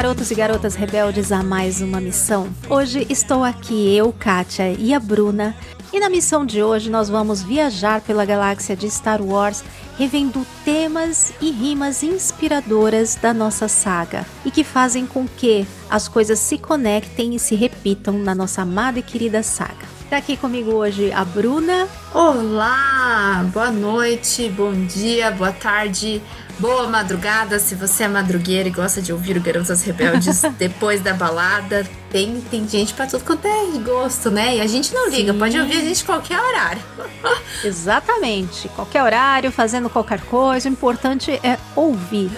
Garotos 0.00 0.30
e 0.30 0.34
garotas 0.34 0.74
rebeldes 0.74 1.30
a 1.30 1.42
mais 1.42 1.82
uma 1.82 2.00
missão. 2.00 2.48
Hoje 2.70 3.06
estou 3.10 3.44
aqui, 3.44 3.94
eu, 3.94 4.10
Kátia 4.14 4.72
e 4.72 4.94
a 4.94 4.98
Bruna, 4.98 5.54
e 5.92 6.00
na 6.00 6.08
missão 6.08 6.46
de 6.46 6.62
hoje 6.62 6.88
nós 6.88 7.10
vamos 7.10 7.42
viajar 7.42 8.00
pela 8.00 8.24
galáxia 8.24 8.74
de 8.74 8.90
Star 8.90 9.20
Wars, 9.20 9.62
revendo 9.98 10.46
temas 10.64 11.34
e 11.38 11.50
rimas 11.50 12.02
inspiradoras 12.02 13.14
da 13.16 13.34
nossa 13.34 13.68
saga 13.68 14.24
e 14.42 14.50
que 14.50 14.64
fazem 14.64 15.04
com 15.04 15.28
que 15.28 15.66
as 15.90 16.08
coisas 16.08 16.38
se 16.38 16.56
conectem 16.56 17.34
e 17.34 17.38
se 17.38 17.54
repitam 17.54 18.14
na 18.14 18.34
nossa 18.34 18.62
amada 18.62 19.00
e 19.00 19.02
querida 19.02 19.42
saga. 19.42 20.00
Tá 20.08 20.16
aqui 20.16 20.34
comigo 20.34 20.72
hoje 20.72 21.12
a 21.12 21.26
Bruna. 21.26 21.86
Olá, 22.14 23.46
boa 23.52 23.70
noite, 23.70 24.48
bom 24.48 24.72
dia, 24.86 25.30
boa 25.30 25.52
tarde, 25.52 26.22
boa 26.60 26.86
madrugada. 26.86 27.58
Se 27.58 27.74
você 27.74 28.04
é 28.04 28.08
madrugueira 28.08 28.68
e 28.68 28.70
gosta 28.70 29.00
de 29.00 29.12
ouvir 29.12 29.36
o 29.36 29.40
Garotas 29.40 29.82
Rebeldes 29.82 30.42
depois 30.58 31.00
da 31.00 31.14
balada, 31.14 31.86
tem, 32.10 32.40
tem 32.50 32.68
gente 32.68 32.92
pra 32.92 33.06
tudo 33.06 33.24
quanto 33.24 33.46
é 33.46 33.78
gosto, 33.78 34.30
né? 34.30 34.56
E 34.56 34.60
a 34.60 34.66
gente 34.66 34.92
não 34.92 35.08
liga, 35.08 35.32
Sim. 35.32 35.38
pode 35.38 35.58
ouvir 35.58 35.78
a 35.78 35.80
gente 35.80 36.04
qualquer 36.04 36.38
horário. 36.38 36.82
Exatamente, 37.64 38.68
qualquer 38.68 39.02
horário, 39.02 39.50
fazendo 39.50 39.88
qualquer 39.88 40.20
coisa. 40.20 40.68
O 40.68 40.72
importante 40.72 41.32
é 41.42 41.58
ouvir. 41.74 42.30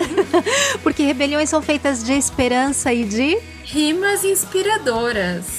Porque 0.82 1.02
rebeliões 1.02 1.48
são 1.48 1.62
feitas 1.62 2.04
de 2.04 2.12
esperança 2.12 2.92
e 2.92 3.04
de 3.04 3.38
rimas 3.64 4.24
inspiradoras. 4.24 5.57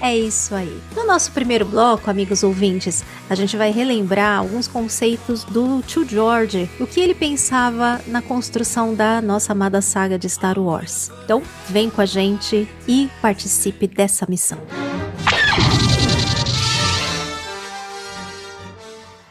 É 0.00 0.16
isso 0.16 0.54
aí. 0.54 0.80
No 0.94 1.06
nosso 1.06 1.32
primeiro 1.32 1.64
bloco, 1.64 2.10
amigos 2.10 2.42
ouvintes, 2.42 3.04
a 3.28 3.34
gente 3.34 3.56
vai 3.56 3.70
relembrar 3.70 4.38
alguns 4.38 4.68
conceitos 4.68 5.44
do 5.44 5.82
Tio 5.82 6.06
George, 6.06 6.70
o 6.78 6.86
que 6.86 7.00
ele 7.00 7.14
pensava 7.14 8.00
na 8.06 8.20
construção 8.20 8.94
da 8.94 9.20
nossa 9.20 9.52
amada 9.52 9.80
saga 9.80 10.18
de 10.18 10.28
Star 10.28 10.58
Wars. 10.58 11.10
Então, 11.24 11.42
vem 11.68 11.90
com 11.90 12.00
a 12.00 12.06
gente 12.06 12.68
e 12.86 13.08
participe 13.20 13.86
dessa 13.86 14.26
missão. 14.28 14.58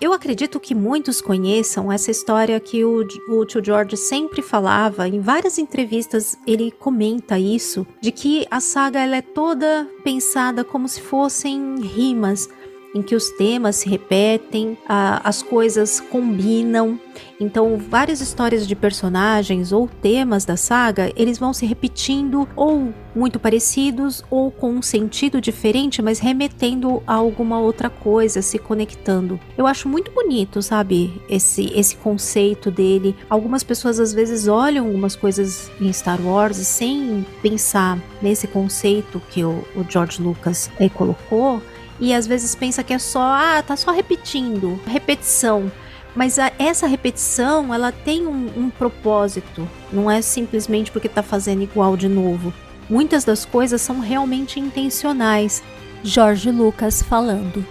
Eu 0.06 0.14
acredito 0.14 0.60
que 0.60 0.76
muitos 0.76 1.20
conheçam 1.20 1.92
essa 1.92 2.12
história 2.12 2.60
que 2.60 2.86
o, 2.86 3.04
o 3.28 3.44
tio 3.44 3.66
George 3.66 3.98
sempre 3.98 4.44
falava, 4.44 5.08
em 5.08 5.20
várias 5.20 5.58
entrevistas 5.58 6.38
ele 6.46 6.70
comenta 6.70 7.40
isso, 7.40 7.88
de 8.00 8.12
que 8.12 8.46
a 8.52 8.60
saga 8.60 9.00
ela 9.00 9.16
é 9.16 9.24
toda 9.24 9.90
pensada 10.04 10.64
como 10.64 10.88
se 10.88 11.02
fossem 11.02 11.80
rimas, 11.82 12.48
em 12.96 13.02
que 13.02 13.14
os 13.14 13.30
temas 13.32 13.76
se 13.76 13.90
repetem, 13.90 14.78
a, 14.88 15.28
as 15.28 15.44
coisas 15.44 16.00
combinam. 16.00 16.98
Então, 17.40 17.78
várias 17.78 18.22
histórias 18.22 18.66
de 18.66 18.74
personagens 18.74 19.74
ou 19.74 19.90
temas 20.02 20.46
da 20.46 20.56
saga, 20.56 21.12
eles 21.18 21.38
vão 21.38 21.54
se 21.54 21.66
repetindo 21.66 22.48
ou 22.56 22.94
muito 23.14 23.38
parecidos 23.38 24.24
ou 24.30 24.50
com 24.50 24.72
um 24.72 24.82
sentido 24.82 25.42
diferente, 25.42 26.02
mas 26.02 26.20
remetendo 26.20 27.04
a 27.06 27.14
alguma 27.16 27.60
outra 27.60 27.90
coisa, 27.90 28.42
se 28.42 28.58
conectando. 28.58 29.38
Eu 29.58 29.68
acho 29.68 29.90
muito 29.90 30.12
bonito, 30.12 30.62
sabe, 30.62 31.22
esse 31.30 31.66
esse 31.76 31.98
conceito 31.98 32.72
dele. 32.72 33.16
Algumas 33.30 33.64
pessoas 33.64 34.00
às 34.00 34.14
vezes 34.14 34.48
olham 34.48 34.86
algumas 34.86 35.16
coisas 35.16 35.70
em 35.82 35.92
Star 35.92 36.22
Wars 36.22 36.58
sem 36.58 37.26
pensar 37.42 38.00
nesse 38.22 38.48
conceito 38.48 39.22
que 39.30 39.44
o, 39.44 39.66
o 39.76 39.86
George 39.90 40.22
Lucas 40.22 40.70
é, 40.80 40.88
colocou 40.88 41.62
e 42.00 42.14
às 42.14 42.28
vezes 42.28 42.56
pensa 42.56 42.84
que 42.84 42.94
é 42.94 43.00
só, 43.00 43.22
ah, 43.22 43.64
tá 43.66 43.76
só 43.76 43.92
repetindo, 43.92 44.80
repetição. 44.86 45.72
Mas 46.16 46.40
a, 46.40 46.52
essa 46.58 46.88
repetição, 46.88 47.74
ela 47.74 47.92
tem 47.92 48.26
um, 48.26 48.52
um 48.56 48.70
propósito, 48.70 49.68
não 49.92 50.10
é 50.10 50.22
simplesmente 50.22 50.92
porque 50.92 51.10
tá 51.10 51.22
fazendo 51.22 51.64
igual 51.64 51.98
de 51.98 52.08
novo. 52.08 52.54
Muitas 52.90 53.24
das 53.24 53.46
coisas 53.46 53.82
são 53.82 54.00
realmente 54.00 54.60
intencionais. 54.60 55.64
Jorge 56.04 56.52
Lucas 56.52 57.02
falando. 57.02 57.66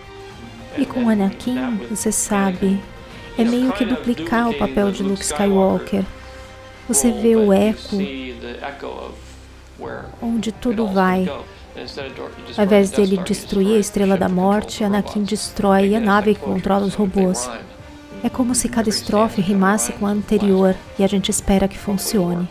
E 0.77 0.85
com 0.85 1.09
Anakin, 1.09 1.79
você 1.89 2.11
sabe, 2.11 2.81
é 3.39 3.45
meio 3.45 3.73
que 3.73 3.85
duplicar 3.85 4.51
o 4.51 4.55
papel 4.55 4.91
de 4.91 5.05
Luke 5.05 5.23
Skywalker. 5.23 6.05
Você 6.89 7.13
vê 7.13 7.37
o 7.37 7.53
eco 7.53 7.97
onde 10.21 10.53
tudo 10.53 10.87
vai. 10.87 11.29
Ao 12.57 12.65
invés 12.65 12.91
dele 12.91 13.19
destruir 13.19 13.77
a 13.77 13.81
Estrela 13.81 14.17
da 14.17 14.29
Morte, 14.29 14.85
Anakin 14.85 15.25
destrói 15.25 15.95
a 15.95 16.01
nave 16.01 16.35
que 16.35 16.41
controla 16.41 16.87
os 16.87 16.95
robôs. 16.95 17.51
É 18.23 18.29
como 18.29 18.55
se 18.55 18.69
cada 18.69 18.89
estrofe 18.89 19.41
rimasse 19.41 19.93
com 19.93 20.07
a 20.07 20.11
anterior 20.11 20.75
e 20.99 21.05
a 21.05 21.07
gente 21.07 21.31
espera 21.31 21.69
que 21.69 21.77
funcione. 21.77 22.49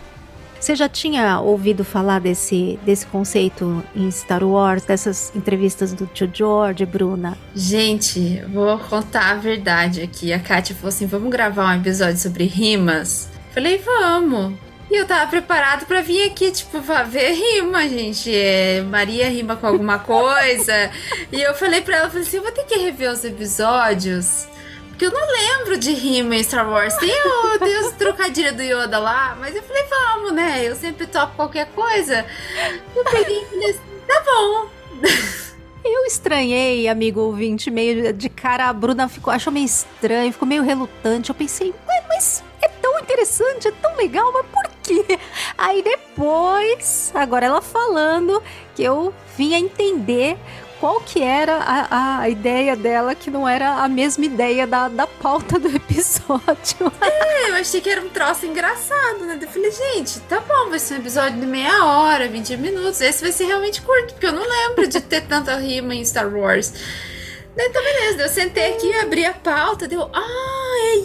Você 0.60 0.76
já 0.78 0.88
tinha 0.88 1.42
ouvido 1.42 1.84
falar 1.84 2.20
desse, 2.20 2.80
desse 2.86 3.06
conceito 3.06 3.84
em 3.94 4.10
Star 4.10 4.44
Wars, 4.44 4.86
dessas 4.86 5.36
entrevistas 5.36 5.94
do 5.94 6.06
tio 6.06 6.30
George, 6.34 6.86
Bruna? 6.86 7.38
Gente, 7.54 8.42
vou 8.46 8.78
contar 8.78 9.32
a 9.32 9.36
verdade 9.36 10.02
aqui. 10.02 10.32
A 10.32 10.40
Katia 10.40 10.74
falou 10.74 10.88
assim: 10.88 11.06
vamos 11.06 11.30
gravar 11.30 11.76
um 11.76 11.82
episódio 11.82 12.18
sobre 12.18 12.46
rimas? 12.46 13.30
Falei, 13.54 13.78
vamos. 13.78 14.54
E 14.94 14.96
eu 14.96 15.08
tava 15.08 15.28
preparado 15.28 15.88
para 15.88 16.02
vir 16.02 16.28
aqui, 16.28 16.52
tipo, 16.52 16.80
pra 16.80 17.02
ver 17.02 17.32
rima, 17.32 17.90
gente. 17.90 18.32
É, 18.32 18.80
Maria 18.82 19.28
rima 19.28 19.56
com 19.56 19.66
alguma 19.66 19.98
coisa. 19.98 20.92
e 21.32 21.42
eu 21.42 21.56
falei 21.56 21.82
pra 21.82 21.98
ela, 21.98 22.10
falei 22.12 22.22
assim, 22.22 22.38
eu 22.38 22.44
vou 22.44 22.52
ter 22.52 22.64
que 22.66 22.78
rever 22.78 23.10
os 23.10 23.26
episódios. 23.26 24.48
Porque 24.90 25.08
eu 25.08 25.12
não 25.12 25.32
lembro 25.32 25.80
de 25.80 25.94
rima 25.94 26.36
em 26.36 26.44
Star 26.44 26.70
Wars. 26.70 26.94
Tem, 26.98 27.10
o, 27.10 27.58
tem 27.58 28.54
do 28.54 28.62
Yoda 28.62 29.00
lá, 29.00 29.36
mas 29.40 29.56
eu 29.56 29.64
falei, 29.64 29.84
vamos, 29.90 30.32
né? 30.34 30.62
Eu 30.64 30.76
sempre 30.76 31.08
topo 31.08 31.38
qualquer 31.38 31.66
coisa. 31.70 32.24
Eu 32.96 33.04
peguei 33.06 33.42
e 33.42 33.46
falei 33.46 33.72
assim, 33.72 33.82
tá 34.08 34.24
bom. 34.24 34.70
Eu 35.84 36.06
estranhei, 36.06 36.88
amigo 36.88 37.20
ouvinte, 37.20 37.72
meio 37.72 38.14
de 38.14 38.30
cara. 38.30 38.70
A 38.70 38.74
Bruna 38.74 39.10
ficou, 39.10 39.34
achou 39.34 39.52
meio 39.52 39.66
estranho, 39.66 40.32
ficou 40.32 40.48
meio 40.48 40.62
relutante. 40.62 41.32
Eu 41.32 41.36
pensei, 41.36 41.74
mas 42.08 42.44
é 42.62 42.68
tão 42.68 43.00
interessante, 43.00 43.68
é 43.68 43.72
tão 43.72 43.96
legal, 43.98 44.32
mas 44.32 44.46
por 44.46 44.73
quê? 44.84 45.20
Aí 45.58 45.82
depois, 45.82 47.12
agora 47.16 47.46
ela 47.46 47.62
falando, 47.62 48.42
que 48.76 48.84
eu 48.84 49.14
vim 49.38 49.54
a 49.54 49.60
entender 49.60 50.38
qual 50.84 51.00
que 51.00 51.22
era 51.22 51.60
a, 51.60 52.20
a 52.20 52.30
ideia 52.30 52.76
dela, 52.76 53.16
que 53.16 53.32
não 53.32 53.48
era 53.48 53.76
a 53.76 53.88
mesma 53.88 54.26
ideia 54.26 54.68
da, 54.68 54.90
da 54.90 55.08
pauta 55.08 55.58
do 55.58 55.70
episódio. 55.74 56.92
É, 57.00 57.52
eu 57.52 57.56
achei 57.56 57.80
que 57.80 57.90
era 57.90 58.02
um 58.02 58.10
troço 58.10 58.46
engraçado, 58.46 59.20
né? 59.26 59.40
Eu 59.42 59.48
falei, 59.48 59.72
gente, 59.72 60.20
tá 60.22 60.42
bom, 60.42 60.70
vai 60.70 60.80
ser 60.80 60.96
um 60.96 60.98
episódio 60.98 61.40
de 61.40 61.46
meia 61.46 61.86
hora, 61.86 62.28
20 62.28 62.58
minutos. 62.58 63.00
Esse 63.00 63.22
vai 63.22 63.32
ser 63.32 63.46
realmente 63.46 63.82
curto, 63.82 64.14
porque 64.14 64.28
eu 64.28 64.34
não 64.34 64.44
lembro 64.46 64.86
de 64.86 65.00
ter 65.00 65.22
tanta 65.22 65.56
rima 65.56 65.96
em 65.96 66.04
Star 66.04 66.28
Wars. 66.28 66.74
Então, 67.56 67.84
beleza, 67.84 68.24
eu 68.24 68.30
sentei 68.30 68.74
aqui, 68.74 68.94
abri 68.96 69.26
a 69.26 69.34
pauta, 69.34 69.88
deu, 69.88 70.10
ah, 70.12 70.76
é 70.92 70.96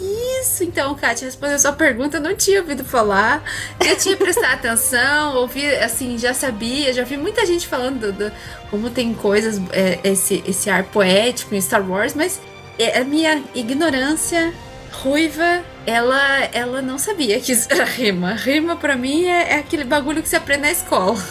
isso. 0.41 0.63
Então, 0.63 0.95
Kátia, 0.95 1.25
respondeu 1.25 1.55
a 1.55 1.59
sua 1.59 1.73
pergunta, 1.73 2.17
eu 2.17 2.21
não 2.21 2.35
tinha 2.35 2.59
ouvido 2.59 2.83
falar, 2.83 3.43
já 3.81 3.95
tinha 3.95 4.17
prestado 4.17 4.53
atenção, 4.53 5.35
ouvi, 5.35 5.67
assim, 5.75 6.17
já 6.17 6.33
sabia, 6.33 6.91
já 6.91 7.03
vi 7.03 7.17
muita 7.17 7.45
gente 7.45 7.67
falando 7.67 8.11
do, 8.11 8.11
do 8.11 8.31
como 8.71 8.89
tem 8.89 9.13
coisas, 9.13 9.61
é, 9.71 9.99
esse, 10.03 10.43
esse 10.47 10.69
ar 10.69 10.85
poético 10.85 11.53
em 11.53 11.61
Star 11.61 11.87
Wars, 11.87 12.15
mas 12.15 12.41
é, 12.79 12.97
a 12.97 13.03
minha 13.03 13.43
ignorância 13.53 14.51
ruiva, 14.91 15.63
ela, 15.85 16.43
ela 16.51 16.81
não 16.81 16.97
sabia 16.97 17.39
que 17.39 17.51
isso 17.51 17.67
era 17.71 17.85
rima. 17.85 18.33
Rima, 18.33 18.75
pra 18.75 18.95
mim, 18.95 19.25
é, 19.25 19.53
é 19.53 19.59
aquele 19.59 19.83
bagulho 19.83 20.21
que 20.21 20.29
você 20.29 20.35
aprende 20.35 20.63
na 20.63 20.71
escola. 20.71 21.23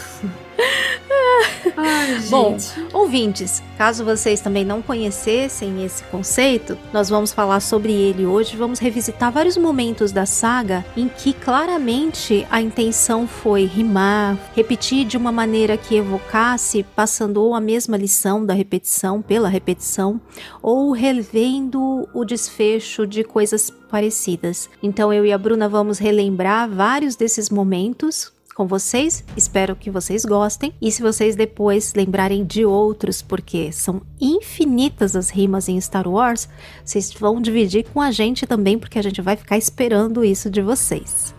Ai, 1.77 2.21
Bom, 2.29 2.57
ouvintes, 2.93 3.63
caso 3.77 4.05
vocês 4.05 4.41
também 4.41 4.65
não 4.65 4.83
conhecessem 4.83 5.85
esse 5.85 6.03
conceito, 6.05 6.77
nós 6.93 7.09
vamos 7.09 7.33
falar 7.33 7.61
sobre 7.61 7.93
ele 7.93 8.27
hoje. 8.27 8.57
Vamos 8.57 8.79
revisitar 8.79 9.31
vários 9.31 9.57
momentos 9.57 10.13
da 10.13 10.27
saga 10.27 10.85
em 10.97 11.09
que 11.09 11.33
claramente 11.33 12.47
a 12.51 12.61
intenção 12.61 13.27
foi 13.27 13.65
rimar, 13.65 14.37
repetir 14.55 15.07
de 15.07 15.17
uma 15.17 15.31
maneira 15.31 15.77
que 15.77 15.97
evocasse, 15.97 16.85
passando 16.97 17.43
ou 17.43 17.55
a 17.55 17.61
mesma 17.61 17.97
lição 17.97 18.45
da 18.45 18.55
repetição 18.55 19.23
pela 19.23 19.49
repetição, 19.49 20.21
ou 20.63 20.93
revendo 20.93 22.09
o 22.13 22.25
desfecho 22.25 23.07
de 23.07 23.23
coisas 23.23 23.71
parecidas. 23.71 24.69
Então 24.83 25.13
eu 25.13 25.25
e 25.25 25.33
a 25.33 25.39
Bruna 25.39 25.69
vamos 25.69 25.99
relembrar 25.99 26.69
vários 26.69 27.17
desses 27.17 27.51
momentos 27.51 28.33
com 28.59 28.67
vocês. 28.67 29.25
Espero 29.37 29.77
que 29.77 29.89
vocês 29.89 30.25
gostem. 30.25 30.75
E 30.83 30.91
se 30.91 31.01
vocês 31.01 31.37
depois 31.37 31.95
lembrarem 31.95 32.45
de 32.45 32.65
outros, 32.65 33.23
porque 33.23 33.71
são 33.71 34.03
infinitas 34.21 35.15
as 35.15 35.31
rimas 35.31 35.69
em 35.69 35.81
Star 35.81 36.09
Wars, 36.09 36.49
vocês 36.85 37.13
vão 37.13 37.41
dividir 37.41 37.87
com 37.95 38.01
a 38.01 38.11
gente 38.11 38.49
também, 38.49 38.77
porque 38.77 38.99
a 38.99 39.03
gente 39.03 39.23
vai 39.23 39.37
ficar 39.37 39.57
esperando 39.57 40.25
isso 40.25 40.51
de 40.51 40.61
vocês. 40.61 41.33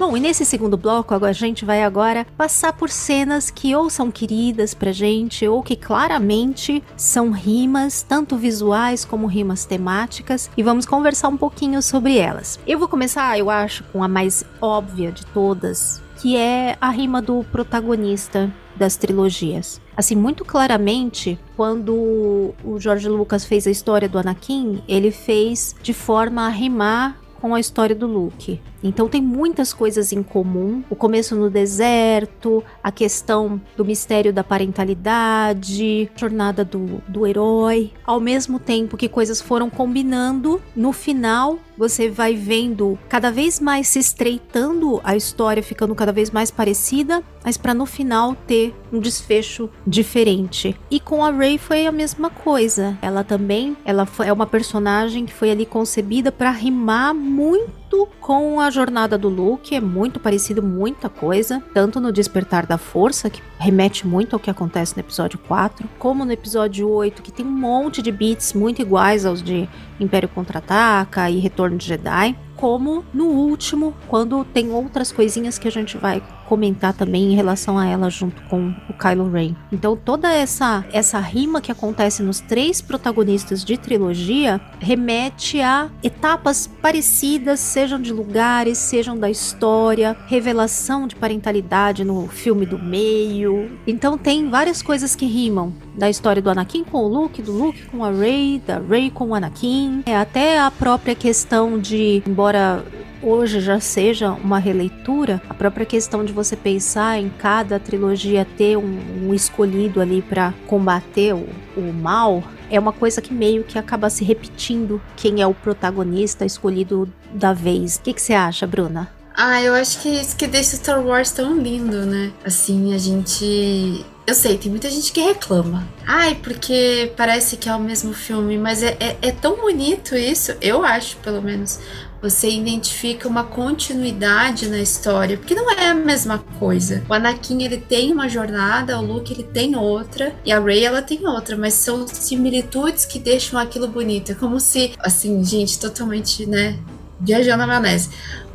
Bom, 0.00 0.16
e 0.16 0.20
nesse 0.20 0.46
segundo 0.46 0.78
bloco, 0.78 1.12
a 1.12 1.30
gente 1.30 1.62
vai 1.62 1.82
agora 1.82 2.26
passar 2.34 2.72
por 2.72 2.88
cenas 2.88 3.50
que 3.50 3.76
ou 3.76 3.90
são 3.90 4.10
queridas 4.10 4.72
pra 4.72 4.92
gente, 4.92 5.46
ou 5.46 5.62
que 5.62 5.76
claramente 5.76 6.82
são 6.96 7.30
rimas, 7.30 8.02
tanto 8.02 8.38
visuais 8.38 9.04
como 9.04 9.26
rimas 9.26 9.66
temáticas, 9.66 10.50
e 10.56 10.62
vamos 10.62 10.86
conversar 10.86 11.28
um 11.28 11.36
pouquinho 11.36 11.82
sobre 11.82 12.16
elas. 12.16 12.58
Eu 12.66 12.78
vou 12.78 12.88
começar, 12.88 13.38
eu 13.38 13.50
acho, 13.50 13.84
com 13.92 14.02
a 14.02 14.08
mais 14.08 14.42
óbvia 14.58 15.12
de 15.12 15.26
todas, 15.26 16.02
que 16.22 16.34
é 16.34 16.78
a 16.80 16.88
rima 16.88 17.20
do 17.20 17.44
protagonista 17.52 18.50
das 18.74 18.96
trilogias. 18.96 19.82
Assim, 19.94 20.16
muito 20.16 20.46
claramente, 20.46 21.38
quando 21.54 22.54
o 22.64 22.80
George 22.80 23.06
Lucas 23.06 23.44
fez 23.44 23.66
a 23.66 23.70
história 23.70 24.08
do 24.08 24.18
Anakin, 24.18 24.82
ele 24.88 25.10
fez 25.10 25.76
de 25.82 25.92
forma 25.92 26.46
a 26.46 26.48
rimar 26.48 27.20
com 27.40 27.54
a 27.54 27.60
história 27.60 27.94
do 27.94 28.06
Luke. 28.06 28.60
Então 28.82 29.08
tem 29.08 29.20
muitas 29.20 29.72
coisas 29.72 30.12
em 30.12 30.22
comum. 30.22 30.82
O 30.88 30.96
começo 30.96 31.36
no 31.36 31.50
deserto, 31.50 32.62
a 32.82 32.90
questão 32.90 33.60
do 33.76 33.84
mistério 33.84 34.32
da 34.32 34.42
parentalidade, 34.42 36.10
jornada 36.16 36.64
do, 36.64 37.02
do 37.08 37.26
herói. 37.26 37.92
Ao 38.04 38.20
mesmo 38.20 38.58
tempo 38.58 38.96
que 38.96 39.08
coisas 39.08 39.40
foram 39.40 39.68
combinando, 39.68 40.60
no 40.74 40.92
final 40.92 41.58
você 41.76 42.10
vai 42.10 42.36
vendo 42.36 42.98
cada 43.08 43.30
vez 43.30 43.58
mais 43.58 43.88
se 43.88 43.98
estreitando 43.98 45.00
a 45.02 45.16
história, 45.16 45.62
ficando 45.62 45.94
cada 45.94 46.12
vez 46.12 46.30
mais 46.30 46.50
parecida, 46.50 47.22
mas 47.42 47.56
para 47.56 47.72
no 47.72 47.86
final 47.86 48.34
ter 48.46 48.74
um 48.92 48.98
desfecho 48.98 49.70
diferente. 49.86 50.76
E 50.90 51.00
com 51.00 51.24
a 51.24 51.30
Rey 51.30 51.56
foi 51.56 51.86
a 51.86 51.92
mesma 51.92 52.28
coisa. 52.28 52.98
Ela 53.00 53.24
também, 53.24 53.76
ela 53.82 54.06
é 54.24 54.30
uma 54.32 54.46
personagem 54.46 55.24
que 55.24 55.32
foi 55.32 55.50
ali 55.50 55.64
concebida 55.64 56.30
para 56.30 56.50
rimar 56.50 57.14
muito 57.30 58.08
com 58.20 58.60
a 58.60 58.70
jornada 58.70 59.16
do 59.16 59.28
Luke, 59.28 59.74
é 59.74 59.80
muito 59.80 60.18
parecido 60.18 60.62
muita 60.62 61.08
coisa, 61.08 61.62
tanto 61.72 62.00
no 62.00 62.12
Despertar 62.12 62.66
da 62.66 62.76
Força, 62.76 63.30
que 63.30 63.40
remete 63.58 64.06
muito 64.06 64.34
ao 64.34 64.40
que 64.40 64.50
acontece 64.50 64.96
no 64.96 65.00
episódio 65.00 65.38
4, 65.46 65.88
como 65.98 66.24
no 66.24 66.32
episódio 66.32 66.88
8, 66.88 67.22
que 67.22 67.32
tem 67.32 67.46
um 67.46 67.50
monte 67.50 68.02
de 68.02 68.10
beats 68.10 68.52
muito 68.52 68.82
iguais 68.82 69.24
aos 69.24 69.42
de 69.42 69.68
Império 69.98 70.28
Contra-Ataca 70.28 71.30
e 71.30 71.38
Retorno 71.38 71.78
de 71.78 71.86
Jedi 71.86 72.36
como 72.60 73.04
no 73.12 73.26
último, 73.26 73.94
quando 74.06 74.44
tem 74.44 74.70
outras 74.70 75.10
coisinhas 75.10 75.58
que 75.58 75.66
a 75.66 75.70
gente 75.70 75.96
vai 75.96 76.22
comentar 76.50 76.92
também 76.92 77.32
em 77.32 77.36
relação 77.36 77.78
a 77.78 77.86
ela 77.86 78.10
junto 78.10 78.42
com 78.48 78.74
o 78.88 78.92
Kylo 78.92 79.30
Ren. 79.30 79.54
Então 79.70 79.96
toda 79.96 80.32
essa 80.32 80.84
essa 80.92 81.20
rima 81.20 81.60
que 81.60 81.70
acontece 81.70 82.24
nos 82.24 82.40
três 82.40 82.82
protagonistas 82.82 83.64
de 83.64 83.78
trilogia 83.78 84.60
remete 84.80 85.60
a 85.60 85.88
etapas 86.02 86.66
parecidas, 86.66 87.60
sejam 87.60 88.02
de 88.02 88.12
lugares, 88.12 88.78
sejam 88.78 89.16
da 89.16 89.30
história, 89.30 90.16
revelação 90.26 91.06
de 91.06 91.14
parentalidade 91.14 92.04
no 92.04 92.26
filme 92.26 92.66
do 92.66 92.80
meio. 92.80 93.70
Então 93.86 94.18
tem 94.18 94.50
várias 94.50 94.82
coisas 94.82 95.14
que 95.14 95.26
rimam 95.26 95.72
da 95.94 96.10
história 96.10 96.42
do 96.42 96.50
Anakin 96.50 96.82
com 96.82 97.04
o 97.04 97.08
Luke, 97.08 97.42
do 97.42 97.52
Luke 97.52 97.86
com 97.86 98.04
a 98.04 98.10
Rey, 98.10 98.60
da 98.66 98.80
Rey 98.80 99.08
com 99.08 99.28
o 99.28 99.34
Anakin, 99.36 100.02
é 100.04 100.16
até 100.16 100.58
a 100.58 100.70
própria 100.70 101.14
questão 101.14 101.78
de 101.78 102.24
embora 102.26 102.49
embora 102.50 102.84
hoje 103.22 103.60
já 103.60 103.78
seja 103.78 104.30
uma 104.30 104.58
releitura, 104.58 105.40
a 105.48 105.54
própria 105.54 105.86
questão 105.86 106.24
de 106.24 106.32
você 106.32 106.56
pensar 106.56 107.18
em 107.18 107.28
cada 107.38 107.78
trilogia 107.78 108.44
ter 108.56 108.76
um, 108.76 109.28
um 109.28 109.34
escolhido 109.34 110.00
ali 110.00 110.20
para 110.20 110.52
combater 110.66 111.34
o, 111.34 111.46
o 111.76 111.92
mal 111.92 112.42
é 112.68 112.78
uma 112.78 112.92
coisa 112.92 113.20
que 113.20 113.32
meio 113.32 113.62
que 113.62 113.78
acaba 113.78 114.10
se 114.10 114.24
repetindo 114.24 115.00
quem 115.16 115.40
é 115.40 115.46
o 115.46 115.54
protagonista 115.54 116.44
escolhido 116.44 117.12
da 117.32 117.52
vez. 117.52 117.96
O 117.96 118.00
que, 118.00 118.20
você 118.20 118.32
acha, 118.32 118.66
Bruna? 118.66 119.08
Ah, 119.36 119.62
eu 119.62 119.74
acho 119.74 120.00
que 120.00 120.08
é 120.08 120.20
isso 120.20 120.36
que 120.36 120.46
deixa 120.46 120.76
Star 120.76 121.04
Wars 121.04 121.30
tão 121.30 121.56
lindo, 121.56 122.04
né? 122.04 122.32
Assim, 122.44 122.94
a 122.94 122.98
gente. 122.98 124.04
Eu 124.26 124.34
sei, 124.34 124.58
tem 124.58 124.70
muita 124.70 124.90
gente 124.90 125.12
que 125.12 125.20
reclama. 125.20 125.86
Ai, 126.06 126.36
porque 126.36 127.12
parece 127.16 127.56
que 127.56 127.68
é 127.68 127.74
o 127.74 127.80
mesmo 127.80 128.12
filme, 128.12 128.58
mas 128.58 128.82
é, 128.82 128.96
é, 129.00 129.16
é 129.22 129.32
tão 129.32 129.56
bonito 129.56 130.14
isso, 130.14 130.54
eu 130.60 130.84
acho, 130.84 131.16
pelo 131.18 131.42
menos 131.42 131.80
você 132.20 132.50
identifica 132.50 133.26
uma 133.26 133.44
continuidade 133.44 134.68
na 134.68 134.78
história, 134.78 135.36
porque 135.36 135.54
não 135.54 135.70
é 135.70 135.88
a 135.88 135.94
mesma 135.94 136.38
coisa. 136.58 137.02
O 137.08 137.14
Anakin 137.14 137.62
ele 137.62 137.78
tem 137.78 138.12
uma 138.12 138.28
jornada, 138.28 138.98
o 138.98 139.04
Luke 139.04 139.32
ele 139.32 139.44
tem 139.44 139.76
outra 139.76 140.34
e 140.44 140.52
a 140.52 140.60
Rey 140.60 140.84
ela 140.84 141.02
tem 141.02 141.26
outra, 141.26 141.56
mas 141.56 141.74
são 141.74 142.06
similitudes 142.06 143.04
que 143.04 143.18
deixam 143.18 143.58
aquilo 143.58 143.88
bonito. 143.88 144.32
É 144.32 144.34
como 144.34 144.60
se, 144.60 144.92
assim, 144.98 145.42
gente, 145.44 145.78
totalmente, 145.78 146.46
né, 146.46 146.78
viajando 147.18 147.58
na 147.58 147.66
maionese. 147.66 148.10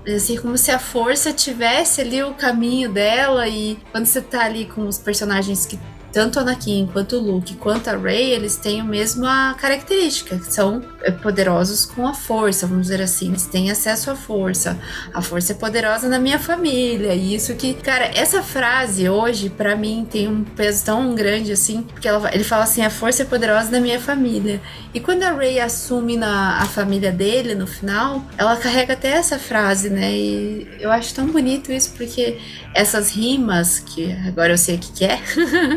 Assim, 0.08 0.38
como 0.38 0.56
se 0.56 0.70
a 0.70 0.78
força 0.78 1.34
tivesse 1.34 2.02
ali 2.02 2.22
o 2.22 2.36
caminho 2.36 2.92
dela 2.92 3.48
e 3.48 3.78
quando 3.92 4.06
você 4.06 4.22
tá 4.22 4.44
ali 4.44 4.66
com 4.66 4.88
os 4.88 5.00
personagens 5.00 5.66
que 5.66 5.80
tanto 6.16 6.40
Anakin 6.40 6.88
quanto 6.94 7.20
Luke 7.20 7.56
quanto 7.56 7.90
a 7.90 7.98
Rey, 7.98 8.32
eles 8.32 8.56
têm 8.56 8.80
a 8.80 8.86
mesma 8.86 9.54
característica, 9.56 10.40
são 10.44 10.82
poderosos 11.12 11.86
com 11.86 12.07
a 12.07 12.13
força, 12.13 12.68
vamos 12.68 12.84
dizer 12.88 13.02
assim, 13.02 13.30
eles 13.30 13.46
têm 13.46 13.72
acesso 13.72 14.12
à 14.12 14.16
força. 14.16 14.78
A 15.13 15.22
força 15.22 15.54
é 15.54 15.56
poderosa 15.56 16.07
na 16.07 16.19
minha 16.19 16.40
família. 16.40 17.13
E 17.13 17.36
isso 17.36 17.56
que, 17.56 17.74
cara, 17.74 18.06
essa 18.13 18.42
frase 18.42 19.07
hoje 19.10 19.50
para 19.50 19.75
mim 19.75 20.07
tem 20.10 20.28
um 20.28 20.44
peso 20.44 20.86
tão 20.86 21.13
grande 21.15 21.51
assim, 21.51 21.84
porque 21.84 22.08
ela, 22.08 22.34
ele 22.34 22.44
fala 22.44 22.63
assim: 22.63 22.84
"A 22.84 22.89
força 22.89 23.24
é 23.24 23.25
poderosa 23.25 23.70
na 23.72 23.80
minha 23.80 24.00
família". 24.00 24.62
E 24.94 25.00
quando 25.00 25.24
a 25.24 25.32
Rey 25.32 25.60
assume 25.60 26.15
na 26.18 26.58
a 26.62 26.65
família 26.65 27.12
dele 27.12 27.56
no 27.56 27.68
final, 27.68 28.24
ela 28.38 28.56
carrega 28.56 28.94
até 28.94 29.10
essa 29.10 29.38
frase, 29.38 29.89
né? 29.89 30.12
E 30.12 30.68
eu 30.80 30.91
acho 30.91 31.13
tão 31.13 31.27
bonito 31.27 31.72
isso 31.72 31.91
porque 31.98 32.38
essas 32.74 33.12
rimas 33.12 33.80
que 33.80 34.12
agora 34.27 34.53
eu 34.53 34.58
sei 34.58 34.75
o 34.75 34.80
que, 34.80 34.91
que 34.91 35.06
é. 35.06 35.20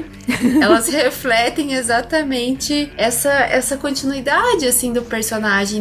elas 0.63 0.89
refletem 0.89 1.75
exatamente 1.75 2.93
essa, 2.97 3.31
essa 3.31 3.77
continuidade 3.77 4.67
assim 4.67 4.93
do 4.93 5.03
personagem, 5.03 5.18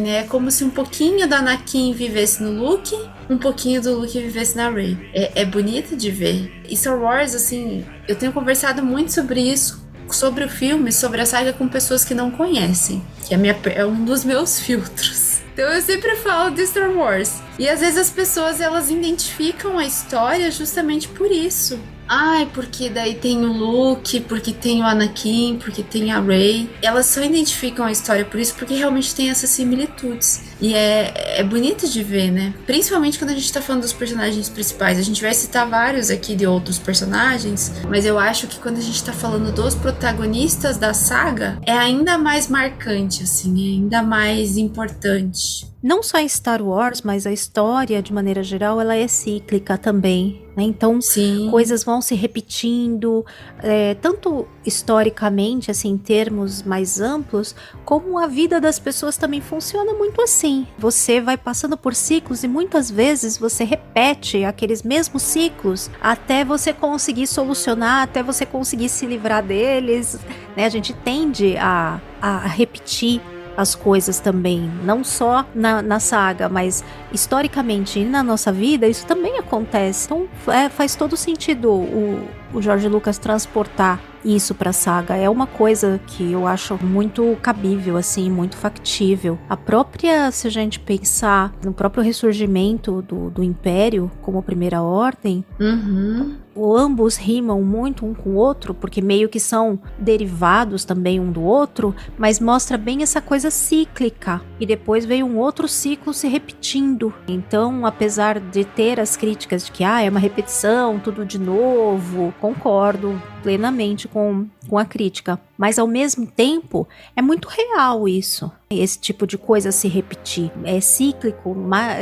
né? 0.00 0.18
É 0.18 0.22
como 0.22 0.50
se 0.50 0.64
um 0.64 0.70
pouquinho 0.70 1.28
da 1.28 1.38
Anakin 1.38 1.92
vivesse 1.92 2.42
no 2.42 2.50
Luke, 2.50 2.94
um 3.28 3.38
pouquinho 3.38 3.80
do 3.80 3.98
Luke 3.98 4.18
vivesse 4.20 4.56
na 4.56 4.70
Rey. 4.70 4.96
É, 5.14 5.42
é 5.42 5.44
bonito 5.44 5.96
de 5.96 6.10
ver. 6.10 6.62
E 6.68 6.76
Star 6.76 6.98
Wars, 6.98 7.34
assim, 7.34 7.84
eu 8.06 8.16
tenho 8.16 8.32
conversado 8.32 8.82
muito 8.82 9.12
sobre 9.12 9.40
isso 9.40 9.88
sobre 10.14 10.44
o 10.44 10.48
filme, 10.48 10.92
sobre 10.92 11.20
a 11.20 11.26
saga 11.26 11.52
com 11.52 11.68
pessoas 11.68 12.04
que 12.04 12.14
não 12.14 12.30
conhecem, 12.30 13.02
que 13.26 13.34
é, 13.34 13.36
minha, 13.36 13.56
é 13.66 13.84
um 13.84 14.04
dos 14.04 14.24
meus 14.24 14.58
filtros. 14.60 15.40
Então 15.52 15.66
eu 15.72 15.82
sempre 15.82 16.14
falo 16.16 16.54
de 16.54 16.66
Star 16.66 16.90
Wars. 16.90 17.34
E 17.58 17.68
às 17.68 17.80
vezes 17.80 17.98
as 17.98 18.10
pessoas 18.10 18.60
elas 18.60 18.90
identificam 18.90 19.78
a 19.78 19.84
história 19.84 20.50
justamente 20.50 21.08
por 21.08 21.30
isso. 21.30 21.78
Ai, 22.08 22.48
porque 22.54 22.88
daí 22.88 23.14
tem 23.14 23.44
o 23.44 23.52
Luke, 23.52 24.20
porque 24.20 24.52
tem 24.52 24.80
o 24.80 24.86
Anakin, 24.86 25.58
porque 25.62 25.82
tem 25.82 26.10
a 26.10 26.20
Rey. 26.20 26.70
Elas 26.82 27.06
só 27.06 27.22
identificam 27.22 27.84
a 27.84 27.92
história 27.92 28.24
por 28.24 28.40
isso 28.40 28.54
porque 28.54 28.74
realmente 28.74 29.14
tem 29.14 29.28
essas 29.30 29.50
similitudes. 29.50 30.48
E 30.60 30.74
é, 30.74 31.40
é 31.40 31.44
bonito 31.44 31.88
de 31.88 32.02
ver, 32.02 32.30
né? 32.30 32.54
Principalmente 32.66 33.18
quando 33.18 33.30
a 33.30 33.34
gente 33.34 33.52
tá 33.52 33.60
falando 33.60 33.82
dos 33.82 33.92
personagens 33.92 34.48
principais. 34.48 34.98
A 34.98 35.02
gente 35.02 35.22
vai 35.22 35.34
citar 35.34 35.68
vários 35.68 36.10
aqui 36.10 36.34
de 36.34 36.46
outros 36.46 36.78
personagens, 36.78 37.72
mas 37.88 38.04
eu 38.04 38.18
acho 38.18 38.46
que 38.46 38.58
quando 38.58 38.78
a 38.78 38.82
gente 38.82 39.04
tá 39.04 39.12
falando 39.12 39.52
dos 39.52 39.74
protagonistas 39.74 40.78
da 40.78 40.94
saga, 40.94 41.58
é 41.64 41.72
ainda 41.72 42.16
mais 42.16 42.48
marcante, 42.48 43.22
assim, 43.22 43.68
é 43.68 43.74
ainda 43.76 44.02
mais 44.02 44.56
importante. 44.56 45.68
Não 45.82 46.02
só 46.02 46.18
em 46.18 46.28
Star 46.28 46.60
Wars, 46.60 47.02
mas 47.02 47.24
a 47.24 47.32
história, 47.32 48.02
de 48.02 48.12
maneira 48.12 48.42
geral, 48.42 48.80
ela 48.80 48.96
é 48.96 49.06
cíclica 49.06 49.78
também 49.78 50.42
Né? 50.56 50.64
Então, 50.64 51.00
Sim. 51.00 51.48
coisas 51.52 51.84
vão 51.84 52.02
se 52.02 52.16
repetindo, 52.16 53.24
é, 53.62 53.94
tanto 53.94 54.44
historicamente, 54.66 55.70
assim, 55.70 55.90
em 55.90 55.96
termos 55.96 56.64
mais 56.64 57.00
amplos, 57.00 57.54
como 57.84 58.18
a 58.18 58.26
vida 58.26 58.60
das 58.60 58.80
pessoas 58.80 59.16
também 59.16 59.40
funciona 59.40 59.92
muito 59.94 60.20
assim. 60.20 60.66
Você 60.76 61.20
vai 61.20 61.36
passando 61.36 61.76
por 61.76 61.94
ciclos 61.94 62.42
e 62.42 62.48
muitas 62.48 62.90
vezes 62.90 63.38
você 63.38 63.62
repete 63.62 64.44
aqueles 64.44 64.82
mesmos 64.82 65.22
ciclos 65.22 65.88
até 66.00 66.44
você 66.44 66.72
conseguir 66.72 67.28
solucionar, 67.28 68.02
até 68.02 68.20
você 68.20 68.44
conseguir 68.44 68.88
se 68.88 69.06
livrar 69.06 69.44
deles. 69.44 70.18
Né? 70.56 70.64
A 70.64 70.68
gente 70.68 70.92
tende 70.92 71.56
a, 71.56 72.00
a 72.20 72.48
repetir 72.48 73.20
as 73.58 73.74
coisas 73.74 74.20
também, 74.20 74.70
não 74.84 75.02
só 75.02 75.44
na, 75.52 75.82
na 75.82 75.98
saga, 75.98 76.48
mas 76.48 76.84
historicamente 77.12 77.98
e 78.00 78.04
na 78.04 78.22
nossa 78.22 78.52
vida, 78.52 78.86
isso 78.86 79.06
também 79.06 79.38
acontece. 79.38 80.06
Então 80.06 80.28
é, 80.52 80.68
faz 80.68 80.94
todo 80.94 81.16
sentido 81.16 81.70
o, 81.70 82.28
o 82.54 82.62
Jorge 82.62 82.88
Lucas 82.88 83.18
transportar 83.18 84.00
isso 84.24 84.54
para 84.54 84.70
a 84.70 84.72
saga. 84.72 85.16
É 85.16 85.30
uma 85.30 85.46
coisa 85.46 86.00
que 86.06 86.32
eu 86.32 86.46
acho 86.46 86.78
muito 86.84 87.36
cabível, 87.40 87.96
assim, 87.96 88.28
muito 88.30 88.56
factível. 88.56 89.38
A 89.48 89.56
própria, 89.56 90.30
se 90.32 90.46
a 90.48 90.50
gente 90.50 90.80
pensar 90.80 91.52
no 91.64 91.72
próprio 91.72 92.02
ressurgimento 92.02 93.00
do, 93.02 93.30
do 93.30 93.44
Império 93.44 94.10
como 94.22 94.42
Primeira 94.42 94.82
Ordem, 94.82 95.44
Uhum. 95.60 96.36
ambos 96.56 97.16
rimam 97.16 97.62
muito 97.62 98.04
um 98.04 98.12
com 98.12 98.30
o 98.30 98.34
outro, 98.34 98.74
porque 98.74 99.00
meio 99.00 99.28
que 99.28 99.38
são 99.38 99.78
derivados 99.96 100.84
também 100.84 101.20
um 101.20 101.30
do 101.30 101.42
outro, 101.42 101.94
mas 102.18 102.40
mostra 102.40 102.76
bem 102.76 103.02
essa 103.02 103.20
coisa 103.20 103.50
cíclica. 103.50 104.40
E 104.58 104.66
depois 104.66 105.04
veio 105.04 105.26
um 105.26 105.38
outro 105.38 105.68
ciclo 105.68 106.12
se 106.12 106.26
repetindo. 106.26 106.97
Então, 107.26 107.86
apesar 107.86 108.40
de 108.40 108.64
ter 108.64 108.98
as 108.98 109.16
críticas 109.16 109.64
de 109.64 109.72
que 109.72 109.84
ah, 109.84 110.02
é 110.02 110.08
uma 110.08 110.20
repetição, 110.20 110.98
tudo 110.98 111.24
de 111.24 111.38
novo, 111.38 112.34
concordo 112.40 113.20
plenamente 113.42 114.08
com, 114.08 114.46
com 114.68 114.78
a 114.78 114.84
crítica. 114.84 115.40
Mas 115.56 115.78
ao 115.78 115.86
mesmo 115.88 116.26
tempo, 116.26 116.86
é 117.16 117.20
muito 117.20 117.48
real 117.48 118.08
isso. 118.08 118.50
Esse 118.70 118.98
tipo 118.98 119.26
de 119.26 119.36
coisa 119.36 119.72
se 119.72 119.88
repetir. 119.88 120.52
É 120.62 120.80
cíclico, 120.80 121.56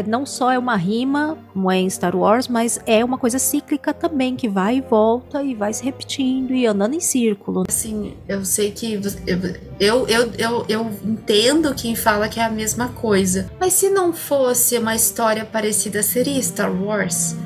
não 0.06 0.26
só 0.26 0.50
é 0.52 0.58
uma 0.58 0.76
rima, 0.76 1.38
como 1.52 1.70
é 1.70 1.78
em 1.78 1.88
Star 1.88 2.14
Wars, 2.14 2.48
mas 2.48 2.78
é 2.86 3.04
uma 3.04 3.16
coisa 3.16 3.38
cíclica 3.38 3.94
também, 3.94 4.36
que 4.36 4.48
vai 4.48 4.78
e 4.78 4.80
volta 4.80 5.42
e 5.42 5.54
vai 5.54 5.72
se 5.72 5.84
repetindo 5.84 6.52
e 6.52 6.66
andando 6.66 6.94
em 6.94 7.00
círculo. 7.00 7.64
Assim, 7.66 8.14
eu 8.28 8.44
sei 8.44 8.72
que 8.72 9.00
eu, 9.80 10.06
eu, 10.06 10.32
eu, 10.36 10.66
eu 10.68 10.90
entendo 11.04 11.74
quem 11.74 11.94
fala 11.94 12.28
que 12.28 12.40
é 12.40 12.44
a 12.44 12.50
mesma 12.50 12.88
coisa. 12.88 13.50
Mas 13.58 13.72
se 13.72 13.88
não 13.88 14.12
fosse 14.12 14.76
uma 14.76 14.94
história 14.94 15.44
parecida, 15.44 16.02
seria 16.02 16.42
Star 16.42 16.72
Wars? 16.72 17.36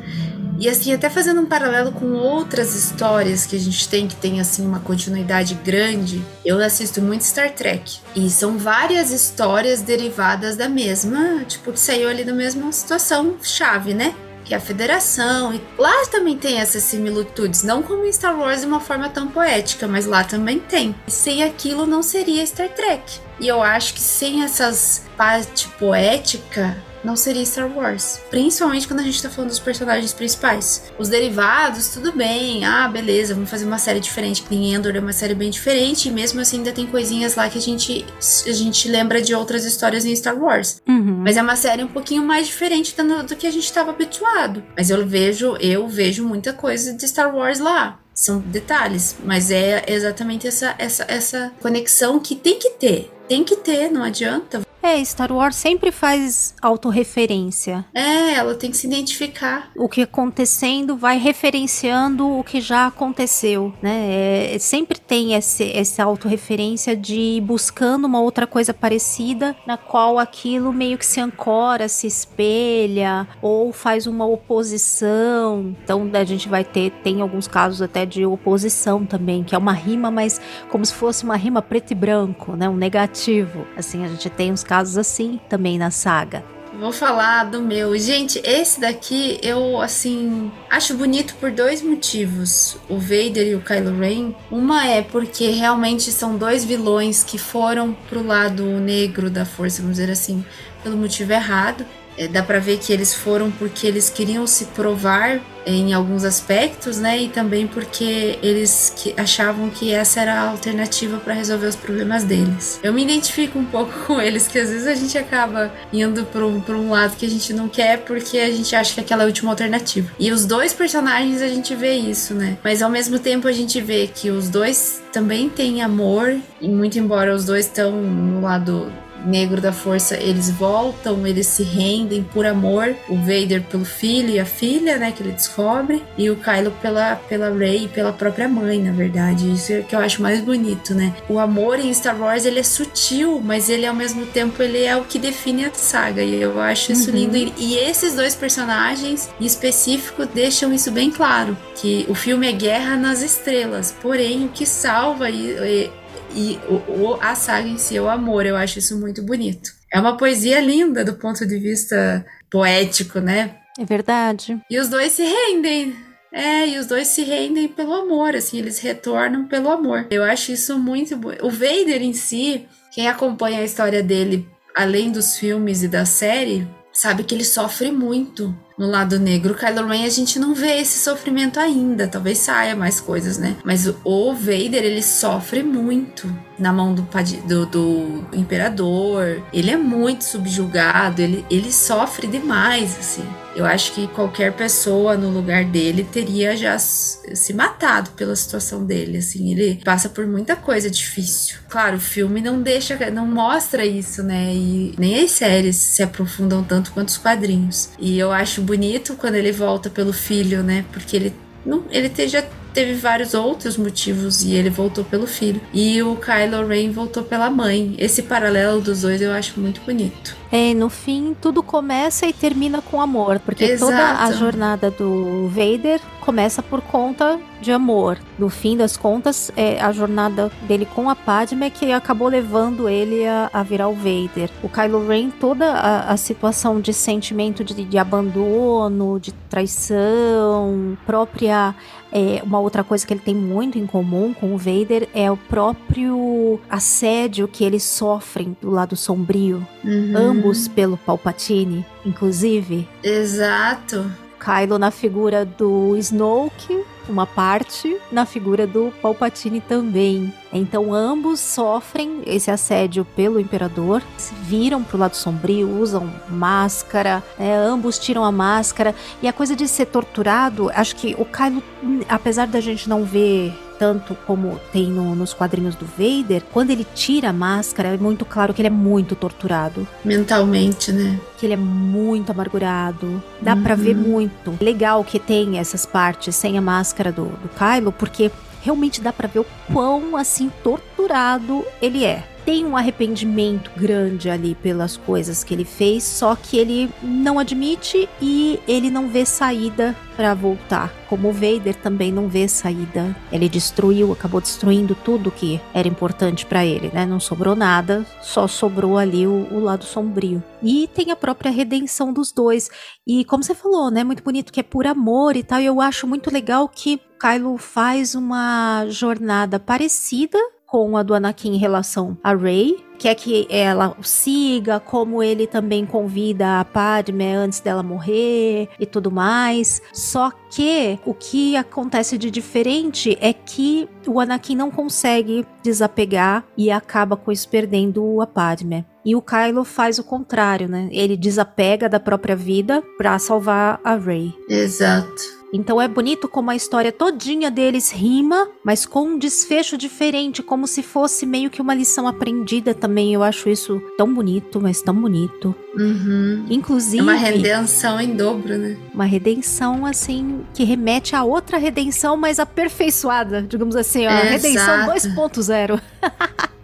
E 0.60 0.68
assim, 0.68 0.92
até 0.92 1.08
fazendo 1.08 1.40
um 1.40 1.46
paralelo 1.46 1.90
com 1.90 2.12
outras 2.12 2.74
histórias 2.74 3.46
que 3.46 3.56
a 3.56 3.58
gente 3.58 3.88
tem, 3.88 4.06
que 4.06 4.14
tem 4.14 4.42
assim 4.42 4.66
uma 4.66 4.78
continuidade 4.78 5.54
grande, 5.54 6.22
eu 6.44 6.62
assisto 6.62 7.00
muito 7.00 7.24
Star 7.24 7.50
Trek. 7.50 7.98
E 8.14 8.28
são 8.28 8.58
várias 8.58 9.10
histórias 9.10 9.80
derivadas 9.80 10.58
da 10.58 10.68
mesma, 10.68 11.44
tipo, 11.48 11.72
que 11.72 11.80
saiu 11.80 12.10
ali 12.10 12.24
da 12.24 12.34
mesma 12.34 12.70
situação 12.72 13.36
chave, 13.42 13.94
né? 13.94 14.14
que 14.44 14.54
é 14.54 14.56
a 14.56 14.60
Federação. 14.60 15.54
E 15.54 15.62
lá 15.78 16.04
também 16.10 16.36
tem 16.36 16.58
essas 16.58 16.82
similitudes, 16.82 17.62
não 17.62 17.82
como 17.82 18.04
em 18.04 18.12
Star 18.12 18.36
Wars 18.36 18.60
de 18.62 18.66
uma 18.66 18.80
forma 18.80 19.08
tão 19.08 19.28
poética, 19.28 19.86
mas 19.86 20.06
lá 20.06 20.24
também 20.24 20.58
tem. 20.58 20.94
E 21.06 21.10
sem 21.10 21.42
aquilo 21.42 21.86
não 21.86 22.02
seria 22.02 22.44
Star 22.44 22.68
Trek. 22.68 23.18
E 23.38 23.46
eu 23.46 23.62
acho 23.62 23.94
que 23.94 24.00
sem 24.00 24.42
essas 24.42 25.04
parte 25.16 25.68
poética 25.78 26.76
não 27.04 27.16
seria 27.16 27.45
Star 27.45 27.71
Wars. 27.75 28.21
Principalmente 28.30 28.87
quando 28.87 29.00
a 29.00 29.04
gente 29.04 29.23
tá 29.23 29.30
falando 29.30 29.50
dos 29.50 29.59
personagens 29.59 30.12
principais. 30.12 30.90
Os 30.99 31.09
derivados, 31.09 31.88
tudo 31.88 32.12
bem. 32.12 32.64
Ah, 32.64 32.88
beleza, 32.88 33.35
vamos 33.35 33.50
fazer 33.50 33.64
uma 33.64 33.78
série 33.78 34.00
diferente. 34.00 34.42
Que 34.42 34.54
nem 34.54 34.75
Endor 34.75 34.95
é 34.95 35.00
uma 35.00 35.12
série 35.12 35.35
bem 35.35 35.50
diferente. 35.50 36.09
E 36.09 36.12
mesmo 36.12 36.40
assim 36.40 36.59
ainda 36.59 36.73
tem 36.73 36.87
coisinhas 36.87 37.35
lá 37.35 37.49
que 37.49 37.59
a 37.59 37.61
gente, 37.61 38.04
a 38.47 38.52
gente 38.52 38.88
lembra 38.88 39.21
de 39.21 39.35
outras 39.35 39.64
histórias 39.64 40.04
em 40.04 40.14
Star 40.14 40.37
Wars. 40.37 40.83
Uhum. 40.88 41.23
Mas 41.25 41.37
é 41.37 41.42
uma 41.42 41.57
série 41.57 41.85
um 41.85 41.88
pouquinho 41.88 42.23
mais 42.23 42.47
diferente 42.47 42.95
do, 42.97 43.23
do 43.23 43.37
que 43.37 43.47
a 43.47 43.50
gente 43.50 43.64
estava 43.64 43.90
habituado. 43.90 44.62
Mas 44.76 44.90
eu 44.90 45.07
vejo, 45.07 45.57
eu 45.57 45.88
vejo 45.88 46.25
muita 46.26 46.52
coisa 46.52 46.92
de 46.92 47.07
Star 47.09 47.35
Wars 47.35 47.59
lá. 47.59 47.99
São 48.12 48.38
detalhes, 48.38 49.16
mas 49.25 49.50
é 49.50 49.83
exatamente 49.87 50.47
essa, 50.47 50.75
essa, 50.78 51.07
essa 51.09 51.52
conexão 51.61 52.21
que 52.21 52.35
tem 52.35 52.59
que 52.59 52.71
ter. 52.71 53.11
Tem 53.26 53.42
que 53.42 53.57
ter, 53.57 53.90
não 53.90 54.02
adianta. 54.02 54.61
É, 54.82 55.04
Star 55.04 55.30
Wars 55.30 55.56
sempre 55.56 55.92
faz 55.92 56.54
autorreferência. 56.60 57.84
É, 57.94 58.34
ela 58.34 58.54
tem 58.54 58.70
que 58.70 58.76
se 58.76 58.87
identificar. 58.87 59.70
O 59.76 59.88
que 59.88 60.02
acontecendo 60.02 60.96
vai 60.96 61.18
referenciando 61.18 62.38
o 62.38 62.42
que 62.42 62.60
já 62.60 62.87
aconteceu, 62.87 63.75
né? 63.82 64.54
É, 64.54 64.58
sempre 64.58 64.99
tem 64.99 65.34
esse, 65.34 65.70
essa 65.72 66.04
autorreferência 66.04 66.96
de 66.96 67.18
ir 67.18 67.40
buscando 67.40 68.06
uma 68.06 68.20
outra 68.20 68.46
coisa 68.46 68.72
parecida, 68.72 69.54
na 69.66 69.76
qual 69.76 70.18
aquilo 70.18 70.72
meio 70.72 70.96
que 70.96 71.06
se 71.06 71.20
ancora, 71.20 71.88
se 71.88 72.06
espelha, 72.06 73.28
ou 73.42 73.72
faz 73.72 74.06
uma 74.06 74.25
oposição. 74.26 75.75
Então 75.82 76.08
a 76.12 76.25
gente 76.25 76.49
vai 76.49 76.64
ter, 76.64 76.90
tem 77.02 77.20
alguns 77.20 77.46
casos 77.46 77.82
até 77.82 78.06
de 78.06 78.25
oposição 78.25 79.04
também, 79.04 79.44
que 79.44 79.54
é 79.54 79.58
uma 79.58 79.72
rima, 79.72 80.10
mas 80.10 80.40
como 80.70 80.84
se 80.84 80.94
fosse 80.94 81.25
uma 81.25 81.37
rima 81.37 81.60
preto 81.60 81.90
e 81.90 81.94
branco, 81.94 82.56
né? 82.56 82.68
Um 82.68 82.76
negativo. 82.76 83.66
Assim, 83.76 84.04
a 84.04 84.08
gente 84.08 84.30
tem 84.30 84.50
uns 84.50 84.64
casos 84.70 84.96
assim 84.96 85.40
também 85.48 85.76
na 85.76 85.90
saga. 85.90 86.44
Vou 86.78 86.92
falar 86.92 87.44
do 87.44 87.60
meu. 87.60 87.98
Gente, 87.98 88.40
esse 88.44 88.80
daqui 88.80 89.40
eu, 89.42 89.80
assim, 89.80 90.50
acho 90.70 90.94
bonito 90.94 91.34
por 91.40 91.50
dois 91.50 91.82
motivos. 91.82 92.76
O 92.88 92.96
Vader 92.96 93.48
e 93.48 93.54
o 93.56 93.60
Kylo 93.60 93.98
Ren. 93.98 94.32
Uma 94.48 94.86
é 94.86 95.02
porque 95.02 95.48
realmente 95.48 96.12
são 96.12 96.36
dois 96.36 96.64
vilões 96.64 97.24
que 97.24 97.36
foram 97.36 97.92
pro 98.08 98.24
lado 98.24 98.64
negro 98.64 99.28
da 99.28 99.44
força, 99.44 99.82
vamos 99.82 99.96
dizer 99.96 100.12
assim, 100.12 100.44
pelo 100.84 100.96
motivo 100.96 101.32
errado. 101.32 101.84
É, 102.20 102.28
dá 102.28 102.42
pra 102.42 102.58
ver 102.58 102.78
que 102.78 102.92
eles 102.92 103.14
foram 103.14 103.50
porque 103.50 103.86
eles 103.86 104.10
queriam 104.10 104.46
se 104.46 104.66
provar 104.66 105.40
em 105.64 105.94
alguns 105.94 106.22
aspectos, 106.22 106.98
né? 106.98 107.22
E 107.22 107.28
também 107.30 107.66
porque 107.66 108.38
eles 108.42 108.92
que 108.94 109.14
achavam 109.16 109.70
que 109.70 109.90
essa 109.90 110.20
era 110.20 110.34
a 110.34 110.50
alternativa 110.50 111.16
para 111.16 111.32
resolver 111.32 111.66
os 111.66 111.76
problemas 111.76 112.22
deles. 112.22 112.78
Eu 112.82 112.92
me 112.92 113.02
identifico 113.02 113.58
um 113.58 113.64
pouco 113.64 113.92
com 114.06 114.20
eles, 114.20 114.46
que 114.46 114.58
às 114.58 114.68
vezes 114.68 114.86
a 114.86 114.94
gente 114.94 115.16
acaba 115.16 115.72
indo 115.90 116.26
por 116.26 116.42
um, 116.42 116.62
um 116.68 116.90
lado 116.90 117.16
que 117.16 117.24
a 117.24 117.30
gente 117.30 117.54
não 117.54 117.70
quer 117.70 118.00
porque 118.00 118.36
a 118.36 118.50
gente 118.50 118.76
acha 118.76 118.92
que 118.92 119.00
aquela 119.00 119.22
é 119.22 119.24
a 119.24 119.26
última 119.26 119.50
alternativa. 119.50 120.10
E 120.18 120.30
os 120.30 120.44
dois 120.44 120.74
personagens 120.74 121.40
a 121.40 121.48
gente 121.48 121.74
vê 121.74 121.94
isso, 121.94 122.34
né? 122.34 122.58
Mas 122.62 122.82
ao 122.82 122.90
mesmo 122.90 123.18
tempo 123.18 123.48
a 123.48 123.52
gente 123.52 123.80
vê 123.80 124.06
que 124.06 124.28
os 124.28 124.50
dois 124.50 125.02
também 125.10 125.48
têm 125.48 125.80
amor, 125.80 126.36
e 126.60 126.68
muito 126.68 126.98
embora 126.98 127.34
os 127.34 127.46
dois 127.46 127.64
estão 127.64 127.92
no 127.92 128.42
lado 128.42 128.92
negro 129.24 129.60
da 129.60 129.72
força, 129.72 130.16
eles 130.16 130.50
voltam, 130.50 131.26
eles 131.26 131.46
se 131.46 131.62
rendem 131.62 132.22
por 132.22 132.46
amor. 132.46 132.94
O 133.08 133.16
Vader 133.16 133.62
pelo 133.62 133.84
filho 133.84 134.30
e 134.30 134.38
a 134.40 134.44
filha, 134.44 134.96
né, 134.98 135.12
que 135.12 135.22
ele 135.22 135.32
descobre, 135.32 136.02
e 136.16 136.30
o 136.30 136.36
Kylo 136.36 136.70
pela 136.82 137.16
pela 137.28 137.50
Rey 137.50 137.84
e 137.84 137.88
pela 137.88 138.12
própria 138.12 138.48
mãe, 138.48 138.80
na 138.82 138.92
verdade. 138.92 139.50
Isso 139.52 139.72
é 139.72 139.82
que 139.82 139.94
eu 139.94 140.00
acho 140.00 140.22
mais 140.22 140.40
bonito, 140.40 140.94
né? 140.94 141.14
O 141.28 141.38
amor 141.38 141.78
em 141.78 141.92
Star 141.92 142.18
Wars, 142.20 142.44
ele 142.44 142.60
é 142.60 142.62
sutil, 142.62 143.40
mas 143.44 143.68
ele 143.68 143.86
ao 143.86 143.94
mesmo 143.94 144.26
tempo 144.26 144.62
ele 144.62 144.82
é 144.84 144.96
o 144.96 145.04
que 145.04 145.18
define 145.18 145.64
a 145.64 145.70
saga, 145.72 146.22
e 146.22 146.40
eu 146.40 146.60
acho 146.60 146.92
isso 146.92 147.10
Uhum. 147.10 147.16
lindo. 147.16 147.36
E, 147.36 147.52
e 147.58 147.74
esses 147.78 148.14
dois 148.14 148.34
personagens 148.34 149.30
em 149.40 149.44
específico 149.46 150.26
deixam 150.26 150.72
isso 150.72 150.90
bem 150.90 151.10
claro, 151.10 151.56
que 151.76 152.04
o 152.08 152.14
filme 152.14 152.48
é 152.48 152.52
guerra 152.52 152.96
nas 152.96 153.22
estrelas, 153.22 153.94
porém 154.00 154.44
o 154.46 154.48
que 154.48 154.66
salva 154.66 155.28
e, 155.30 155.50
e 155.50 155.90
e 156.34 156.58
o, 156.68 157.10
o- 157.10 157.18
a 157.20 157.34
saga 157.34 157.68
em 157.68 157.78
si 157.78 157.96
é 157.96 158.00
o 158.02 158.08
amor. 158.08 158.46
Eu 158.46 158.56
acho 158.56 158.78
isso 158.78 158.99
muito 158.99 159.22
bonito. 159.22 159.70
É 159.92 159.99
uma 159.99 160.16
poesia 160.16 160.60
linda 160.60 161.04
do 161.04 161.14
ponto 161.14 161.46
de 161.46 161.58
vista 161.58 162.25
poético, 162.50 163.20
né? 163.20 163.56
É 163.78 163.84
verdade. 163.84 164.60
E 164.70 164.78
os 164.78 164.88
dois 164.88 165.12
se 165.12 165.22
rendem. 165.22 165.94
É, 166.32 166.68
e 166.68 166.78
os 166.78 166.87
dois 166.87 167.08
se 167.08 167.22
rendem 167.22 167.66
pelo 167.66 167.92
amor, 167.92 168.37
assim, 168.37 168.58
eles 168.58 168.78
retornam 168.78 169.46
pelo 169.49 169.68
amor. 169.68 170.06
Eu 170.10 170.22
acho 170.22 170.52
isso 170.52 170.78
muito 170.78 171.16
bom. 171.16 171.32
O 171.42 171.50
Vader 171.50 172.00
em 172.02 172.12
si, 172.12 172.68
quem 172.92 173.08
acompanha 173.08 173.58
a 173.60 173.64
história 173.64 174.00
dele, 174.00 174.46
além 174.76 175.10
dos 175.10 175.37
filmes 175.37 175.82
e 175.82 175.88
da 175.88 176.04
série, 176.04 176.68
sabe 176.92 177.25
que 177.25 177.34
ele 177.34 177.44
sofre 177.44 177.90
muito 177.90 178.56
no 178.80 178.87
lado 178.90 179.18
negro. 179.18 179.52
O 179.52 179.56
Kylo 179.56 179.87
Ren 179.87 180.06
a 180.06 180.08
gente 180.08 180.38
não 180.38 180.54
vê 180.54 180.80
esse 180.80 180.99
sofrimento 181.00 181.60
ainda, 181.60 182.08
talvez 182.08 182.38
saia 182.38 182.75
mais 182.75 182.99
coisas, 182.99 183.37
né? 183.37 183.54
Mas 183.62 183.87
o- 183.87 183.96
Vader, 184.34 184.82
ele 184.82 185.02
sofre 185.02 185.62
muito 185.62 186.26
na 186.60 186.72
mão 186.72 186.94
do, 186.94 187.02
do, 187.46 187.66
do 187.66 188.24
imperador. 188.32 189.42
Ele 189.52 189.70
é 189.70 189.76
muito 189.76 190.24
subjugado, 190.24 191.22
ele, 191.22 191.44
ele 191.50 191.72
sofre 191.72 192.26
demais, 192.26 192.96
assim. 192.98 193.24
Eu 193.56 193.66
acho 193.66 193.92
que 193.92 194.06
qualquer 194.08 194.52
pessoa 194.52 195.16
no 195.16 195.28
lugar 195.28 195.64
dele 195.64 196.04
teria 196.04 196.56
já 196.56 196.78
se 196.78 197.52
matado 197.52 198.10
pela 198.10 198.36
situação 198.36 198.84
dele, 198.84 199.18
assim, 199.18 199.50
ele 199.50 199.80
passa 199.84 200.08
por 200.08 200.24
muita 200.26 200.54
coisa 200.54 200.88
difícil. 200.88 201.58
Claro, 201.68 201.96
o 201.96 202.00
filme 202.00 202.40
não 202.40 202.62
deixa, 202.62 203.10
não 203.10 203.26
mostra 203.26 203.84
isso, 203.84 204.22
né? 204.22 204.54
E 204.54 204.94
nem 204.96 205.24
as 205.24 205.32
séries 205.32 205.76
se 205.76 206.02
aprofundam 206.02 206.62
tanto 206.62 206.92
quanto 206.92 207.08
os 207.08 207.18
quadrinhos. 207.18 207.90
E 207.98 208.18
eu 208.18 208.30
acho 208.30 208.62
bonito 208.62 209.16
quando 209.16 209.34
ele 209.34 209.50
volta 209.50 209.90
pelo 209.90 210.12
filho, 210.12 210.62
né? 210.62 210.84
Porque 210.92 211.16
ele 211.16 211.34
não, 211.64 211.84
ele 211.90 212.10
já 212.28 212.42
teve 212.72 212.94
vários 212.94 213.34
outros 213.34 213.76
motivos 213.76 214.42
e 214.42 214.54
ele 214.54 214.70
voltou 214.70 215.04
pelo 215.04 215.26
filho. 215.26 215.60
E 215.72 216.02
o 216.02 216.16
Kylo 216.16 216.66
Ren 216.66 216.90
voltou 216.90 217.22
pela 217.22 217.50
mãe. 217.50 217.94
Esse 217.98 218.22
paralelo 218.22 218.80
dos 218.80 219.02
dois 219.02 219.20
eu 219.20 219.32
acho 219.32 219.58
muito 219.60 219.80
bonito. 219.82 220.36
É, 220.52 220.74
no 220.74 220.90
fim, 220.90 221.36
tudo 221.40 221.62
começa 221.62 222.26
e 222.26 222.32
termina 222.32 222.82
com 222.82 223.00
amor, 223.00 223.38
porque 223.38 223.64
Exato. 223.64 223.92
toda 223.92 224.24
a 224.24 224.32
jornada 224.32 224.90
do 224.90 225.46
Vader 225.48 226.00
começa 226.20 226.60
por 226.60 226.80
conta 226.80 227.38
de 227.60 227.70
amor. 227.70 228.18
No 228.36 228.48
fim 228.48 228.76
das 228.76 228.96
contas, 228.96 229.52
é 229.56 229.80
a 229.80 229.92
jornada 229.92 230.50
dele 230.66 230.86
com 230.86 231.08
a 231.08 231.14
Padme 231.14 231.70
que 231.70 231.92
acabou 231.92 232.26
levando 232.26 232.88
ele 232.88 233.26
a, 233.26 233.48
a 233.52 233.62
virar 233.62 233.88
o 233.88 233.94
Vader. 233.94 234.50
O 234.62 234.68
Kylo 234.68 235.06
Ren, 235.06 235.30
toda 235.30 235.70
a, 235.72 236.12
a 236.12 236.16
situação 236.16 236.80
de 236.80 236.92
sentimento 236.92 237.62
de, 237.62 237.84
de 237.84 237.98
abandono, 237.98 239.20
de 239.20 239.32
traição, 239.48 240.98
própria 241.06 241.74
é, 242.12 242.42
uma 242.42 242.58
outra 242.58 242.82
coisa 242.82 243.06
que 243.06 243.12
ele 243.12 243.20
tem 243.20 243.34
muito 243.34 243.78
em 243.78 243.86
comum 243.86 244.34
com 244.34 244.54
o 244.54 244.58
Vader 244.58 245.08
é 245.14 245.30
o 245.30 245.36
próprio 245.36 246.60
assédio 246.68 247.46
que 247.46 247.64
eles 247.64 247.82
sofrem 247.82 248.56
do 248.60 248.70
lado 248.70 248.96
sombrio. 248.96 249.66
Uhum. 249.84 250.16
Ambos 250.16 250.68
pelo 250.68 250.96
Palpatine, 250.96 251.84
inclusive. 252.04 252.88
Exato. 253.02 254.10
Kylo 254.38 254.78
na 254.78 254.90
figura 254.90 255.44
do 255.44 255.96
Snoke, 255.98 256.79
uma 257.09 257.26
parte, 257.26 257.97
na 258.11 258.26
figura 258.26 258.66
do 258.66 258.92
Palpatine 259.02 259.61
também. 259.61 260.33
Então 260.52 260.92
ambos 260.92 261.40
sofrem 261.40 262.23
esse 262.26 262.50
assédio 262.50 263.04
pelo 263.16 263.40
imperador, 263.40 264.02
viram 264.42 264.83
pro 264.83 264.99
lado 264.99 265.16
sombrio, 265.16 265.80
usam 265.80 266.12
máscara, 266.28 267.23
né? 267.38 267.57
ambos 267.57 267.99
tiram 267.99 268.25
a 268.25 268.33
máscara 268.33 268.95
e 269.23 269.28
a 269.28 269.33
coisa 269.33 269.54
de 269.54 269.69
ser 269.69 269.87
torturado, 269.87 270.71
acho 270.75 270.97
que 270.97 271.14
o 271.19 271.25
Kylo, 271.25 271.62
apesar 272.09 272.47
da 272.47 272.61
gente 272.61 272.88
não 272.88 273.04
ver 273.04 273.52
tanto 273.80 274.14
como 274.26 274.60
tem 274.70 274.90
no, 274.90 275.14
nos 275.14 275.32
quadrinhos 275.32 275.75
do 275.75 275.87
Vader, 275.87 276.42
quando 276.52 276.68
ele 276.68 276.87
tira 276.94 277.30
a 277.30 277.32
máscara, 277.32 277.88
é 277.88 277.96
muito 277.96 278.26
claro 278.26 278.52
que 278.52 278.60
ele 278.60 278.68
é 278.68 278.70
muito 278.70 279.16
torturado. 279.16 279.88
Mentalmente, 280.04 280.92
né? 280.92 281.18
Que 281.38 281.46
ele 281.46 281.54
é 281.54 281.56
muito 281.56 282.30
amargurado. 282.30 283.22
Dá 283.40 283.54
uhum. 283.54 283.62
para 283.62 283.75
ver 283.75 283.96
muito. 283.96 284.54
Legal 284.60 285.02
que 285.02 285.18
tem 285.18 285.58
essas 285.58 285.87
partes 285.87 286.37
sem 286.37 286.58
a 286.58 286.60
máscara 286.60 287.10
do, 287.10 287.25
do 287.25 287.49
Kylo, 287.56 287.90
porque 287.90 288.30
realmente 288.60 289.00
dá 289.00 289.14
para 289.14 289.26
ver 289.26 289.38
o 289.38 289.46
quão 289.72 290.14
assim 290.14 290.52
torturado 290.62 291.64
ele 291.80 292.04
é 292.04 292.29
tem 292.44 292.64
um 292.64 292.76
arrependimento 292.76 293.70
grande 293.76 294.28
ali 294.28 294.54
pelas 294.54 294.97
coisas 294.97 295.44
que 295.44 295.54
ele 295.54 295.64
fez, 295.64 296.02
só 296.02 296.35
que 296.35 296.56
ele 296.56 296.90
não 297.02 297.38
admite 297.38 298.09
e 298.20 298.61
ele 298.66 298.90
não 298.90 299.09
vê 299.09 299.25
saída 299.25 299.97
para 300.16 300.35
voltar. 300.35 300.92
Como 301.09 301.30
o 301.30 301.32
Vader 301.32 301.75
também 301.75 302.12
não 302.12 302.28
vê 302.28 302.47
saída. 302.47 303.16
Ele 303.32 303.49
destruiu, 303.49 304.12
acabou 304.12 304.40
destruindo 304.40 304.94
tudo 304.94 305.30
que 305.30 305.59
era 305.73 305.88
importante 305.88 306.44
para 306.44 306.64
ele, 306.64 306.90
né? 306.92 307.06
Não 307.06 307.18
sobrou 307.18 307.56
nada, 307.56 308.04
só 308.20 308.47
sobrou 308.47 308.99
ali 308.99 309.26
o, 309.26 309.49
o, 309.50 309.61
lado 309.61 309.85
sombrio. 309.85 310.42
E 310.62 310.88
tem 310.94 311.11
a 311.11 311.16
própria 311.16 311.50
redenção 311.50 312.12
dos 312.12 312.32
dois. 312.32 312.68
E 313.06 313.25
como 313.25 313.42
você 313.42 313.54
falou, 313.54 313.90
né? 313.90 314.04
Muito 314.04 314.23
bonito 314.23 314.52
que 314.52 314.61
é 314.61 314.62
por 314.62 314.87
amor 314.87 315.37
e 315.37 315.42
tal. 315.42 315.59
E 315.59 315.66
eu 315.66 315.80
acho 315.80 316.06
muito 316.06 316.30
legal 316.30 316.68
que 316.68 317.00
Kylo 317.18 317.56
faz 317.56 318.14
uma 318.14 318.87
jornada 318.88 319.59
parecida 319.59 320.38
com 320.70 320.96
a 320.96 321.02
do 321.02 321.14
Anakin 321.14 321.54
em 321.54 321.58
relação 321.58 322.16
a 322.22 322.32
Rey, 322.32 322.76
quer 322.96 323.16
que 323.16 323.46
ela 323.50 323.96
o 323.98 324.04
siga, 324.04 324.78
como 324.78 325.20
ele 325.20 325.46
também 325.46 325.84
convida 325.84 326.60
a 326.60 326.64
Padme 326.64 327.26
antes 327.32 327.58
dela 327.58 327.82
morrer 327.82 328.68
e 328.78 328.86
tudo 328.86 329.10
mais. 329.10 329.82
Só 329.92 330.30
que 330.48 330.98
o 331.04 331.12
que 331.12 331.56
acontece 331.56 332.16
de 332.16 332.30
diferente 332.30 333.18
é 333.20 333.32
que 333.32 333.88
o 334.06 334.20
Anakin 334.20 334.54
não 334.54 334.70
consegue 334.70 335.44
desapegar 335.62 336.44
e 336.56 336.70
acaba 336.70 337.16
com 337.16 337.32
isso 337.32 337.48
perdendo 337.48 338.20
a 338.20 338.26
Padme. 338.26 338.86
E 339.04 339.16
o 339.16 339.22
Kylo 339.22 339.64
faz 339.64 339.98
o 339.98 340.04
contrário, 340.04 340.68
né? 340.68 340.88
Ele 340.92 341.16
desapega 341.16 341.88
da 341.88 341.98
própria 341.98 342.36
vida 342.36 342.82
para 342.96 343.18
salvar 343.18 343.80
a 343.82 343.96
Rey. 343.96 344.32
Exato. 344.48 345.39
Então 345.52 345.80
é 345.80 345.88
bonito 345.88 346.28
como 346.28 346.50
a 346.50 346.57
história 346.57 346.92
todinha 346.92 347.50
deles 347.50 347.90
rima, 347.90 348.49
mas 348.64 348.87
com 348.87 349.02
um 349.02 349.19
desfecho 349.19 349.76
diferente, 349.76 350.42
como 350.42 350.66
se 350.66 350.83
fosse 350.83 351.26
meio 351.26 351.50
que 351.50 351.61
uma 351.61 351.75
lição 351.75 352.06
aprendida 352.06 352.73
também. 352.73 353.13
Eu 353.13 353.23
acho 353.23 353.49
isso 353.49 353.82
tão 353.97 354.13
bonito, 354.13 354.60
mas 354.60 354.80
tão 354.80 354.95
bonito. 354.95 355.54
Uhum. 355.75 356.47
Inclusive. 356.49 356.99
É 356.99 357.02
uma 357.02 357.15
redenção 357.15 358.00
em 358.00 358.15
dobro, 358.15 358.56
né? 358.56 358.76
Uma 358.95 359.04
redenção, 359.04 359.84
assim, 359.86 360.41
que 360.54 360.65
remete 360.65 361.17
a 361.17 361.25
outra 361.25 361.58
redenção, 361.58 362.17
mais 362.17 362.39
aperfeiçoada, 362.39 363.43
digamos 363.43 363.76
assim, 363.76 364.06
ó. 364.06 364.10
Redenção 364.10 364.86
2.0. 364.86 365.80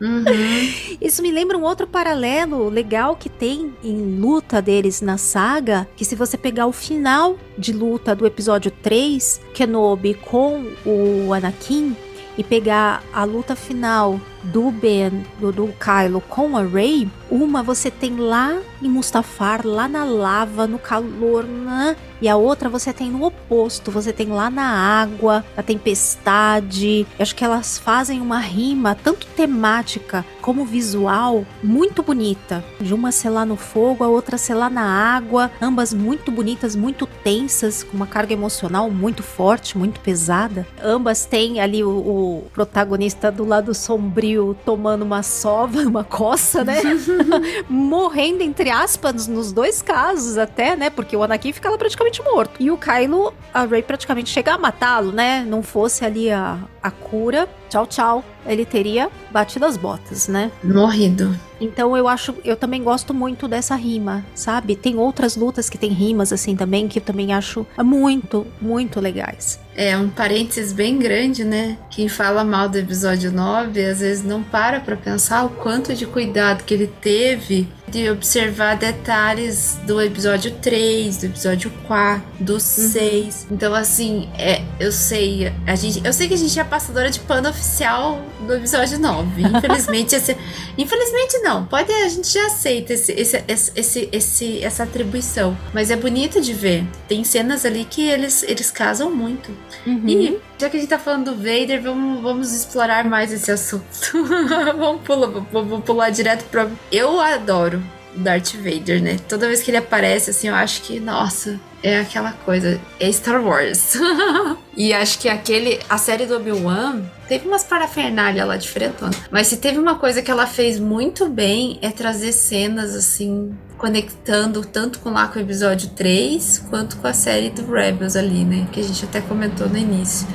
Uhum. 0.01 0.97
Isso 1.01 1.23
me 1.23 1.33
lembra 1.33 1.57
um 1.57 1.63
outro 1.63 1.87
paralelo 1.87 2.69
legal 2.69 3.17
que 3.17 3.29
tem 3.29 3.75
em 3.83 4.21
luta 4.21 4.61
deles 4.61 5.01
na 5.01 5.17
saga, 5.17 5.89
que 5.97 6.05
se 6.05 6.15
você 6.15 6.37
pegar 6.37 6.67
o 6.67 6.73
final 6.73 7.39
de 7.59 7.73
luta 7.73 8.15
do 8.15 8.27
episódio 8.27 8.71
3, 8.71 9.41
Kenobi 9.55 10.15
com 10.15 10.65
o 10.85 11.33
Anakin, 11.33 11.97
e 12.37 12.45
pegar 12.45 13.03
a 13.13 13.25
luta 13.25 13.57
final 13.57 14.21
do 14.43 14.71
Ben, 14.71 15.25
do, 15.41 15.53
do 15.53 15.75
Kylo 15.79 16.21
com 16.21 16.57
a 16.57 16.63
Rey, 16.63 17.09
uma 17.31 17.63
você 17.63 17.91
tem 17.91 18.17
lá 18.17 18.59
em 18.83 18.89
Mustafar, 18.89 19.67
lá 19.67 19.89
na 19.89 20.05
lava, 20.05 20.67
no 20.67 20.79
calor, 20.79 21.45
né? 21.45 21.97
e 22.21 22.29
a 22.29 22.37
outra 22.37 22.69
você 22.69 22.93
tem 22.93 23.11
no 23.11 23.25
oposto, 23.25 23.91
você 23.91 24.13
tem 24.13 24.29
lá 24.29 24.51
na 24.51 24.67
água, 24.67 25.45
na 25.57 25.63
tempestade. 25.63 27.07
Eu 27.19 27.23
acho 27.23 27.35
que 27.35 27.45
elas 27.45 27.79
fazem 27.79 28.21
uma 28.21 28.39
rima 28.39 28.95
tanto 28.95 29.27
temática 29.29 30.25
como 30.41 30.65
visual 30.65 31.45
muito 31.63 32.03
bonita. 32.03 32.65
De 32.81 32.95
uma 32.95 33.13
ser 33.13 33.31
lá 33.31 33.45
no 33.45 33.57
fogo, 33.57 34.05
a 34.05 34.09
outra 34.09 34.39
ser 34.39 34.55
lá 34.55 34.71
na 34.71 34.85
água, 34.85 35.51
ambas 35.61 35.93
muito 35.93 36.31
bonitas, 36.31 36.75
muito 36.75 37.07
tensas, 37.07 37.83
com 37.83 37.97
uma 37.97 38.07
carga 38.07 38.33
emocional 38.33 38.91
muito 38.91 39.23
forte, 39.23 39.77
muito 39.77 40.01
pesada. 40.01 40.67
Ambas 40.83 41.27
têm 41.27 41.61
ali 41.61 41.83
o, 41.83 41.91
o 41.91 42.45
protagonista 42.53 43.31
do 43.31 43.45
lado 43.45 43.75
sombrio 43.75 44.36
tomando 44.65 45.03
uma 45.03 45.23
sova, 45.23 45.81
uma 45.87 46.05
coça, 46.05 46.65
né? 46.65 46.81
Morrendo, 47.69 48.43
entre 48.43 48.71
aspas, 48.71 49.27
nos 49.27 49.53
dois 49.53 49.83
casos 49.83 50.39
até, 50.39 50.77
né? 50.77 50.91
Porque 50.91 51.17
o 51.17 51.23
Anakin 51.23 51.53
fica 51.53 51.71
lá 51.71 51.79
praticamente 51.79 52.23
morto. 52.23 52.57
E 52.61 52.71
o 52.71 52.79
Kylo, 52.79 53.33
a 53.53 53.65
Rey 53.65 53.83
praticamente 53.83 54.31
chega 54.31 54.55
a 54.55 54.59
matá-lo, 54.59 55.13
né? 55.13 55.45
Não 55.47 55.63
fosse 55.63 56.05
ali 56.05 56.31
a, 56.31 56.59
a 56.83 56.91
cura. 56.91 57.49
Tchau, 57.69 57.87
tchau. 57.87 58.25
Ele 58.47 58.65
teria 58.65 59.11
batido 59.31 59.65
as 59.67 59.77
botas, 59.77 60.29
né? 60.29 60.51
Morrido. 60.63 61.37
Então 61.61 61.97
eu 61.97 62.07
acho, 62.07 62.35
eu 62.45 62.57
também 62.57 62.83
gosto 62.83 63.15
muito 63.15 63.49
dessa 63.49 63.75
rima, 63.75 64.25
sabe? 64.35 64.77
Tem 64.77 64.97
outras 64.97 65.37
lutas 65.37 65.69
que 65.69 65.79
tem 65.79 65.91
rimas 65.91 66.33
assim 66.33 66.55
também 66.55 66.87
que 66.87 66.99
eu 66.99 67.03
também 67.03 67.33
acho 67.33 67.67
muito, 67.83 68.47
muito 68.61 69.01
legais. 69.01 69.59
É 69.75 69.97
um 69.97 70.09
parênteses 70.09 70.73
bem 70.73 70.99
grande, 70.99 71.45
né? 71.45 71.77
Quem 71.91 72.09
fala 72.09 72.45
mal 72.45 72.69
do 72.69 72.79
episódio 72.79 73.33
9 73.33 73.85
às 73.85 74.01
vezes 74.01 74.25
não 74.25 74.43
para 74.43 74.81
pra 74.81 74.97
pensar 74.97 75.45
o 75.45 75.51
quanto 75.51 75.95
de 75.95 76.07
cuidado 76.07 76.65
que 76.65 76.75
ele 76.75 76.87
teve 76.87 77.69
de 77.89 78.11
observar 78.11 78.77
detalhes 78.77 79.79
do 79.87 80.01
episódio 80.01 80.51
3, 80.51 81.19
do 81.19 81.27
episódio 81.27 81.73
4, 81.87 82.23
do 82.41 82.59
6. 82.59 83.47
Uhum. 83.49 83.57
Então, 83.57 83.75
assim, 83.75 84.29
é, 84.37 84.63
eu 84.81 84.91
sei, 84.91 85.53
a 85.67 85.75
gente, 85.77 86.05
eu 86.05 86.13
sei 86.13 86.27
que 86.27 86.35
a 86.35 86.39
gente 86.39 86.59
é 86.59 86.65
passadora 86.65 87.11
de 87.11 87.21
pano 87.21 87.53
oficial 87.57 88.23
do 88.47 88.55
episódio 88.55 88.99
9. 88.99 89.43
Infelizmente, 89.43 90.15
esse, 90.15 90.37
infelizmente 90.77 91.39
não. 91.39 91.65
Pode, 91.65 91.91
a 91.91 92.09
gente 92.09 92.33
já 92.33 92.47
aceita 92.47 92.93
esse, 92.93 93.13
esse, 93.13 93.43
esse, 93.75 94.09
esse, 94.13 94.63
essa 94.63 94.83
atribuição. 94.83 95.57
Mas 95.73 95.91
é 95.91 95.97
bonito 95.97 96.41
de 96.41 96.53
ver. 96.53 96.87
Tem 97.09 97.25
cenas 97.25 97.65
ali 97.65 97.85
que 97.85 98.07
eles, 98.07 98.43
eles 98.43 98.71
casam 98.71 99.11
muito. 99.11 99.51
Uhum. 99.87 100.03
E 100.07 100.39
já 100.59 100.69
que 100.69 100.77
a 100.77 100.81
gente 100.81 100.89
tá 100.89 100.99
falando 100.99 101.33
do 101.33 101.37
Vader, 101.37 101.83
vamos, 101.83 102.23
vamos 102.23 102.53
explorar 102.53 103.05
mais 103.05 103.33
esse 103.33 103.51
assunto. 103.51 103.85
vamos, 104.77 105.01
pular, 105.03 105.29
vamos 105.53 105.85
pular 105.85 106.11
direto 106.11 106.45
pra. 106.51 106.69
Eu 106.93 107.21
adoro 107.21 107.83
Darth 108.15 108.55
Vader, 108.55 109.03
né? 109.03 109.19
Toda 109.29 109.47
vez 109.47 109.63
que 109.63 109.71
ele 109.71 109.79
aparece, 109.79 110.31
assim, 110.31 110.49
eu 110.49 110.55
acho 110.55 110.83
que, 110.83 110.99
nossa, 111.01 111.61
é 111.87 112.01
aquela 112.01 112.33
coisa, 112.33 112.81
é 112.99 113.13
Star 113.13 113.41
Wars. 113.41 113.97
e 114.77 114.93
acho 114.93 115.21
que 115.21 115.29
aquele, 115.29 115.79
a 115.89 115.97
série 115.97 116.27
do 116.27 116.35
Obi-Wan 116.35 117.03
teve 117.29 117.47
umas 117.47 117.63
parafernália 117.63 118.45
lá 118.45 118.57
diferentona. 118.57 119.13
Mas 119.31 119.47
se 119.47 119.59
teve 119.59 119.79
uma 119.79 119.95
coisa 119.95 120.21
que 120.21 120.29
ela 120.29 120.49
fez 120.49 120.81
muito 120.81 121.29
bem 121.29 121.79
é 121.81 121.93
trazer 121.93 122.33
cenas 122.33 122.93
assim 122.93 123.57
conectando 123.79 124.65
tanto 124.65 124.99
com 125.01 125.11
lá 125.11 125.29
com 125.29 125.39
o 125.39 125.43
episódio 125.43 125.91
3 125.91 126.65
quanto 126.71 126.97
com 126.97 127.07
a 127.07 127.13
série 127.13 127.51
do 127.51 127.71
Rebels 127.71 128.17
ali, 128.17 128.45
né? 128.45 128.67
Que 128.73 128.81
a 128.81 128.83
gente 128.83 129.05
até 129.05 129.21
comentou 129.21 129.69
no 129.69 129.77
início. 129.77 130.27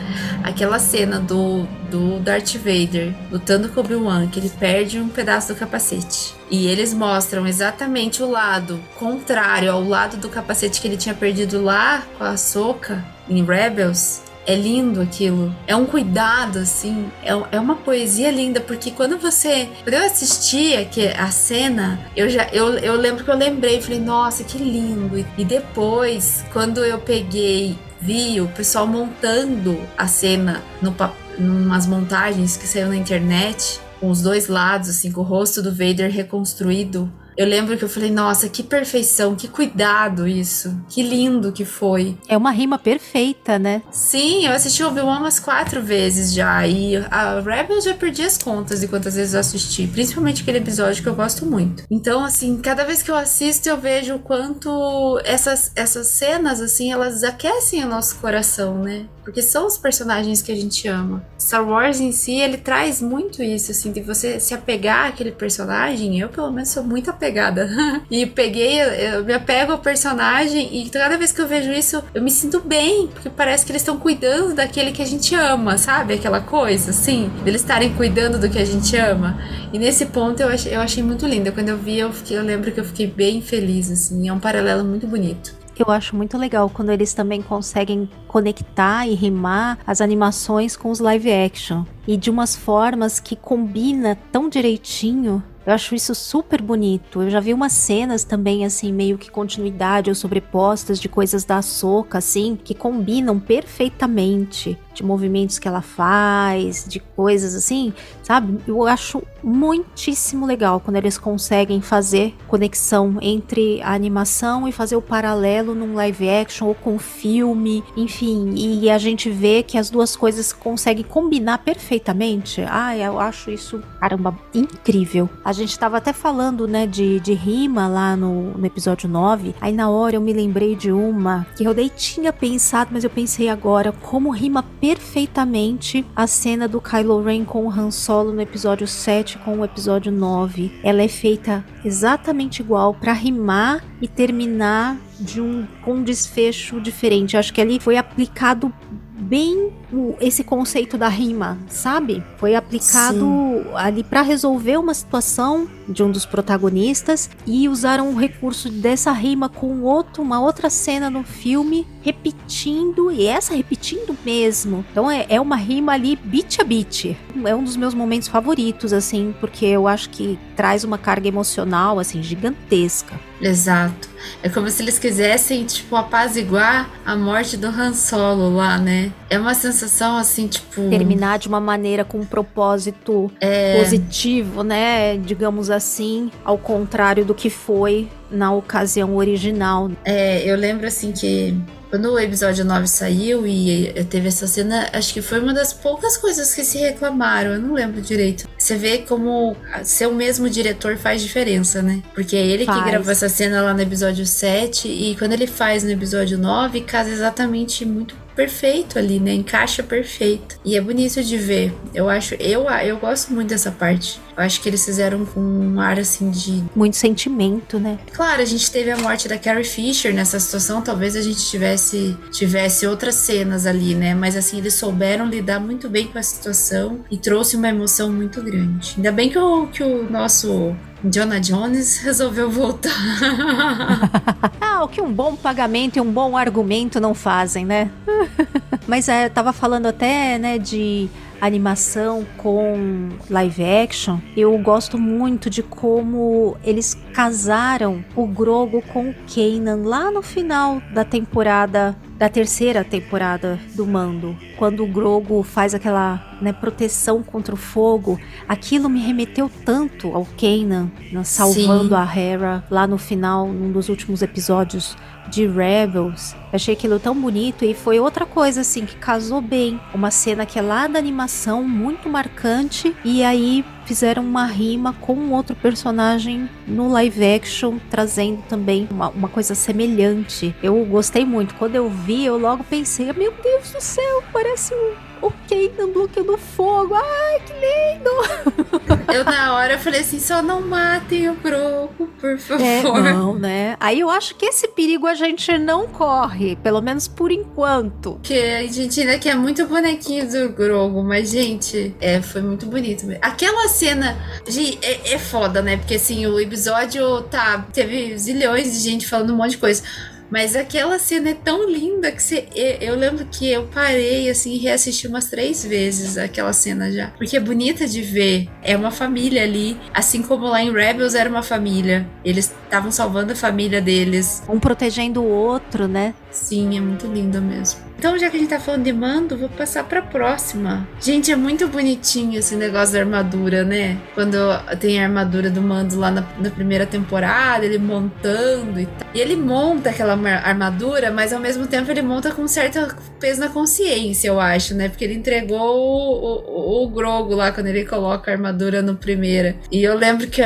Aquela 0.43 0.79
cena 0.79 1.19
do, 1.19 1.63
do 1.89 2.19
Darth 2.19 2.55
Vader 2.55 3.13
lutando 3.31 3.69
com 3.69 3.79
Obi-Wan, 3.79 4.27
que 4.27 4.39
ele 4.39 4.49
perde 4.49 4.99
um 4.99 5.09
pedaço 5.09 5.53
do 5.53 5.59
capacete. 5.59 6.35
E 6.49 6.67
eles 6.67 6.93
mostram 6.93 7.47
exatamente 7.47 8.21
o 8.21 8.29
lado 8.29 8.79
contrário 8.97 9.71
ao 9.71 9.83
lado 9.83 10.17
do 10.17 10.29
capacete 10.29 10.81
que 10.81 10.87
ele 10.87 10.97
tinha 10.97 11.15
perdido 11.15 11.61
lá 11.61 12.03
com 12.17 12.23
a 12.23 12.37
Soca 12.37 13.03
em 13.29 13.43
Rebels. 13.43 14.30
É 14.51 14.55
lindo 14.55 14.99
aquilo. 14.99 15.55
É 15.65 15.73
um 15.77 15.85
cuidado, 15.85 16.59
assim. 16.59 17.09
É, 17.23 17.29
é 17.53 17.57
uma 17.57 17.77
poesia 17.77 18.29
linda, 18.29 18.59
porque 18.59 18.91
quando 18.91 19.17
você. 19.17 19.69
Quando 19.81 19.93
eu 19.93 20.05
assisti 20.05 20.75
aqui, 20.75 21.07
a 21.07 21.31
cena, 21.31 21.97
eu 22.17 22.29
já. 22.29 22.49
Eu, 22.51 22.73
eu 22.79 22.95
lembro 22.95 23.23
que 23.23 23.31
eu 23.31 23.37
lembrei, 23.37 23.81
falei, 23.81 24.01
nossa, 24.01 24.43
que 24.43 24.57
lindo. 24.57 25.25
E 25.37 25.45
depois, 25.45 26.43
quando 26.51 26.83
eu 26.83 26.99
peguei, 26.99 27.79
vi 28.01 28.41
o 28.41 28.49
pessoal 28.49 28.85
montando 28.85 29.79
a 29.97 30.05
cena 30.07 30.61
no, 30.81 30.93
umas 31.39 31.87
montagens 31.87 32.57
que 32.57 32.67
saiu 32.67 32.89
na 32.89 32.97
internet, 32.97 33.79
com 34.01 34.09
os 34.09 34.21
dois 34.21 34.49
lados, 34.49 34.89
assim, 34.89 35.13
com 35.13 35.21
o 35.21 35.23
rosto 35.23 35.61
do 35.61 35.71
Vader 35.71 36.11
reconstruído 36.11 37.09
eu 37.37 37.45
lembro 37.45 37.77
que 37.77 37.83
eu 37.83 37.89
falei, 37.89 38.11
nossa, 38.11 38.49
que 38.49 38.63
perfeição, 38.63 39.35
que 39.35 39.47
cuidado 39.47 40.27
isso. 40.27 40.75
Que 40.89 41.01
lindo 41.01 41.51
que 41.51 41.65
foi. 41.65 42.17
É 42.27 42.37
uma 42.37 42.51
rima 42.51 42.77
perfeita, 42.77 43.57
né? 43.57 43.81
Sim, 43.91 44.45
eu 44.45 44.53
assisti 44.53 44.83
Obi-Wan 44.83 45.19
umas 45.19 45.39
quatro 45.39 45.81
vezes 45.81 46.33
já. 46.33 46.65
E 46.67 46.97
a 46.97 47.39
Rebel 47.39 47.81
já 47.81 47.93
perdi 47.93 48.23
as 48.23 48.37
contas 48.37 48.81
de 48.81 48.87
quantas 48.87 49.15
vezes 49.15 49.33
eu 49.33 49.39
assisti. 49.39 49.87
Principalmente 49.87 50.41
aquele 50.41 50.57
episódio 50.59 51.01
que 51.01 51.09
eu 51.09 51.15
gosto 51.15 51.45
muito. 51.45 51.83
Então, 51.89 52.23
assim, 52.23 52.57
cada 52.57 52.83
vez 52.83 53.01
que 53.01 53.11
eu 53.11 53.15
assisto, 53.15 53.67
eu 53.67 53.77
vejo 53.77 54.15
o 54.15 54.19
quanto 54.19 55.19
essas, 55.23 55.71
essas 55.75 56.07
cenas, 56.07 56.61
assim, 56.61 56.91
elas 56.91 57.23
aquecem 57.23 57.83
o 57.83 57.87
nosso 57.87 58.15
coração, 58.17 58.79
né? 58.79 59.05
Porque 59.31 59.41
são 59.41 59.65
os 59.65 59.77
personagens 59.77 60.41
que 60.41 60.51
a 60.51 60.55
gente 60.55 60.89
ama. 60.89 61.23
Star 61.39 61.65
Wars 61.65 62.01
em 62.01 62.11
si, 62.11 62.33
ele 62.33 62.57
traz 62.57 63.01
muito 63.01 63.41
isso, 63.41 63.71
assim, 63.71 63.89
de 63.89 64.01
você 64.01 64.41
se 64.41 64.53
apegar 64.53 65.07
àquele 65.07 65.31
personagem. 65.31 66.19
Eu, 66.19 66.27
pelo 66.27 66.51
menos, 66.51 66.67
sou 66.67 66.83
muito 66.83 67.09
apegada. 67.09 67.69
e 68.11 68.25
peguei, 68.25 68.81
eu 68.81 69.23
me 69.23 69.31
apego 69.31 69.71
ao 69.71 69.77
personagem 69.77 70.67
e 70.75 70.89
cada 70.89 71.17
vez 71.17 71.31
que 71.31 71.39
eu 71.39 71.47
vejo 71.47 71.71
isso, 71.71 72.03
eu 72.13 72.21
me 72.21 72.29
sinto 72.29 72.59
bem, 72.59 73.07
porque 73.07 73.29
parece 73.29 73.65
que 73.65 73.71
eles 73.71 73.81
estão 73.81 73.97
cuidando 73.97 74.53
daquele 74.53 74.91
que 74.91 75.01
a 75.01 75.07
gente 75.07 75.33
ama, 75.33 75.77
sabe? 75.77 76.15
Aquela 76.15 76.41
coisa, 76.41 76.91
assim, 76.91 77.31
deles 77.45 77.61
estarem 77.61 77.93
cuidando 77.93 78.37
do 78.37 78.49
que 78.49 78.59
a 78.59 78.65
gente 78.65 78.97
ama. 78.97 79.39
E 79.71 79.79
nesse 79.79 80.07
ponto 80.07 80.41
eu 80.41 80.49
achei, 80.49 80.75
eu 80.75 80.81
achei 80.81 81.01
muito 81.01 81.25
lindo. 81.25 81.53
Quando 81.53 81.69
eu 81.69 81.77
vi, 81.77 81.99
eu, 81.99 82.11
fiquei, 82.11 82.37
eu 82.37 82.43
lembro 82.43 82.69
que 82.69 82.81
eu 82.81 82.85
fiquei 82.85 83.07
bem 83.07 83.41
feliz, 83.41 83.89
assim. 83.89 84.27
É 84.27 84.33
um 84.33 84.39
paralelo 84.41 84.83
muito 84.83 85.07
bonito 85.07 85.60
eu 85.77 85.89
acho 85.89 86.15
muito 86.15 86.37
legal 86.37 86.69
quando 86.69 86.91
eles 86.91 87.13
também 87.13 87.41
conseguem 87.41 88.09
conectar 88.27 89.07
e 89.07 89.13
rimar 89.13 89.79
as 89.85 90.01
animações 90.01 90.75
com 90.75 90.89
os 90.89 90.99
live 90.99 91.31
action. 91.31 91.83
E 92.07 92.17
de 92.17 92.29
umas 92.29 92.55
formas 92.55 93.19
que 93.19 93.35
combina 93.35 94.17
tão 94.31 94.49
direitinho 94.49 95.43
eu 95.65 95.73
acho 95.73 95.93
isso 95.93 96.15
super 96.15 96.59
bonito. 96.59 97.21
Eu 97.21 97.29
já 97.29 97.39
vi 97.39 97.53
umas 97.53 97.73
cenas 97.73 98.23
também, 98.23 98.65
assim, 98.65 98.91
meio 98.91 99.17
que 99.17 99.29
continuidade 99.29 100.09
ou 100.09 100.15
sobrepostas 100.15 100.99
de 100.99 101.07
coisas 101.07 101.45
da 101.45 101.61
Soca, 101.61 102.17
assim, 102.17 102.57
que 102.61 102.73
combinam 102.73 103.39
perfeitamente 103.39 104.77
de 104.93 105.03
movimentos 105.03 105.59
que 105.59 105.67
ela 105.67 105.81
faz, 105.81 106.85
de 106.87 106.99
coisas 106.99 107.55
assim, 107.55 107.93
sabe? 108.23 108.57
Eu 108.67 108.85
acho 108.87 109.21
muitíssimo 109.43 110.45
legal 110.45 110.79
quando 110.79 110.97
eles 110.97 111.17
conseguem 111.17 111.81
fazer 111.81 112.35
conexão 112.47 113.17
entre 113.21 113.81
a 113.81 113.93
animação 113.93 114.67
e 114.67 114.71
fazer 114.71 114.95
o 114.95 115.01
paralelo 115.01 115.73
num 115.73 115.93
live 115.93 116.29
action 116.29 116.67
ou 116.67 116.75
com 116.75 116.97
filme, 116.99 117.83
enfim, 117.95 118.53
e 118.55 118.89
a 118.89 118.97
gente 118.97 119.29
vê 119.29 119.63
que 119.63 119.77
as 119.77 119.89
duas 119.89 120.15
coisas 120.15 120.53
conseguem 120.53 121.03
combinar 121.03 121.59
perfeitamente. 121.59 122.63
Ah, 122.67 122.95
eu 122.95 123.19
acho 123.19 123.51
isso, 123.51 123.81
caramba, 123.99 124.37
incrível. 124.53 125.29
A 125.43 125.53
gente 125.53 125.77
tava 125.77 125.97
até 125.97 126.13
falando, 126.13 126.67
né, 126.67 126.85
de, 126.85 127.19
de 127.19 127.33
rima 127.33 127.87
lá 127.87 128.15
no, 128.15 128.57
no 128.57 128.65
episódio 128.65 129.09
9, 129.09 129.55
aí 129.59 129.73
na 129.73 129.89
hora 129.89 130.15
eu 130.15 130.21
me 130.21 130.33
lembrei 130.33 130.75
de 130.75 130.91
uma 130.91 131.45
que 131.55 131.63
eu 131.63 131.73
nem 131.73 131.89
tinha 131.89 132.31
pensado, 132.31 132.91
mas 132.93 133.03
eu 133.03 133.09
pensei 133.09 133.49
agora, 133.49 133.91
como 133.91 134.29
rima 134.29 134.63
perfeitamente 134.81 136.03
a 136.15 136.25
cena 136.25 136.67
do 136.67 136.81
Kylo 136.81 137.21
Ren 137.21 137.45
com 137.45 137.67
o 137.67 137.69
Han 137.69 137.91
Solo 137.91 138.33
no 138.33 138.41
episódio 138.41 138.87
7 138.87 139.37
com 139.37 139.59
o 139.59 139.63
episódio 139.63 140.11
9. 140.11 140.79
Ela 140.83 141.03
é 141.03 141.07
feita 141.07 141.63
exatamente 141.85 142.61
igual 142.61 142.95
para 142.95 143.13
rimar 143.13 143.85
e 144.01 144.07
terminar 144.07 144.97
de 145.19 145.39
um 145.39 145.67
com 145.83 145.93
um 145.93 146.03
desfecho 146.03 146.81
diferente. 146.81 147.37
acho 147.37 147.53
que 147.53 147.61
ali 147.61 147.79
foi 147.79 147.95
aplicado 147.95 148.73
bem 149.19 149.71
esse 150.19 150.43
conceito 150.43 150.97
da 150.97 151.07
rima, 151.07 151.57
sabe? 151.67 152.23
Foi 152.37 152.55
aplicado 152.55 153.19
Sim. 153.19 153.63
ali 153.75 154.03
para 154.03 154.21
resolver 154.21 154.77
uma 154.77 154.93
situação 154.93 155.67
de 155.87 156.03
um 156.03 156.11
dos 156.11 156.25
protagonistas 156.25 157.29
e 157.45 157.67
usaram 157.67 158.11
o 158.11 158.17
recurso 158.17 158.69
dessa 158.69 159.11
rima 159.11 159.49
com 159.49 159.81
outro, 159.81 160.23
uma 160.23 160.39
outra 160.39 160.69
cena 160.69 161.09
no 161.09 161.23
filme, 161.23 161.85
repetindo, 162.01 163.11
e 163.11 163.25
essa 163.25 163.53
repetindo 163.53 164.15
mesmo. 164.25 164.85
Então 164.91 165.11
é, 165.11 165.25
é 165.29 165.39
uma 165.39 165.55
rima 165.55 165.93
ali 165.93 166.15
beat 166.15 166.59
a 166.59 166.63
beat. 166.63 167.17
É 167.45 167.55
um 167.55 167.63
dos 167.63 167.75
meus 167.75 167.93
momentos 167.93 168.27
favoritos, 168.27 168.93
assim, 168.93 169.33
porque 169.39 169.65
eu 169.65 169.87
acho 169.87 170.09
que 170.09 170.39
traz 170.55 170.83
uma 170.83 170.97
carga 170.97 171.27
emocional, 171.27 171.99
assim, 171.99 172.23
gigantesca. 172.23 173.19
Exato. 173.41 174.09
É 174.43 174.49
como 174.49 174.69
se 174.69 174.83
eles 174.83 174.99
quisessem, 174.99 175.65
tipo, 175.65 175.95
apaziguar 175.95 176.89
a 177.03 177.15
morte 177.15 177.57
do 177.57 177.67
Han 177.67 177.93
Solo 177.93 178.55
lá, 178.55 178.77
né? 178.77 179.11
É 179.29 179.39
uma 179.39 179.55
sensação 179.55 179.80
assim, 180.17 180.47
tipo. 180.47 180.89
Terminar 180.89 181.39
de 181.39 181.47
uma 181.47 181.59
maneira 181.59 182.03
com 182.03 182.19
um 182.19 182.25
propósito 182.25 183.31
é... 183.39 183.79
positivo, 183.79 184.63
né? 184.63 185.17
Digamos 185.17 185.69
assim, 185.69 186.31
ao 186.43 186.57
contrário 186.57 187.25
do 187.25 187.33
que 187.33 187.49
foi 187.49 188.09
na 188.29 188.53
ocasião 188.53 189.15
original. 189.15 189.91
É, 190.05 190.49
eu 190.49 190.55
lembro 190.55 190.87
assim 190.87 191.11
que 191.11 191.55
quando 191.91 192.09
o 192.13 192.17
episódio 192.17 192.63
9 192.63 192.87
saiu 192.87 193.45
e 193.45 193.91
teve 194.09 194.29
essa 194.29 194.47
cena, 194.47 194.89
acho 194.93 195.13
que 195.13 195.21
foi 195.21 195.41
uma 195.41 195.53
das 195.53 195.73
poucas 195.73 196.15
coisas 196.15 196.55
que 196.55 196.63
se 196.63 196.77
reclamaram, 196.77 197.51
eu 197.51 197.59
não 197.59 197.73
lembro 197.73 198.01
direito. 198.01 198.47
Você 198.57 198.77
vê 198.77 198.99
como 198.99 199.57
ser 199.83 200.07
o 200.07 200.13
mesmo 200.13 200.49
diretor 200.49 200.95
faz 200.95 201.21
diferença, 201.21 201.81
né? 201.81 202.01
Porque 202.15 202.37
é 202.37 202.47
ele 202.47 202.63
faz. 202.63 202.79
que 202.81 202.89
gravou 202.89 203.11
essa 203.11 203.27
cena 203.27 203.61
lá 203.61 203.73
no 203.73 203.81
episódio 203.81 204.25
7 204.25 204.87
e 204.87 205.17
quando 205.17 205.33
ele 205.33 205.45
faz 205.45 205.83
no 205.83 205.91
episódio 205.91 206.37
9, 206.37 206.79
casa 206.79 207.09
exatamente 207.09 207.85
muito 207.85 208.15
perfeito 208.35 208.97
ali, 208.97 209.19
né? 209.19 209.33
Encaixa 209.33 209.83
perfeito. 209.83 210.59
E 210.63 210.75
é 210.75 210.81
bonito 210.81 211.23
de 211.23 211.37
ver. 211.37 211.73
Eu 211.93 212.09
acho, 212.09 212.35
eu, 212.35 212.69
eu 212.69 212.97
gosto 212.97 213.33
muito 213.33 213.49
dessa 213.49 213.71
parte. 213.71 214.19
Eu 214.35 214.43
acho 214.43 214.61
que 214.61 214.69
eles 214.69 214.83
fizeram 214.83 215.25
com 215.25 215.39
um 215.39 215.79
ar 215.79 215.99
assim 215.99 216.31
de. 216.31 216.63
Muito 216.75 216.95
sentimento, 216.95 217.79
né? 217.79 217.99
Claro, 218.13 218.41
a 218.41 218.45
gente 218.45 218.71
teve 218.71 218.91
a 218.91 218.97
morte 218.97 219.27
da 219.27 219.37
Carrie 219.37 219.63
Fisher 219.63 220.13
nessa 220.13 220.39
situação. 220.39 220.81
Talvez 220.81 221.15
a 221.15 221.21
gente 221.21 221.45
tivesse, 221.49 222.17
tivesse 222.31 222.87
outras 222.87 223.15
cenas 223.15 223.65
ali, 223.65 223.93
né? 223.93 224.15
Mas 224.15 224.35
assim, 224.35 224.57
eles 224.57 224.73
souberam 224.73 225.27
lidar 225.27 225.59
muito 225.59 225.89
bem 225.89 226.07
com 226.07 226.17
a 226.17 226.23
situação 226.23 227.01
e 227.09 227.17
trouxe 227.17 227.55
uma 227.55 227.69
emoção 227.69 228.11
muito 228.11 228.41
grande. 228.41 228.93
Ainda 228.97 229.11
bem 229.11 229.29
que 229.29 229.37
o, 229.37 229.67
que 229.67 229.83
o 229.83 230.09
nosso 230.09 230.75
Jonah 231.03 231.39
Jones 231.39 231.97
resolveu 232.03 232.49
voltar. 232.49 232.91
ah, 234.81 234.85
o 234.85 234.87
que 234.87 235.01
um 235.01 235.11
bom 235.11 235.35
pagamento 235.35 235.97
e 235.97 236.01
um 236.01 236.11
bom 236.11 236.35
argumento 236.35 236.99
não 236.99 237.13
fazem, 237.13 237.65
né? 237.65 237.91
Mas 238.87 239.07
é, 239.07 239.29
tava 239.29 239.53
falando 239.53 239.85
até, 239.85 240.37
né, 240.37 240.57
de 240.57 241.09
animação 241.39 242.25
com 242.37 243.09
live 243.27 243.63
action, 243.63 244.19
eu 244.37 244.55
gosto 244.59 244.97
muito 244.97 245.49
de 245.49 245.63
como 245.63 246.55
eles 246.63 246.95
casaram 247.13 248.05
o 248.15 248.27
Grogo 248.27 248.83
com 248.93 249.09
o 249.09 249.15
Kanan 249.27 249.87
lá 249.87 250.11
no 250.11 250.21
final 250.21 250.79
da 250.93 251.03
temporada 251.03 251.97
da 252.15 252.29
terceira 252.29 252.83
temporada 252.83 253.59
do 253.73 253.87
Mando, 253.87 254.37
quando 254.61 254.83
o 254.83 254.87
Grogo 254.87 255.41
faz 255.41 255.73
aquela 255.73 256.37
né, 256.39 256.53
proteção 256.53 257.23
contra 257.23 257.51
o 257.51 257.57
fogo, 257.57 258.19
aquilo 258.47 258.87
me 258.87 258.99
remeteu 258.99 259.49
tanto 259.65 260.09
ao 260.09 260.23
Kanan 260.39 260.91
né, 261.11 261.23
salvando 261.23 261.87
Sim. 261.87 261.95
a 261.95 262.15
Hera 262.15 262.63
lá 262.69 262.85
no 262.85 262.99
final, 262.99 263.47
num 263.47 263.71
dos 263.71 263.89
últimos 263.89 264.21
episódios 264.21 264.95
de 265.31 265.47
Rebels. 265.47 266.35
Achei 266.53 266.73
aquilo 266.73 266.99
tão 266.99 267.15
bonito 267.15 267.63
e 267.63 267.73
foi 267.73 267.99
outra 267.99 268.25
coisa 268.25 268.61
assim 268.61 268.85
que 268.85 268.95
casou 268.97 269.41
bem. 269.41 269.79
Uma 269.93 270.11
cena 270.11 270.45
que 270.45 270.59
é 270.59 270.61
lá 270.61 270.87
da 270.87 270.99
animação, 270.99 271.63
muito 271.63 272.09
marcante, 272.09 272.95
e 273.03 273.23
aí 273.23 273.63
fizeram 273.85 274.23
uma 274.23 274.45
rima 274.45 274.93
com 274.93 275.13
um 275.13 275.33
outro 275.33 275.55
personagem 275.55 276.49
no 276.67 276.89
live 276.91 277.23
action, 277.25 277.77
trazendo 277.89 278.41
também 278.49 278.87
uma, 278.91 279.09
uma 279.09 279.29
coisa 279.29 279.55
semelhante. 279.55 280.53
Eu 280.61 280.83
gostei 280.85 281.25
muito. 281.25 281.55
Quando 281.55 281.75
eu 281.75 281.89
vi, 281.89 282.25
eu 282.25 282.37
logo 282.37 282.63
pensei: 282.65 283.11
meu 283.13 283.33
Deus 283.41 283.71
do 283.71 283.81
céu, 283.81 284.23
parece 284.33 284.50
um 284.71 285.11
o 285.21 285.31
Kanan 285.47 285.91
bloqueando 285.93 286.37
fogo. 286.37 286.95
Ai, 286.95 287.39
que 287.45 287.53
lindo! 287.53 289.03
Eu 289.13 289.23
na 289.23 289.55
hora 289.55 289.77
falei 289.77 290.01
assim, 290.01 290.19
só 290.19 290.41
não 290.41 290.61
matem 290.61 291.29
o 291.29 291.35
Grogu, 291.35 292.07
por 292.19 292.37
favor. 292.39 292.65
É, 292.65 292.81
não, 292.81 293.37
né? 293.37 293.75
Aí 293.79 293.99
eu 293.99 294.09
acho 294.09 294.35
que 294.35 294.45
esse 294.45 294.69
perigo 294.69 295.05
a 295.05 295.13
gente 295.13 295.57
não 295.57 295.87
corre, 295.87 296.55
pelo 296.55 296.81
menos 296.81 297.07
por 297.07 297.31
enquanto. 297.31 298.19
Que 298.23 298.33
a 298.33 298.67
gente 298.67 299.01
ainda 299.01 299.19
quer 299.19 299.35
muito 299.35 299.65
bonequinho 299.67 300.29
do 300.29 300.49
Grogu, 300.49 301.03
mas 301.03 301.29
gente, 301.29 301.93
é, 301.99 302.21
foi 302.21 302.41
muito 302.41 302.65
bonito. 302.65 303.05
Aquela 303.21 303.67
cena, 303.67 304.17
gente, 304.47 304.79
é, 304.81 305.13
é 305.13 305.19
foda, 305.19 305.61
né? 305.61 305.77
Porque 305.77 305.95
assim, 305.95 306.25
o 306.25 306.39
episódio 306.39 307.21
tá, 307.23 307.65
teve 307.73 308.17
zilhões 308.17 308.71
de 308.71 308.79
gente 308.79 309.07
falando 309.07 309.33
um 309.33 309.37
monte 309.37 309.51
de 309.51 309.57
coisa. 309.57 309.83
Mas 310.31 310.55
aquela 310.55 310.97
cena 310.97 311.31
é 311.31 311.33
tão 311.33 311.69
linda 311.69 312.09
que 312.11 312.23
você, 312.23 312.47
eu 312.79 312.95
lembro 312.95 313.25
que 313.25 313.51
eu 313.51 313.67
parei 313.67 314.29
assim 314.29 314.53
e 314.53 314.57
reassisti 314.57 315.07
umas 315.07 315.25
três 315.29 315.65
vezes 315.65 316.17
aquela 316.17 316.53
cena 316.53 316.89
já. 316.89 317.07
Porque 317.17 317.35
é 317.35 317.39
bonita 317.39 317.85
de 317.85 318.01
ver. 318.01 318.47
É 318.63 318.77
uma 318.77 318.91
família 318.91 319.43
ali. 319.43 319.77
Assim 319.93 320.21
como 320.21 320.47
lá 320.47 320.63
em 320.63 320.71
Rebels 320.71 321.15
era 321.15 321.29
uma 321.29 321.43
família. 321.43 322.07
Eles 322.23 322.53
estavam 322.63 322.91
salvando 322.91 323.33
a 323.33 323.35
família 323.35 323.81
deles. 323.81 324.41
Um 324.47 324.59
protegendo 324.59 325.21
o 325.21 325.27
outro, 325.27 325.87
né? 325.87 326.13
Sim, 326.31 326.77
é 326.77 326.81
muito 326.81 327.07
linda 327.07 327.41
mesmo. 327.41 327.81
Então, 327.97 328.17
já 328.17 328.31
que 328.31 328.37
a 328.37 328.39
gente 328.39 328.49
tá 328.49 328.59
falando 328.59 328.83
de 328.83 328.91
mando, 328.91 329.37
vou 329.37 329.49
passar 329.49 329.83
pra 329.83 330.01
próxima. 330.01 330.87
Gente, 330.99 331.31
é 331.31 331.35
muito 331.35 331.67
bonitinho 331.67 332.39
esse 332.39 332.55
negócio 332.55 332.93
da 332.93 333.01
armadura, 333.01 333.63
né? 333.63 333.97
Quando 334.15 334.37
tem 334.79 334.99
a 334.99 335.03
armadura 335.03 335.51
do 335.51 335.61
mando 335.61 335.99
lá 335.99 336.09
na, 336.09 336.25
na 336.39 336.49
primeira 336.49 336.87
temporada, 336.87 337.63
ele 337.63 337.77
montando 337.77 338.79
e 338.79 338.87
tal. 338.87 339.07
E 339.13 339.19
ele 339.19 339.35
monta 339.35 339.91
aquela 339.91 340.13
armadura, 340.13 341.11
mas 341.11 341.31
ao 341.31 341.39
mesmo 341.39 341.67
tempo 341.67 341.91
ele 341.91 342.01
monta 342.01 342.31
com 342.31 342.47
certo 342.47 342.95
peso 343.19 343.39
na 343.39 343.49
consciência, 343.49 344.29
eu 344.29 344.39
acho, 344.39 344.73
né? 344.73 344.89
Porque 344.89 345.03
ele 345.03 345.13
entregou 345.13 345.59
o, 345.59 346.81
o, 346.81 346.83
o 346.83 346.89
Grogo 346.89 347.35
lá 347.35 347.51
quando 347.51 347.67
ele 347.67 347.85
coloca 347.85 348.31
a 348.31 348.33
armadura 348.33 348.81
no 348.81 348.95
primeira. 348.95 349.55
E 349.71 349.83
eu 349.83 349.95
lembro 349.95 350.27
que 350.27 350.41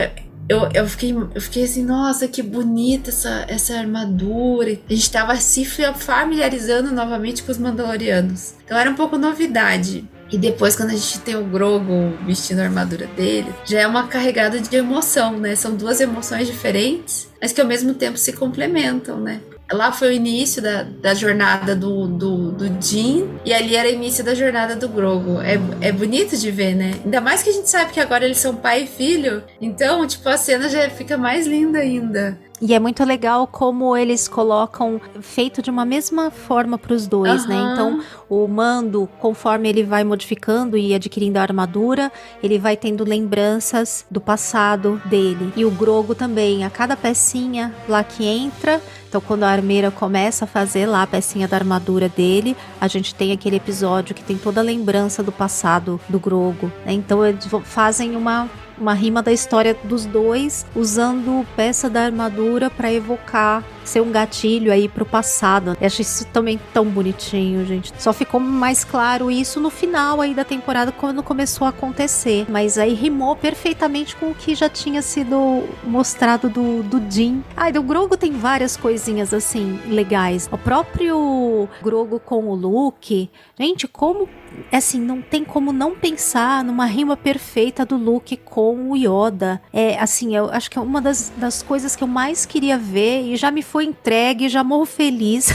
eu, 0.47 0.69
eu, 0.73 0.87
fiquei, 0.87 1.11
eu 1.11 1.41
fiquei 1.41 1.63
assim, 1.63 1.83
nossa, 1.83 2.27
que 2.27 2.41
bonita 2.41 3.09
essa, 3.09 3.45
essa 3.47 3.77
armadura. 3.77 4.77
A 4.89 4.93
gente 4.93 5.11
tava 5.11 5.35
se 5.37 5.65
familiarizando 5.65 6.91
novamente 6.91 7.43
com 7.43 7.51
os 7.51 7.57
Mandalorianos. 7.57 8.53
Então 8.63 8.77
era 8.77 8.89
um 8.89 8.95
pouco 8.95 9.17
novidade. 9.17 10.07
E 10.31 10.37
depois, 10.37 10.75
quando 10.75 10.89
a 10.89 10.95
gente 10.95 11.19
tem 11.19 11.35
o 11.35 11.45
Grogu 11.45 12.17
vestindo 12.25 12.59
a 12.59 12.63
armadura 12.63 13.07
dele, 13.15 13.53
já 13.63 13.81
é 13.81 13.87
uma 13.87 14.07
carregada 14.07 14.59
de 14.59 14.75
emoção, 14.75 15.39
né? 15.39 15.55
São 15.55 15.75
duas 15.75 16.01
emoções 16.01 16.47
diferentes, 16.47 17.29
mas 17.39 17.51
que 17.51 17.61
ao 17.61 17.67
mesmo 17.67 17.93
tempo 17.93 18.17
se 18.17 18.33
complementam, 18.33 19.19
né? 19.19 19.39
Lá 19.71 19.91
foi 19.91 20.09
o 20.09 20.11
início 20.11 20.61
da, 20.61 20.83
da 20.83 21.13
jornada 21.13 21.75
do, 21.75 22.07
do, 22.07 22.51
do 22.51 22.81
Jin, 22.83 23.39
e 23.43 23.53
ali 23.53 23.75
era 23.75 23.89
o 23.89 23.91
início 23.91 24.23
da 24.23 24.35
jornada 24.35 24.75
do 24.75 24.87
Grogu. 24.87 25.41
É, 25.41 25.59
é 25.81 25.91
bonito 25.91 26.37
de 26.37 26.51
ver, 26.51 26.75
né? 26.75 26.93
Ainda 27.03 27.19
mais 27.19 27.41
que 27.41 27.49
a 27.49 27.53
gente 27.53 27.69
sabe 27.69 27.91
que 27.91 27.99
agora 27.99 28.25
eles 28.25 28.37
são 28.37 28.55
pai 28.55 28.83
e 28.83 28.87
filho, 28.87 29.43
então, 29.59 30.05
tipo, 30.05 30.27
a 30.29 30.37
cena 30.37 30.69
já 30.69 30.89
fica 30.89 31.17
mais 31.17 31.47
linda 31.47 31.79
ainda. 31.79 32.37
E 32.61 32.73
é 32.73 32.79
muito 32.79 33.03
legal 33.03 33.45
como 33.47 33.97
eles 33.97 34.27
colocam 34.27 34.99
feito 35.21 35.61
de 35.61 35.69
uma 35.69 35.83
mesma 35.83 36.31
forma 36.31 36.77
para 36.77 36.93
os 36.93 37.05
dois, 37.05 37.43
uhum. 37.43 37.49
né? 37.49 37.71
Então, 37.73 38.01
o 38.29 38.47
Mando, 38.47 39.09
conforme 39.19 39.67
ele 39.67 39.83
vai 39.83 40.03
modificando 40.05 40.77
e 40.77 40.93
adquirindo 40.93 41.37
a 41.37 41.41
armadura, 41.41 42.11
ele 42.41 42.57
vai 42.57 42.77
tendo 42.77 43.03
lembranças 43.03 44.05
do 44.09 44.21
passado 44.21 45.01
dele. 45.05 45.51
E 45.55 45.65
o 45.65 45.71
Grogo 45.71 46.15
também, 46.15 46.63
a 46.63 46.69
cada 46.69 46.95
pecinha 46.95 47.75
lá 47.89 48.03
que 48.03 48.25
entra, 48.25 48.81
então, 49.15 49.21
quando 49.25 49.43
a 49.43 49.49
armeira 49.49 49.91
começa 49.91 50.43
a 50.43 50.47
fazer 50.47 50.85
lá 50.85 51.03
a 51.03 51.07
pecinha 51.07 51.47
da 51.47 51.55
armadura 51.55 52.09
dele, 52.09 52.55
a 52.81 52.87
gente 52.89 53.15
tem 53.15 53.31
aquele 53.31 53.55
episódio 53.55 54.13
que 54.13 54.21
tem 54.21 54.37
toda 54.37 54.59
a 54.59 54.63
lembrança 54.63 55.23
do 55.23 55.31
passado 55.31 56.01
do 56.09 56.19
Grogo. 56.19 56.69
Né? 56.85 56.91
Então, 56.91 57.25
eles 57.25 57.47
fazem 57.63 58.17
uma 58.17 58.49
uma 58.77 58.93
rima 58.93 59.21
da 59.21 59.31
história 59.31 59.75
dos 59.83 60.05
dois, 60.05 60.65
usando 60.75 61.45
peça 61.55 61.89
da 61.89 62.01
armadura 62.01 62.69
para 62.69 62.91
evocar 62.91 63.63
ser 63.89 64.01
um 64.01 64.11
gatilho 64.11 64.71
aí 64.71 64.87
pro 64.87 65.05
passado. 65.05 65.77
Eu 65.79 65.87
acho 65.87 66.01
isso 66.01 66.25
também 66.27 66.59
tão 66.73 66.85
bonitinho, 66.85 67.65
gente. 67.65 67.93
Só 67.97 68.13
ficou 68.13 68.39
mais 68.39 68.83
claro 68.83 69.29
isso 69.29 69.59
no 69.59 69.69
final 69.69 70.21
aí 70.21 70.33
da 70.33 70.43
temporada 70.43 70.91
quando 70.91 71.23
começou 71.23 71.65
a 71.65 71.69
acontecer, 71.69 72.45
mas 72.49 72.77
aí 72.77 72.93
rimou 72.93 73.35
perfeitamente 73.35 74.15
com 74.15 74.31
o 74.31 74.35
que 74.35 74.55
já 74.55 74.69
tinha 74.69 75.01
sido 75.01 75.63
mostrado 75.83 76.49
do 76.49 76.83
do 76.83 77.01
Jin. 77.11 77.43
Ai, 77.55 77.71
do 77.71 77.83
Grogo 77.83 78.17
tem 78.17 78.31
várias 78.33 78.77
coisinhas 78.77 79.33
assim 79.33 79.79
legais. 79.87 80.49
O 80.51 80.57
próprio 80.57 81.67
Grogo 81.81 82.19
com 82.19 82.45
o 82.45 82.55
Luke, 82.55 83.29
gente, 83.57 83.87
como 83.87 84.27
assim, 84.71 84.99
não 84.99 85.21
tem 85.21 85.43
como 85.43 85.71
não 85.71 85.95
pensar 85.95 86.63
numa 86.63 86.85
rima 86.85 87.17
perfeita 87.17 87.85
do 87.85 87.97
Luke 87.97 88.37
com 88.37 88.91
o 88.91 88.95
Yoda. 88.95 89.61
É, 89.73 89.99
assim, 89.99 90.35
eu 90.35 90.49
acho 90.49 90.69
que 90.69 90.77
é 90.77 90.81
uma 90.81 91.01
das, 91.01 91.31
das 91.37 91.61
coisas 91.61 91.95
que 91.95 92.03
eu 92.03 92.07
mais 92.07 92.45
queria 92.45 92.77
ver 92.77 93.21
e 93.23 93.35
já 93.35 93.51
me 93.51 93.61
foi 93.75 93.83
entregue, 93.83 94.47
já 94.47 94.63
morro 94.63 94.85
feliz. 94.85 95.49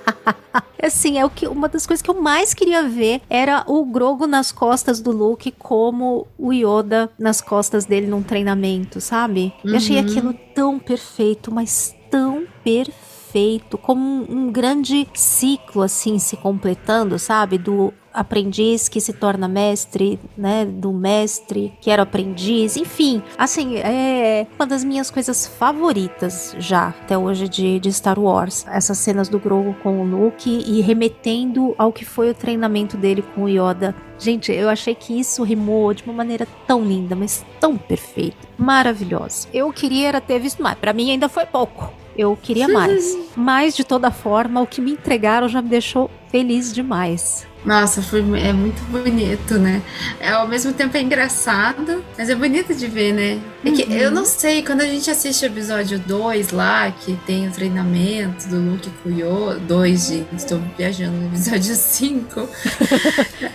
assim, 0.82 1.18
é 1.18 1.24
o 1.26 1.28
que 1.28 1.46
uma 1.46 1.68
das 1.68 1.86
coisas 1.86 2.00
que 2.00 2.10
eu 2.10 2.18
mais 2.18 2.54
queria 2.54 2.88
ver 2.88 3.20
era 3.28 3.62
o 3.66 3.84
Grogo 3.84 4.26
nas 4.26 4.50
costas 4.50 5.02
do 5.02 5.10
Luke 5.10 5.50
como 5.50 6.26
o 6.38 6.50
Yoda 6.50 7.10
nas 7.18 7.42
costas 7.42 7.84
dele 7.84 8.06
num 8.06 8.22
treinamento, 8.22 9.02
sabe? 9.02 9.52
Uhum. 9.62 9.70
Eu 9.70 9.76
achei 9.76 9.96
uhum. 9.98 10.02
aquilo 10.02 10.34
tão 10.54 10.78
perfeito, 10.78 11.52
mas 11.52 11.94
tão 12.10 12.46
perfeito, 12.64 13.76
como 13.76 14.00
um, 14.00 14.26
um 14.30 14.50
grande 14.50 15.06
ciclo 15.12 15.82
assim 15.82 16.18
se 16.18 16.38
completando, 16.38 17.18
sabe? 17.18 17.58
Do 17.58 17.92
aprendiz 18.16 18.88
que 18.88 19.00
se 19.00 19.12
torna 19.12 19.46
mestre, 19.46 20.18
né, 20.36 20.64
do 20.64 20.92
mestre 20.92 21.72
que 21.80 21.90
era 21.90 22.02
aprendiz, 22.02 22.76
enfim, 22.76 23.22
assim, 23.36 23.76
é 23.76 24.46
uma 24.58 24.66
das 24.66 24.82
minhas 24.82 25.10
coisas 25.10 25.46
favoritas 25.46 26.56
já 26.58 26.88
até 26.88 27.16
hoje 27.16 27.48
de, 27.48 27.78
de 27.78 27.92
Star 27.92 28.18
Wars. 28.18 28.64
Essas 28.68 28.98
cenas 28.98 29.28
do 29.28 29.38
Grogu 29.38 29.74
com 29.82 30.00
o 30.00 30.04
Luke 30.04 30.48
e 30.48 30.80
remetendo 30.80 31.74
ao 31.76 31.92
que 31.92 32.04
foi 32.04 32.30
o 32.30 32.34
treinamento 32.34 32.96
dele 32.96 33.22
com 33.34 33.44
o 33.44 33.48
Yoda. 33.48 33.94
Gente, 34.18 34.50
eu 34.50 34.68
achei 34.68 34.94
que 34.94 35.18
isso 35.18 35.42
rimou 35.42 35.92
de 35.92 36.02
uma 36.04 36.12
maneira 36.12 36.46
tão 36.66 36.82
linda, 36.82 37.14
mas 37.14 37.44
tão 37.60 37.76
perfeita, 37.76 38.48
maravilhosa. 38.56 39.46
Eu 39.52 39.70
queria 39.72 40.18
ter 40.20 40.38
visto 40.38 40.62
mais, 40.62 40.78
para 40.78 40.94
mim 40.94 41.10
ainda 41.10 41.28
foi 41.28 41.44
pouco. 41.44 41.92
Eu 42.16 42.36
queria 42.40 42.66
mais. 42.68 43.16
Mas 43.36 43.76
de 43.76 43.84
toda 43.84 44.10
forma, 44.10 44.62
o 44.62 44.66
que 44.66 44.80
me 44.80 44.92
entregaram 44.92 45.48
já 45.48 45.60
me 45.60 45.68
deixou 45.68 46.10
feliz 46.30 46.72
demais. 46.72 47.45
Nossa, 47.66 48.00
foi, 48.00 48.20
é 48.40 48.52
muito 48.52 48.80
bonito, 48.84 49.58
né? 49.58 49.82
É, 50.20 50.30
ao 50.30 50.46
mesmo 50.46 50.72
tempo 50.72 50.96
é 50.96 51.00
engraçado, 51.00 52.04
mas 52.16 52.30
é 52.30 52.34
bonito 52.36 52.72
de 52.72 52.86
ver, 52.86 53.12
né? 53.12 53.40
É 53.64 53.70
que 53.72 53.82
uhum. 53.82 53.92
eu 53.92 54.10
não 54.12 54.24
sei, 54.24 54.62
quando 54.62 54.82
a 54.82 54.86
gente 54.86 55.10
assiste 55.10 55.42
o 55.42 55.46
episódio 55.46 55.98
2 55.98 56.50
lá, 56.50 56.88
que 56.92 57.16
tem 57.26 57.48
o 57.48 57.50
treinamento 57.50 58.46
do 58.46 58.60
Luke 58.60 58.88
Kuyo, 59.02 59.58
2, 59.58 60.06
gente, 60.06 60.36
estou 60.36 60.62
viajando 60.78 61.16
no 61.16 61.26
episódio 61.26 61.74
5. 61.74 62.48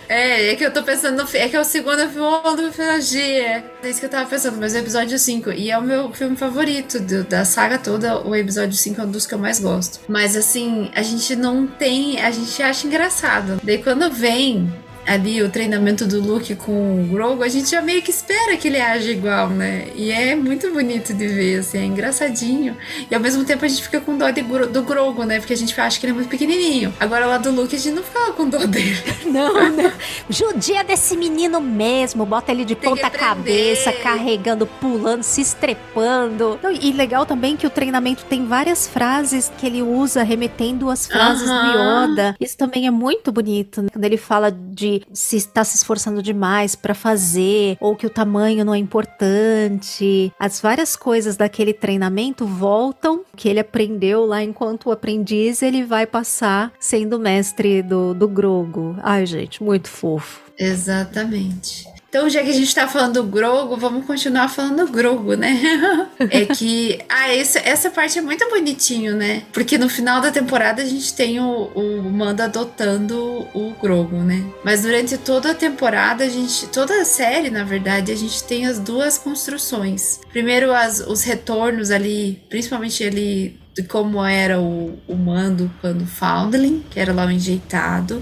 é, 0.10 0.52
é 0.52 0.56
que 0.58 0.66
eu 0.66 0.74
tô 0.74 0.84
pensando, 0.84 1.24
no, 1.24 1.30
é 1.34 1.48
que 1.48 1.56
é 1.56 1.60
o 1.62 1.64
segundo 1.64 2.06
filme 2.10 2.68
do 2.68 2.74
Filogia. 2.74 3.64
É 3.82 3.90
isso 3.90 4.02
que 4.02 4.08
eu 4.08 4.10
tava 4.10 4.30
pensando, 4.30 4.58
mas 4.60 4.76
é 4.76 4.80
o 4.80 4.82
episódio 4.82 5.18
5. 5.18 5.52
E 5.54 5.72
é 5.72 5.78
o 5.78 5.82
meu 5.82 6.12
filme 6.12 6.36
favorito 6.36 7.00
do, 7.00 7.24
da 7.24 7.46
saga 7.46 7.78
toda, 7.78 8.20
o 8.28 8.36
episódio 8.36 8.76
5 8.76 9.00
é 9.00 9.04
um 9.06 9.12
dos 9.12 9.26
que 9.26 9.34
eu 9.34 9.40
mais 9.40 9.58
gosto. 9.58 10.02
Mas 10.10 10.36
assim, 10.36 10.92
a 10.94 11.02
gente 11.02 11.34
não 11.34 11.66
tem, 11.66 12.22
a 12.22 12.30
gente 12.30 12.62
acha 12.62 12.86
engraçado. 12.86 13.62
Daí 13.64 13.78
quando 13.78 14.01
quando 14.02 14.16
vem 14.16 14.74
ali 15.06 15.42
o 15.42 15.50
treinamento 15.50 16.06
do 16.06 16.22
Luke 16.22 16.56
com 16.56 17.02
o 17.02 17.08
Grogu, 17.08 17.44
a 17.44 17.48
gente 17.48 17.70
já 17.70 17.82
meio 17.82 18.02
que 18.02 18.12
espera 18.12 18.56
que 18.58 18.68
ele 18.68 18.80
age 18.80 19.12
igual, 19.12 19.50
né? 19.50 19.88
E 19.96 20.12
é 20.12 20.36
muito 20.36 20.72
bonito 20.72 21.14
de 21.14 21.28
ver, 21.28 21.60
assim, 21.60 21.78
é 21.80 21.86
engraçadinho. 21.86 22.78
E 23.10 23.16
ao 23.16 23.22
mesmo 23.22 23.44
tempo 23.44 23.66
a 23.66 23.68
gente 23.68 23.84
fica 23.84 24.00
com 24.00 24.18
dó 24.18 24.30
de, 24.30 24.42
do 24.42 24.84
Grogu, 24.84 25.24
né? 25.24 25.40
Porque 25.40 25.54
a 25.54 25.58
gente 25.58 25.80
acha 25.80 26.00
que 26.00 26.06
ele 26.06 26.12
é 26.12 26.16
muito 26.16 26.30
pequenininho. 26.30 26.94
Agora 27.00 27.26
lá 27.26 27.38
do 27.38 27.52
Luke 27.52 27.76
a 27.76 27.80
gente 27.80 27.96
não 27.96 28.04
fica 28.04 28.32
com 28.34 28.48
dó 28.48 28.60
dele. 28.60 29.02
Não, 29.32 29.72
não. 29.72 29.92
Judia 30.30 30.84
desse 30.84 31.16
menino 31.16 31.62
mesmo, 31.62 32.26
bota 32.26 32.52
ele 32.52 32.66
de 32.66 32.76
Tem 32.76 32.90
ponta 32.90 33.10
cabeça, 33.10 33.94
carregando, 33.94 34.68
pulando, 34.68 35.24
se 35.24 35.40
estrepando. 35.40 36.60
E 36.82 36.92
legal 36.92 37.26
também 37.26 37.56
que 37.56 37.66
o 37.66 37.70
treinamento 37.70 38.26
tem 38.26 38.46
várias 38.46 38.88
frases 38.88 39.50
que 39.58 39.66
ele 39.66 39.82
usa 39.82 40.22
remetendo 40.24 40.90
as 40.90 41.08
frases 41.08 41.50
uh 41.50 41.54
-huh. 41.54 41.62
do 41.62 42.12
Yoda. 42.12 42.36
Isso 42.40 42.58
também 42.58 42.88
é 42.88 42.92
muito 42.92 43.32
bonito, 43.32 43.82
né? 43.84 43.90
Quando 43.92 44.04
ele 44.04 44.18
fala 44.18 44.52
de 44.52 44.91
se 45.14 45.38
está 45.38 45.64
se 45.64 45.78
esforçando 45.78 46.22
demais 46.22 46.76
para 46.76 46.94
fazer, 46.94 47.78
ou 47.80 47.96
que 47.96 48.06
o 48.06 48.10
tamanho 48.10 48.66
não 48.66 48.74
é 48.74 48.78
importante. 48.78 50.32
As 50.40 50.60
várias 50.60 50.96
coisas 50.96 51.38
daquele 51.38 51.74
treinamento 51.74 52.46
voltam, 52.46 53.24
que 53.36 53.48
ele 53.48 53.60
aprendeu 53.60 54.26
lá 54.26 54.44
enquanto 54.44 54.92
aprendiz, 54.92 55.62
ele 55.62 55.84
vai 55.84 56.06
passar 56.06 56.72
sendo 56.80 57.20
mestre 57.20 57.82
do, 57.82 58.14
do 58.14 58.28
Grogo. 58.28 58.96
Ai, 59.02 59.26
gente, 59.26 59.64
muito 59.64 59.90
fofo. 59.90 60.42
Exatamente. 60.58 61.86
Então, 62.12 62.30
já 62.30 62.44
que 62.44 62.50
a 62.50 62.54
gente 62.54 62.76
tá 62.76 62.90
falando 62.90 63.14
do 63.14 63.24
Grogo, 63.24 63.78
vamos 63.78 64.06
continuar 64.06 64.50
falando 64.50 64.86
do 64.86 64.92
Grogo, 64.92 65.36
né? 65.36 65.58
é 66.30 66.46
que. 66.46 67.00
Ah, 67.08 67.34
essa, 67.34 67.60
essa 67.60 67.90
parte 67.90 68.20
é 68.20 68.22
muito 68.22 68.50
bonitinho, 68.50 69.16
né? 69.16 69.44
Porque 69.54 69.78
no 69.78 69.88
final 69.88 70.20
da 70.20 70.30
temporada 70.30 70.82
a 70.82 70.86
gente 70.86 71.14
tem 71.14 71.40
o, 71.40 71.72
o 71.74 72.04
Mando 72.12 72.44
adotando 72.44 73.16
o 73.54 73.74
Grogo, 73.82 74.18
né? 74.18 74.44
Mas 74.62 74.82
durante 74.82 75.18
toda 75.18 75.52
a 75.52 75.56
temporada, 75.56 76.26
a 76.26 76.28
gente. 76.28 76.68
Toda 76.68 77.02
a 77.02 77.06
série, 77.06 77.50
na 77.50 77.64
verdade, 77.64 78.12
a 78.12 78.16
gente 78.16 78.44
tem 78.44 78.66
as 78.66 78.78
duas 78.78 79.18
construções. 79.18 80.20
Primeiro, 80.34 80.74
as, 80.74 81.00
os 81.00 81.24
retornos 81.24 81.92
ali, 81.92 82.44
principalmente 82.50 83.06
ali 83.06 83.58
de 83.74 83.84
como 83.84 84.22
era 84.22 84.60
o, 84.60 85.00
o 85.08 85.16
mando 85.16 85.72
quando 85.80 86.06
Foundling, 86.06 86.84
que 86.90 87.00
era 87.00 87.14
lá 87.14 87.26
o 87.26 87.32
enjeitado. 87.32 88.22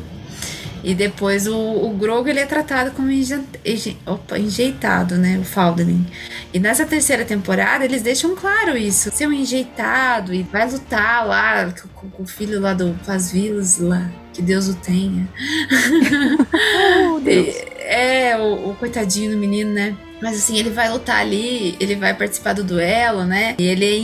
E 0.83 0.95
depois 0.95 1.47
o, 1.47 1.57
o 1.57 1.89
Grogu 1.97 2.29
ele 2.29 2.39
é 2.39 2.45
tratado 2.45 2.91
como 2.91 3.11
enje, 3.11 3.39
enje, 3.65 3.97
opa, 4.05 4.37
enjeitado, 4.37 5.15
né? 5.15 5.37
O 5.39 5.43
Foundling. 5.43 6.05
E 6.53 6.59
nessa 6.59 6.85
terceira 6.85 7.25
temporada 7.25 7.83
eles 7.83 8.01
deixam 8.01 8.35
claro 8.35 8.77
isso. 8.77 9.11
Ser 9.11 9.27
um 9.27 9.33
enjeitado 9.33 10.33
e 10.33 10.43
vai 10.43 10.69
lutar 10.69 11.25
lá 11.27 11.73
com, 11.95 12.09
com 12.09 12.23
o 12.23 12.27
filho 12.27 12.59
lá 12.59 12.73
do 12.73 12.97
Paz 13.05 13.31
Vilas 13.31 13.77
lá. 13.79 14.09
Que 14.33 14.41
Deus 14.41 14.67
o 14.67 14.75
tenha. 14.75 15.27
Oh, 17.11 17.19
Deus. 17.19 17.55
é, 17.79 18.37
o, 18.37 18.69
o 18.69 18.75
coitadinho 18.75 19.31
do 19.31 19.37
menino, 19.37 19.71
né? 19.71 19.95
Mas 20.21 20.38
assim, 20.38 20.58
ele 20.58 20.69
vai 20.69 20.89
lutar 20.89 21.19
ali, 21.19 21.75
ele 21.79 21.95
vai 21.95 22.13
participar 22.13 22.53
do 22.53 22.63
duelo, 22.63 23.23
né? 23.23 23.55
E 23.58 23.63
ele 23.63 23.86
é 23.86 23.97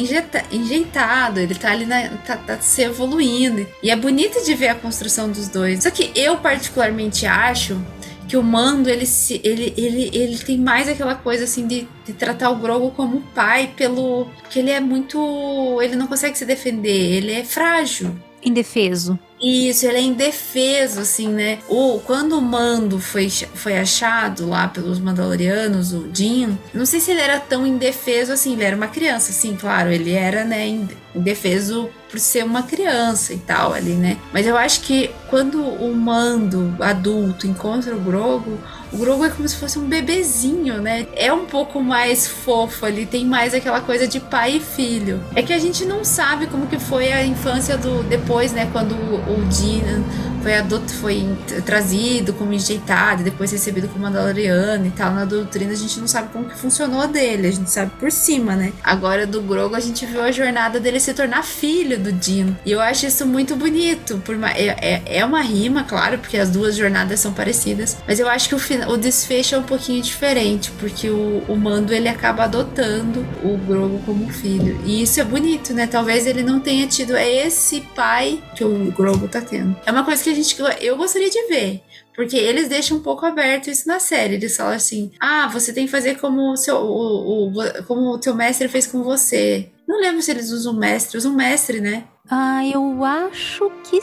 enjeitado, 0.52 1.40
ele 1.40 1.56
tá 1.56 1.72
ali, 1.72 1.86
na, 1.86 2.10
tá, 2.26 2.38
tá 2.38 2.58
se 2.60 2.82
evoluindo. 2.84 3.68
E 3.84 3.90
é 3.90 3.96
bonito 3.96 4.44
de 4.44 4.54
ver 4.54 4.70
a 4.70 4.76
construção 4.76 5.30
dos 5.30 5.50
dois. 5.50 5.84
Só 5.84 5.92
que 5.92 6.12
eu 6.16 6.38
particularmente 6.38 7.26
acho 7.26 7.80
que 8.28 8.38
o 8.38 8.44
Mando, 8.44 8.90
ele, 8.90 9.06
ele, 9.44 9.74
ele, 9.78 10.10
ele 10.14 10.38
tem 10.38 10.58
mais 10.58 10.88
aquela 10.88 11.16
coisa 11.16 11.44
assim 11.44 11.68
de, 11.68 11.88
de 12.06 12.14
tratar 12.14 12.50
o 12.50 12.56
Grogu 12.56 12.92
como 12.92 13.22
pai 13.34 13.72
pelo... 13.76 14.26
Porque 14.42 14.60
ele 14.60 14.72
é 14.72 14.80
muito... 14.80 15.80
Ele 15.82 15.96
não 15.96 16.08
consegue 16.08 16.38
se 16.38 16.46
defender, 16.46 17.18
ele 17.18 17.32
é 17.32 17.44
frágil. 17.44 18.16
Indefeso. 18.44 19.20
Isso, 19.42 19.86
ele 19.86 19.98
é 19.98 20.02
indefeso, 20.02 21.02
assim, 21.02 21.28
né? 21.28 21.60
O, 21.68 22.00
quando 22.00 22.38
o 22.38 22.42
Mando 22.42 23.00
foi, 23.00 23.30
foi 23.30 23.78
achado 23.78 24.48
lá 24.48 24.68
pelos 24.68 25.00
Mandalorianos, 25.00 25.94
o 25.94 26.08
Din, 26.08 26.58
não 26.74 26.86
sei 26.86 27.00
se 27.00 27.12
ele 27.12 27.22
era 27.22 27.40
tão 27.40 27.68
indefeso 27.68 28.32
assim, 28.32 28.54
ele 28.54 28.64
era 28.64 28.76
uma 28.76 28.88
criança, 28.88 29.32
assim, 29.32 29.56
claro, 29.56 29.92
ele 29.92 30.14
era, 30.14 30.46
né, 30.46 30.88
indefeso 31.14 31.90
por 32.10 32.20
ser 32.20 32.46
uma 32.46 32.64
criança 32.64 33.34
e 33.34 33.38
tal 33.38 33.74
ali, 33.74 33.94
né? 33.94 34.18
Mas 34.32 34.46
eu 34.46 34.56
acho 34.58 34.82
que 34.82 35.10
quando 35.30 35.62
o 35.62 35.94
Mando 35.94 36.76
adulto 36.80 37.48
encontra 37.48 37.96
o 37.96 38.00
Grogu, 38.00 38.58
o 38.94 38.98
Grogu 38.98 39.26
é 39.26 39.30
como 39.30 39.48
se 39.48 39.56
fosse 39.56 39.78
um 39.78 39.86
bebezinho, 39.86 40.82
né? 40.82 41.08
É 41.16 41.34
um 41.34 41.46
pouco 41.46 41.82
mais 41.82 42.28
fofo 42.28 42.86
ali, 42.86 43.06
tem 43.06 43.26
mais 43.26 43.54
aquela 43.54 43.82
coisa 43.82 44.08
de 44.08 44.20
pai 44.20 44.58
e 44.58 44.60
filho. 44.62 45.22
É 45.36 45.42
que 45.42 45.52
a 45.52 45.60
gente 45.60 45.84
não 45.84 46.04
sabe 46.06 46.48
como 46.48 46.68
que 46.68 46.80
foi 46.80 47.12
a 47.12 47.26
infância 47.26 47.78
do 47.78 48.04
depois, 48.04 48.54
né, 48.54 48.70
quando 48.72 48.96
o 49.28 49.42
Dina 49.46 50.04
foi, 50.46 50.54
adot, 50.54 50.94
foi 51.02 51.28
trazido 51.66 52.32
como 52.32 52.54
enjeitado, 52.54 53.24
depois 53.24 53.52
recebido 53.52 53.88
como 53.88 54.04
Mandaloriano 54.04 54.86
e 54.86 54.92
tal. 54.92 55.12
Na 55.12 55.26
doutrina 55.26 55.72
a 55.72 55.76
gente 55.76 56.00
não 56.00 56.08
sabe 56.08 56.30
como 56.32 56.46
que 56.46 56.56
funcionou 56.56 57.08
dele, 57.08 57.48
a 57.48 57.52
gente 57.52 57.72
sabe 57.72 57.92
por 58.00 58.12
cima, 58.12 58.56
né? 58.56 58.72
Agora 58.84 59.26
do 59.26 59.42
Grogo 59.42 59.76
a 59.76 59.80
gente 59.80 60.06
viu 60.06 60.22
a 60.22 60.32
jornada 60.32 60.80
dele 60.80 61.00
se 61.00 61.16
tornar 61.16 61.44
filho 61.44 61.98
do 61.98 62.12
Din. 62.12 62.56
E 62.64 62.72
eu 62.72 62.80
acho 62.80 63.08
isso 63.08 63.26
muito 63.26 63.56
bonito. 63.56 64.22
Por 64.24 64.36
uma, 64.36 64.52
é, 64.52 65.02
é, 65.08 65.18
é 65.18 65.26
uma 65.26 65.42
rima, 65.42 65.84
claro, 65.84 66.20
porque 66.20 66.38
as 66.38 66.52
duas 66.52 66.76
jornadas 66.76 67.20
são 67.20 67.34
parecidas. 67.34 67.98
Mas 68.08 68.20
eu 68.20 68.30
acho 68.30 68.48
que 68.48 68.54
o, 68.54 68.92
o 68.92 68.98
desfecho 68.98 69.56
é 69.56 69.58
um 69.58 69.64
pouquinho 69.64 70.00
diferente, 70.04 70.72
porque 70.80 71.10
o, 71.10 71.44
o 71.48 71.56
Mando 71.56 71.92
ele 71.92 72.08
acaba 72.08 72.44
adotando 72.44 73.26
o 73.44 73.58
Grogo 73.58 74.00
como 74.06 74.30
filho. 74.30 74.80
E 74.86 75.02
isso 75.02 75.20
é 75.20 75.24
bonito, 75.24 75.74
né? 75.74 75.88
Talvez 75.88 76.28
ele 76.28 76.44
não 76.44 76.60
tenha 76.60 76.86
tido 76.86 77.18
esse 77.18 77.82
pai 77.96 78.44
que 78.56 78.64
o 78.64 78.92
Grogo 78.92 79.28
tá 79.28 79.42
tendo. 79.42 79.76
É 79.88 79.92
uma 79.92 80.04
coisa 80.04 80.24
que 80.24 80.35
a 80.35 80.35
gente 80.36 80.56
eu 80.82 80.98
gostaria 80.98 81.30
de 81.30 81.48
ver. 81.48 81.82
Porque 82.16 82.38
eles 82.38 82.70
deixam 82.70 82.98
um 82.98 83.02
pouco 83.02 83.26
aberto 83.26 83.70
isso 83.70 83.88
na 83.88 84.00
série. 84.00 84.36
Eles 84.36 84.56
falam 84.56 84.74
assim: 84.74 85.12
ah, 85.20 85.48
você 85.48 85.74
tem 85.74 85.86
que 85.86 85.92
fazer 85.92 86.18
como 86.20 86.54
o, 86.54 86.58
seu, 86.58 86.78
o, 86.78 87.50
o, 87.50 87.84
como 87.86 88.12
o 88.12 88.20
teu 88.20 88.34
mestre 88.34 88.70
fez 88.70 88.88
com 88.88 89.04
você. 89.04 89.70
Não 89.88 90.00
lembro 90.00 90.22
se 90.22 90.32
eles 90.32 90.50
usam 90.50 90.74
mestre, 90.74 91.18
usam 91.18 91.34
mestre, 91.34 91.82
né? 91.82 92.06
Ah, 92.30 92.66
eu 92.66 93.04
acho 93.06 93.72
que 93.84 94.00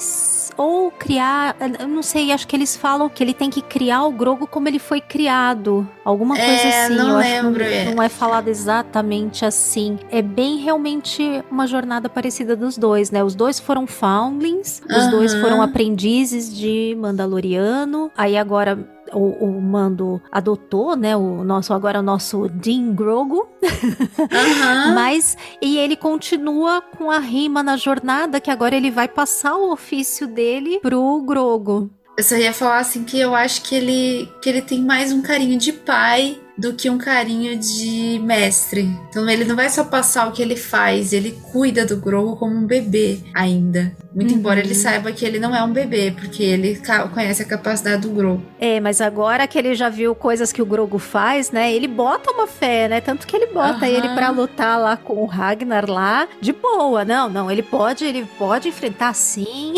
ou 0.56 0.90
criar, 0.90 1.56
eu 1.80 1.88
não 1.88 2.02
sei, 2.02 2.30
acho 2.30 2.46
que 2.46 2.54
eles 2.54 2.76
falam 2.76 3.08
que 3.08 3.22
ele 3.22 3.34
tem 3.34 3.50
que 3.50 3.62
criar 3.62 4.04
o 4.04 4.12
Grogo 4.12 4.46
como 4.46 4.68
ele 4.68 4.78
foi 4.78 5.00
criado, 5.00 5.88
alguma 6.04 6.36
coisa 6.36 6.50
é, 6.50 6.84
assim. 6.84 6.94
Não 6.94 7.08
eu 7.10 7.16
lembro. 7.18 7.64
Acho 7.64 7.72
que 7.72 7.84
não, 7.86 7.94
não 7.94 8.02
é 8.02 8.08
falado 8.08 8.48
exatamente 8.48 9.44
assim. 9.44 9.98
É 10.10 10.22
bem 10.22 10.58
realmente 10.58 11.42
uma 11.50 11.66
jornada 11.66 12.08
parecida 12.08 12.54
dos 12.54 12.76
dois, 12.76 13.10
né? 13.10 13.24
Os 13.24 13.34
dois 13.34 13.58
foram 13.58 13.86
foundlings, 13.86 14.82
os 14.88 15.10
dois 15.10 15.34
foram 15.34 15.62
aprendizes 15.62 16.54
de 16.54 16.96
Mandaloriano. 16.98 18.10
Aí 18.16 18.36
agora 18.36 18.78
o, 19.12 19.44
o, 19.44 19.60
Mando 19.60 20.20
adotou, 20.30 20.96
né? 20.96 21.16
O 21.16 21.44
nosso 21.44 21.72
agora 21.72 22.00
o 22.00 22.02
nosso 22.02 22.48
Dean 22.48 22.94
Grogu. 22.94 23.48
Uhum. 23.62 24.94
Mas 24.94 25.36
e 25.60 25.78
ele 25.78 25.96
continua 25.96 26.80
com 26.80 27.10
a 27.10 27.18
rima 27.18 27.62
na 27.62 27.76
jornada 27.76 28.40
que 28.40 28.50
agora 28.50 28.76
ele 28.76 28.90
vai 28.90 29.08
passar 29.08 29.56
o 29.56 29.72
ofício 29.72 30.26
dele 30.26 30.80
pro 30.80 31.22
Grogu. 31.22 31.90
Eu 32.16 32.24
só 32.24 32.36
ia 32.36 32.52
falar 32.52 32.78
assim 32.78 33.04
que 33.04 33.18
eu 33.18 33.34
acho 33.34 33.62
que 33.62 33.74
ele 33.74 34.28
que 34.42 34.48
ele 34.48 34.60
tem 34.60 34.82
mais 34.82 35.12
um 35.12 35.22
carinho 35.22 35.58
de 35.58 35.72
pai 35.72 36.38
do 36.56 36.72
que 36.74 36.90
um 36.90 36.98
carinho 36.98 37.58
de 37.58 38.20
mestre. 38.22 38.88
Então 39.08 39.28
ele 39.28 39.44
não 39.44 39.56
vai 39.56 39.70
só 39.70 39.84
passar 39.84 40.28
o 40.28 40.32
que 40.32 40.42
ele 40.42 40.56
faz, 40.56 41.12
ele 41.12 41.38
cuida 41.50 41.86
do 41.86 41.96
Grogu 41.96 42.36
como 42.36 42.54
um 42.54 42.66
bebê 42.66 43.20
ainda. 43.34 43.94
Muito 44.14 44.32
uhum. 44.32 44.38
embora 44.38 44.60
ele 44.60 44.74
saiba 44.74 45.10
que 45.12 45.24
ele 45.24 45.38
não 45.38 45.56
é 45.56 45.62
um 45.62 45.72
bebê, 45.72 46.10
porque 46.14 46.42
ele 46.42 46.80
conhece 47.14 47.42
a 47.42 47.46
capacidade 47.46 48.02
do 48.02 48.10
Grogu. 48.10 48.42
É, 48.60 48.78
mas 48.78 49.00
agora 49.00 49.46
que 49.46 49.58
ele 49.58 49.74
já 49.74 49.88
viu 49.88 50.14
coisas 50.14 50.52
que 50.52 50.60
o 50.60 50.66
Grogu 50.66 50.98
faz, 50.98 51.50
né? 51.50 51.72
Ele 51.72 51.88
bota 51.88 52.30
uma 52.30 52.46
fé, 52.46 52.88
né? 52.88 53.00
Tanto 53.00 53.26
que 53.26 53.34
ele 53.34 53.46
bota 53.46 53.86
uhum. 53.86 53.90
ele 53.90 54.08
para 54.10 54.28
lutar 54.30 54.78
lá 54.78 54.96
com 54.96 55.14
o 55.14 55.24
Ragnar 55.24 55.88
lá 55.88 56.28
de 56.40 56.52
boa. 56.52 57.04
Não, 57.04 57.28
não, 57.28 57.50
ele 57.50 57.62
pode, 57.62 58.04
ele 58.04 58.26
pode 58.38 58.68
enfrentar 58.68 59.14
sim. 59.14 59.74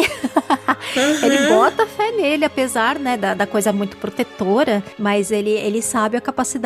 Uhum. 0.97 1.23
ele 1.25 1.47
bota 1.49 1.87
fé 1.87 2.11
nele, 2.11 2.45
apesar, 2.45 2.99
né, 2.99 3.17
da, 3.17 3.35
da 3.35 3.47
coisa 3.47 3.73
muito 3.73 3.97
protetora, 3.97 4.83
mas 4.99 5.31
ele, 5.31 5.51
ele 5.51 5.81
sabe 5.81 6.17
a 6.17 6.21
capacidade 6.21 6.64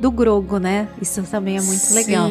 do 0.00 0.10
Grogo, 0.10 0.58
né? 0.58 0.88
Isso 1.00 1.22
também 1.24 1.56
é 1.56 1.60
muito 1.60 1.80
sim. 1.80 1.94
legal. 1.94 2.30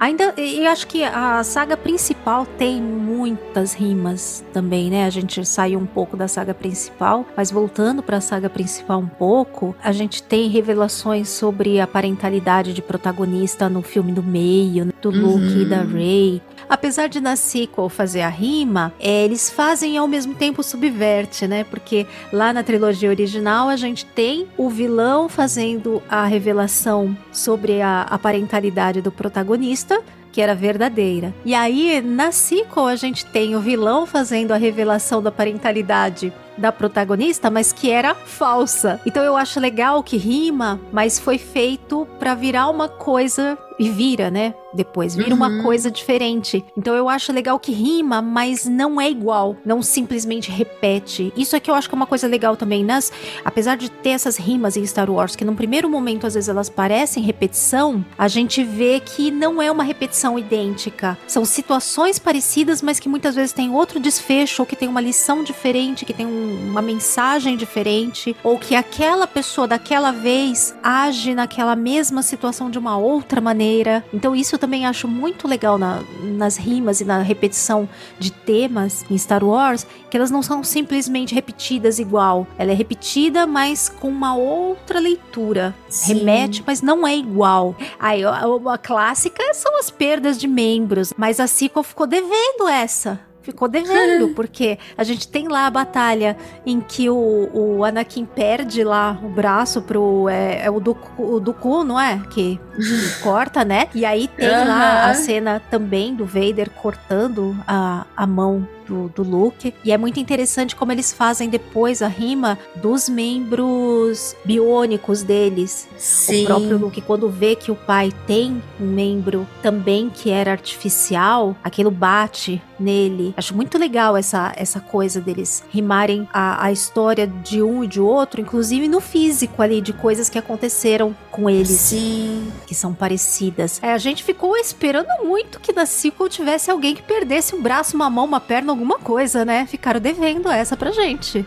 Ainda, 0.00 0.32
eu 0.36 0.70
acho 0.70 0.86
que 0.86 1.02
a 1.02 1.42
saga 1.42 1.76
principal 1.76 2.46
tem 2.46 2.80
muitas 2.80 3.74
rimas 3.74 4.44
também, 4.52 4.90
né? 4.90 5.04
A 5.04 5.10
gente 5.10 5.44
saiu 5.44 5.80
um 5.80 5.86
pouco 5.86 6.16
da 6.16 6.28
saga 6.28 6.54
principal, 6.54 7.26
mas 7.36 7.50
voltando 7.50 8.00
para 8.00 8.18
a 8.18 8.20
saga 8.20 8.48
principal 8.48 9.00
um 9.00 9.08
pouco, 9.08 9.74
a 9.82 9.90
gente 9.90 10.22
tem 10.22 10.48
revelações 10.48 11.28
sobre 11.28 11.80
a 11.80 11.86
parentalidade 11.86 12.72
de 12.72 12.80
protagonista 12.80 13.68
no 13.68 13.82
filme 13.82 14.12
do 14.12 14.22
meio, 14.22 14.84
né? 14.84 14.92
do 15.02 15.10
Luke 15.10 15.54
uhum. 15.54 15.62
e 15.62 15.64
da 15.64 15.82
Rey. 15.82 16.42
Apesar 16.68 17.08
de 17.08 17.20
na 17.20 17.36
sequel 17.36 17.88
fazer 17.88 18.20
a 18.20 18.28
rima, 18.28 18.92
é, 19.00 19.24
eles 19.24 19.48
fazem 19.48 19.94
e 19.94 19.96
ao 19.96 20.06
mesmo 20.06 20.34
tempo 20.34 20.62
subverte, 20.62 21.46
né? 21.46 21.64
Porque 21.64 22.06
lá 22.32 22.52
na 22.52 22.62
trilogia 22.62 23.08
original 23.08 23.68
a 23.68 23.76
gente 23.76 24.04
tem 24.04 24.46
o 24.56 24.68
vilão 24.68 25.28
fazendo 25.28 26.02
a 26.08 26.26
revelação 26.26 27.16
sobre 27.32 27.80
a, 27.80 28.02
a 28.02 28.18
parentalidade 28.18 29.00
do 29.00 29.10
protagonista 29.10 30.02
que 30.30 30.42
era 30.42 30.54
verdadeira. 30.54 31.34
E 31.44 31.54
aí, 31.54 32.00
na 32.00 32.30
sequel, 32.30 32.86
a 32.86 32.96
gente 32.96 33.26
tem 33.26 33.56
o 33.56 33.60
vilão 33.60 34.06
fazendo 34.06 34.52
a 34.52 34.56
revelação 34.56 35.22
da 35.22 35.32
parentalidade 35.32 36.32
da 36.56 36.70
protagonista, 36.70 37.50
mas 37.50 37.72
que 37.72 37.90
era 37.90 38.14
falsa. 38.14 39.00
Então 39.06 39.24
eu 39.24 39.36
acho 39.36 39.58
legal 39.58 40.02
que 40.02 40.16
rima, 40.16 40.80
mas 40.92 41.18
foi 41.18 41.38
feito 41.38 42.06
para 42.18 42.34
virar 42.34 42.68
uma 42.68 42.88
coisa 42.88 43.58
e 43.78 43.88
vira, 43.88 44.30
né? 44.30 44.54
Depois 44.74 45.14
vira 45.14 45.30
uhum. 45.30 45.36
uma 45.36 45.62
coisa 45.62 45.90
diferente. 45.90 46.64
Então 46.76 46.94
eu 46.94 47.08
acho 47.08 47.32
legal 47.32 47.58
que 47.58 47.72
rima, 47.72 48.20
mas 48.20 48.66
não 48.66 49.00
é 49.00 49.08
igual, 49.08 49.56
não 49.64 49.82
simplesmente 49.82 50.50
repete. 50.50 51.32
Isso 51.36 51.54
é 51.56 51.60
que 51.60 51.70
eu 51.70 51.74
acho 51.74 51.88
que 51.88 51.94
é 51.94 51.96
uma 51.96 52.06
coisa 52.06 52.26
legal 52.26 52.56
também 52.56 52.84
nas, 52.84 53.12
apesar 53.44 53.76
de 53.76 53.90
ter 53.90 54.10
essas 54.10 54.36
rimas 54.36 54.76
em 54.76 54.84
Star 54.84 55.10
Wars 55.10 55.36
que 55.36 55.44
num 55.44 55.54
primeiro 55.54 55.88
momento 55.88 56.26
às 56.26 56.34
vezes 56.34 56.48
elas 56.48 56.68
parecem 56.68 57.22
repetição, 57.22 58.04
a 58.16 58.28
gente 58.28 58.62
vê 58.62 59.00
que 59.00 59.30
não 59.30 59.62
é 59.62 59.70
uma 59.70 59.84
repetição 59.84 60.38
idêntica. 60.38 61.16
São 61.26 61.44
situações 61.44 62.18
parecidas, 62.18 62.82
mas 62.82 62.98
que 62.98 63.08
muitas 63.08 63.34
vezes 63.34 63.52
tem 63.52 63.70
outro 63.70 64.00
desfecho 64.00 64.62
ou 64.62 64.66
que 64.66 64.76
tem 64.76 64.88
uma 64.88 65.00
lição 65.00 65.42
diferente, 65.42 66.04
que 66.04 66.12
tem 66.12 66.26
um 66.26 66.48
uma 66.68 66.82
mensagem 66.82 67.56
diferente, 67.56 68.36
ou 68.42 68.58
que 68.58 68.74
aquela 68.74 69.26
pessoa 69.26 69.66
daquela 69.66 70.10
vez 70.12 70.74
age 70.82 71.34
naquela 71.34 71.74
mesma 71.74 72.22
situação 72.22 72.70
de 72.70 72.78
uma 72.78 72.96
outra 72.96 73.40
maneira 73.40 73.67
maneira. 73.68 74.04
Então 74.12 74.34
isso 74.34 74.54
eu 74.54 74.58
também 74.58 74.86
acho 74.86 75.06
muito 75.06 75.46
legal 75.46 75.78
na, 75.78 76.02
nas 76.22 76.56
rimas 76.56 77.00
e 77.00 77.04
na 77.04 77.20
repetição 77.20 77.88
de 78.18 78.32
temas 78.32 79.04
em 79.10 79.18
Star 79.18 79.44
Wars, 79.44 79.86
que 80.10 80.16
elas 80.16 80.30
não 80.30 80.42
são 80.42 80.64
simplesmente 80.64 81.34
repetidas 81.34 81.98
igual. 81.98 82.46
Ela 82.58 82.72
é 82.72 82.74
repetida, 82.74 83.46
mas 83.46 83.88
com 83.88 84.08
uma 84.08 84.34
outra 84.34 84.98
leitura. 84.98 85.74
Sim. 85.88 86.14
Remete, 86.14 86.64
mas 86.66 86.80
não 86.80 87.06
é 87.06 87.16
igual. 87.16 87.76
Aí 87.98 88.24
a, 88.24 88.42
a 88.72 88.78
clássica 88.78 89.42
são 89.54 89.78
as 89.78 89.90
perdas 89.90 90.38
de 90.38 90.48
membros, 90.48 91.12
mas 91.16 91.38
a 91.38 91.46
sequel 91.46 91.82
ficou 91.82 92.06
devendo 92.06 92.68
essa 92.68 93.27
ficou 93.48 93.66
devendo, 93.66 94.28
porque 94.36 94.78
a 94.96 95.02
gente 95.02 95.26
tem 95.26 95.48
lá 95.48 95.66
a 95.66 95.70
batalha 95.70 96.36
em 96.66 96.80
que 96.80 97.08
o, 97.08 97.48
o 97.52 97.84
Anakin 97.84 98.26
perde 98.26 98.84
lá 98.84 99.18
o 99.22 99.28
braço 99.28 99.80
pro. 99.82 100.28
É, 100.28 100.66
é 100.66 100.70
o, 100.70 100.78
Dooku, 100.78 101.22
o 101.22 101.40
Dooku, 101.40 101.82
não 101.84 101.98
é? 101.98 102.20
Que 102.30 102.60
corta, 103.22 103.64
né? 103.64 103.88
E 103.94 104.04
aí 104.04 104.28
tem 104.28 104.50
uhum. 104.50 104.68
lá 104.68 105.10
a 105.10 105.14
cena 105.14 105.62
também 105.70 106.14
do 106.14 106.26
Vader 106.26 106.70
cortando 106.70 107.56
a, 107.66 108.04
a 108.16 108.26
mão 108.26 108.68
do, 108.88 109.08
do 109.08 109.22
Luke. 109.22 109.74
E 109.84 109.92
é 109.92 109.98
muito 109.98 110.18
interessante 110.18 110.74
como 110.74 110.90
eles 110.90 111.12
fazem 111.12 111.48
depois 111.48 112.02
a 112.02 112.08
rima 112.08 112.58
dos 112.76 113.08
membros 113.08 114.34
biônicos 114.44 115.22
deles. 115.22 115.88
Sim. 115.96 116.42
O 116.42 116.46
próprio 116.46 116.78
Luke, 116.78 117.00
quando 117.02 117.28
vê 117.28 117.54
que 117.54 117.70
o 117.70 117.76
pai 117.76 118.12
tem 118.26 118.62
um 118.80 118.86
membro 118.86 119.46
também 119.62 120.10
que 120.10 120.30
era 120.30 120.50
artificial, 120.50 121.56
aquilo 121.62 121.90
bate 121.90 122.60
nele. 122.78 123.34
Acho 123.36 123.54
muito 123.54 123.76
legal 123.76 124.16
essa, 124.16 124.52
essa 124.56 124.80
coisa 124.80 125.20
deles 125.20 125.64
rimarem 125.70 126.28
a, 126.32 126.64
a 126.66 126.72
história 126.72 127.26
de 127.26 127.62
um 127.62 127.84
e 127.84 127.86
de 127.86 128.00
outro, 128.00 128.40
inclusive 128.40 128.88
no 128.88 129.00
físico 129.00 129.62
ali, 129.62 129.80
de 129.80 129.92
coisas 129.92 130.28
que 130.28 130.38
aconteceram 130.38 131.14
com 131.30 131.50
eles. 131.50 131.68
Sim. 131.68 132.50
Que 132.66 132.74
são 132.74 132.94
parecidas. 132.94 133.80
É, 133.82 133.92
a 133.92 133.98
gente 133.98 134.22
ficou 134.22 134.56
esperando 134.56 135.08
muito 135.24 135.60
que 135.60 135.72
na 135.72 135.86
sequel 135.86 136.28
tivesse 136.28 136.70
alguém 136.70 136.94
que 136.94 137.02
perdesse 137.02 137.54
um 137.54 137.62
braço, 137.62 137.96
uma 137.96 138.08
mão, 138.08 138.24
uma 138.24 138.40
perna, 138.40 138.72
alguma 138.78 138.98
coisa, 138.98 139.44
né? 139.44 139.66
Ficaram 139.66 139.98
devendo 139.98 140.48
essa 140.48 140.76
pra 140.76 140.92
gente. 140.92 141.44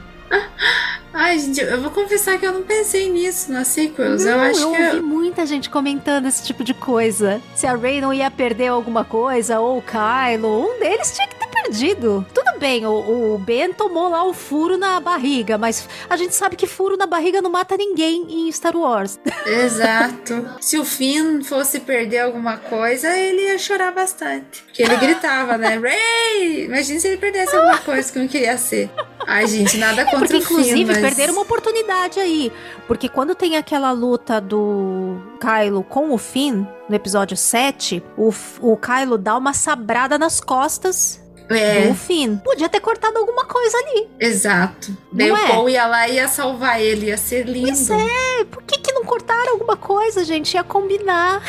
Ai, 1.14 1.40
gente, 1.40 1.60
eu 1.60 1.82
vou 1.82 1.92
confessar 1.92 2.38
que 2.38 2.46
eu 2.46 2.54
não 2.54 2.64
pensei 2.64 3.10
nisso 3.10 3.52
nas 3.52 3.68
sequels. 3.68 4.24
Não, 4.24 4.32
eu 4.32 4.40
acho 4.40 4.62
eu 4.62 4.72
que. 4.72 4.82
Eu 4.82 4.88
ouvi 4.88 5.02
muita 5.02 5.46
gente 5.46 5.70
comentando 5.70 6.28
esse 6.28 6.44
tipo 6.44 6.64
de 6.64 6.74
coisa. 6.74 7.42
Se 7.54 7.68
a 7.68 7.76
Rey 7.76 8.00
não 8.00 8.14
ia 8.14 8.32
perder 8.32 8.68
alguma 8.68 9.04
coisa, 9.04 9.60
ou 9.60 9.78
o 9.78 9.82
Kylo, 9.82 10.66
um 10.68 10.80
deles 10.80 11.14
tinha 11.14 11.28
que 11.28 11.36
ter 11.36 11.48
perdido. 11.48 12.26
Tudo 12.34 12.41
bem, 12.62 12.86
o, 12.86 13.34
o 13.34 13.38
Ben 13.40 13.74
tomou 13.74 14.08
lá 14.08 14.24
o 14.24 14.34
furo 14.34 14.78
na 14.78 15.00
barriga, 15.00 15.58
mas 15.58 15.90
a 16.08 16.16
gente 16.16 16.36
sabe 16.36 16.56
que 16.56 16.68
furo 16.68 16.96
na 16.96 17.08
barriga 17.08 17.42
não 17.42 17.50
mata 17.50 17.76
ninguém 17.76 18.28
em 18.30 18.52
Star 18.52 18.78
Wars. 18.78 19.20
Exato. 19.48 20.48
Se 20.62 20.78
o 20.78 20.86
Finn 20.86 21.42
fosse 21.42 21.80
perder 21.80 22.20
alguma 22.20 22.58
coisa, 22.58 23.18
ele 23.18 23.48
ia 23.48 23.58
chorar 23.58 23.92
bastante. 23.92 24.62
Porque 24.62 24.84
ele 24.84 24.96
gritava, 24.98 25.58
né? 25.58 25.80
Rey! 25.82 26.66
Imagina 26.66 27.00
se 27.00 27.08
ele 27.08 27.18
perdesse 27.18 27.56
alguma 27.56 27.80
coisa 27.80 28.14
que 28.14 28.20
não 28.20 28.28
queria 28.28 28.56
ser. 28.60 28.92
Ai, 29.26 29.48
gente, 29.48 29.78
nada 29.78 30.06
contra 30.06 30.18
é 30.18 30.20
porque, 30.20 30.38
o 30.38 30.42
Finn, 30.42 30.60
Inclusive, 30.60 30.86
mas... 30.86 31.00
perderam 31.00 31.34
uma 31.34 31.42
oportunidade 31.42 32.20
aí. 32.20 32.52
Porque 32.88 33.10
quando 33.10 33.34
tem 33.34 33.58
aquela 33.58 33.92
luta 33.92 34.40
do 34.40 35.20
Kylo 35.40 35.84
com 35.84 36.14
o 36.14 36.18
Finn, 36.20 36.64
no 36.88 36.96
episódio 36.96 37.36
7, 37.36 38.04
o, 38.16 38.32
o 38.60 38.78
Kylo 38.78 39.18
dá 39.18 39.36
uma 39.36 39.54
sabrada 39.54 40.20
nas 40.20 40.40
costas 40.40 41.20
é. 41.54 41.88
do 41.88 41.96
Finn. 41.96 42.38
Podia 42.38 42.70
ter 42.70 42.80
cortado 42.80 43.18
alguma 43.18 43.46
coisa 43.46 43.78
ali. 43.78 44.10
Exato. 44.20 44.96
Daí 45.12 45.32
o 45.32 45.38
é? 45.38 45.48
Paul 45.48 45.70
ia 45.70 45.86
lá 45.88 46.08
e 46.08 46.16
ia 46.16 46.28
salvar 46.28 46.82
ele, 46.82 47.08
ia 47.08 47.18
ser 47.18 47.46
lindo. 47.46 47.68
Pois 47.68 47.90
é, 47.90 48.46
por 48.46 48.64
que, 48.64 48.80
que 48.80 48.92
não 48.92 49.04
cortaram 49.04 49.52
alguma 49.52 49.76
coisa, 49.76 50.24
gente? 50.24 50.54
Ia 50.54 50.64
combinar. 50.64 51.44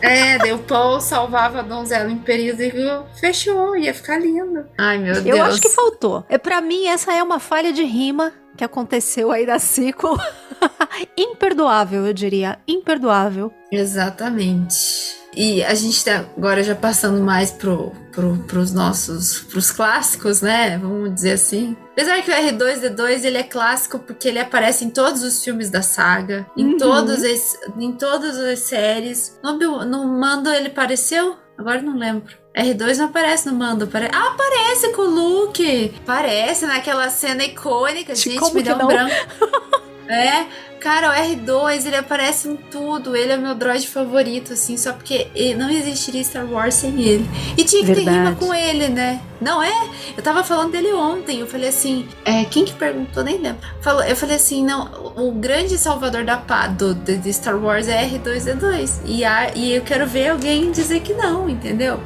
É, 0.00 0.38
daí 0.38 0.52
o 0.52 0.58
Paul 0.58 1.00
salvava 1.00 1.60
a 1.60 1.62
donzela 1.62 2.10
em 2.10 2.18
perigo 2.18 2.60
e 2.62 2.72
fechou, 3.20 3.76
ia 3.76 3.94
ficar 3.94 4.18
lindo. 4.18 4.66
Ai, 4.76 4.98
meu 4.98 5.20
Deus. 5.20 5.38
Eu 5.38 5.44
acho 5.44 5.60
que 5.60 5.68
faltou. 5.68 6.24
É, 6.28 6.38
para 6.38 6.60
mim, 6.60 6.86
essa 6.86 7.12
é 7.12 7.22
uma 7.22 7.40
falha 7.40 7.72
de 7.72 7.84
rima 7.84 8.32
que 8.56 8.64
aconteceu 8.64 9.30
aí 9.30 9.46
da 9.46 9.58
sequel. 9.58 10.16
imperdoável, 11.16 12.06
eu 12.06 12.12
diria. 12.12 12.58
Imperdoável. 12.66 13.52
Exatamente. 13.70 15.17
E 15.38 15.62
a 15.62 15.72
gente 15.72 16.04
tá 16.04 16.24
agora 16.36 16.64
já 16.64 16.74
passando 16.74 17.22
mais 17.22 17.52
pro, 17.52 17.92
pro, 18.10 18.36
pros 18.38 18.72
nossos, 18.72 19.38
pros 19.42 19.70
clássicos, 19.70 20.42
né? 20.42 20.76
Vamos 20.78 21.14
dizer 21.14 21.34
assim. 21.34 21.76
Apesar 21.92 22.20
que 22.22 22.30
o 22.32 22.34
R2D2 22.34 23.22
ele 23.22 23.38
é 23.38 23.44
clássico 23.44 24.00
porque 24.00 24.26
ele 24.26 24.40
aparece 24.40 24.84
em 24.84 24.90
todos 24.90 25.22
os 25.22 25.44
filmes 25.44 25.70
da 25.70 25.80
saga, 25.80 26.44
em, 26.56 26.72
uhum. 26.72 26.76
todos 26.76 27.22
as, 27.22 27.56
em 27.78 27.92
todas 27.92 28.36
as 28.36 28.58
séries. 28.58 29.38
No, 29.40 29.84
no 29.84 30.08
Mando 30.08 30.50
ele 30.50 30.66
apareceu? 30.66 31.36
Agora 31.56 31.80
não 31.80 31.96
lembro. 31.96 32.36
R2 32.56 32.96
não 32.96 33.04
aparece 33.04 33.46
no 33.46 33.54
Mando. 33.54 33.84
Apare... 33.84 34.08
Ah, 34.12 34.32
aparece 34.34 34.92
com 34.92 35.02
o 35.02 35.44
Luke! 35.44 35.94
Aparece 36.02 36.66
naquela 36.66 37.10
cena 37.10 37.44
icônica. 37.44 38.12
Gente, 38.12 38.40
Como 38.40 38.54
me 38.54 38.64
dá 38.64 38.74
um 38.74 38.88
branco. 38.88 39.14
é, 40.10 40.46
Cara, 40.80 41.10
o 41.10 41.12
R2, 41.12 41.86
ele 41.86 41.96
aparece 41.96 42.48
em 42.48 42.56
tudo. 42.56 43.16
Ele 43.16 43.32
é 43.32 43.36
meu 43.36 43.54
droid 43.54 43.86
favorito, 43.88 44.52
assim, 44.52 44.76
só 44.76 44.92
porque 44.92 45.28
não 45.56 45.68
existiria 45.70 46.22
Star 46.22 46.46
Wars 46.46 46.74
sem 46.74 47.00
ele. 47.02 47.28
E 47.56 47.64
tinha 47.64 47.84
que 47.84 47.92
Verdade. 47.92 48.06
ter 48.06 48.12
rima 48.12 48.34
com 48.36 48.54
ele, 48.54 48.88
né? 48.88 49.20
Não 49.40 49.62
é? 49.62 49.90
Eu 50.16 50.22
tava 50.22 50.42
falando 50.42 50.72
dele 50.72 50.92
ontem. 50.92 51.40
Eu 51.40 51.46
falei 51.46 51.68
assim, 51.68 52.08
é, 52.24 52.44
quem 52.44 52.64
que 52.64 52.72
perguntou? 52.74 53.24
Nem 53.24 53.38
lembro. 53.38 53.60
Falou, 53.80 54.02
eu 54.02 54.16
falei 54.16 54.36
assim, 54.36 54.64
não, 54.64 55.12
o 55.16 55.32
grande 55.32 55.76
salvador 55.78 56.24
da 56.24 56.36
pá 56.36 56.66
do, 56.68 56.94
de 56.94 57.32
Star 57.32 57.56
Wars 57.56 57.88
é 57.88 58.08
R2D2. 58.08 59.00
E, 59.04 59.24
a, 59.24 59.52
e 59.54 59.74
eu 59.74 59.82
quero 59.82 60.06
ver 60.06 60.28
alguém 60.28 60.70
dizer 60.70 61.00
que 61.00 61.12
não, 61.12 61.48
entendeu? 61.48 62.00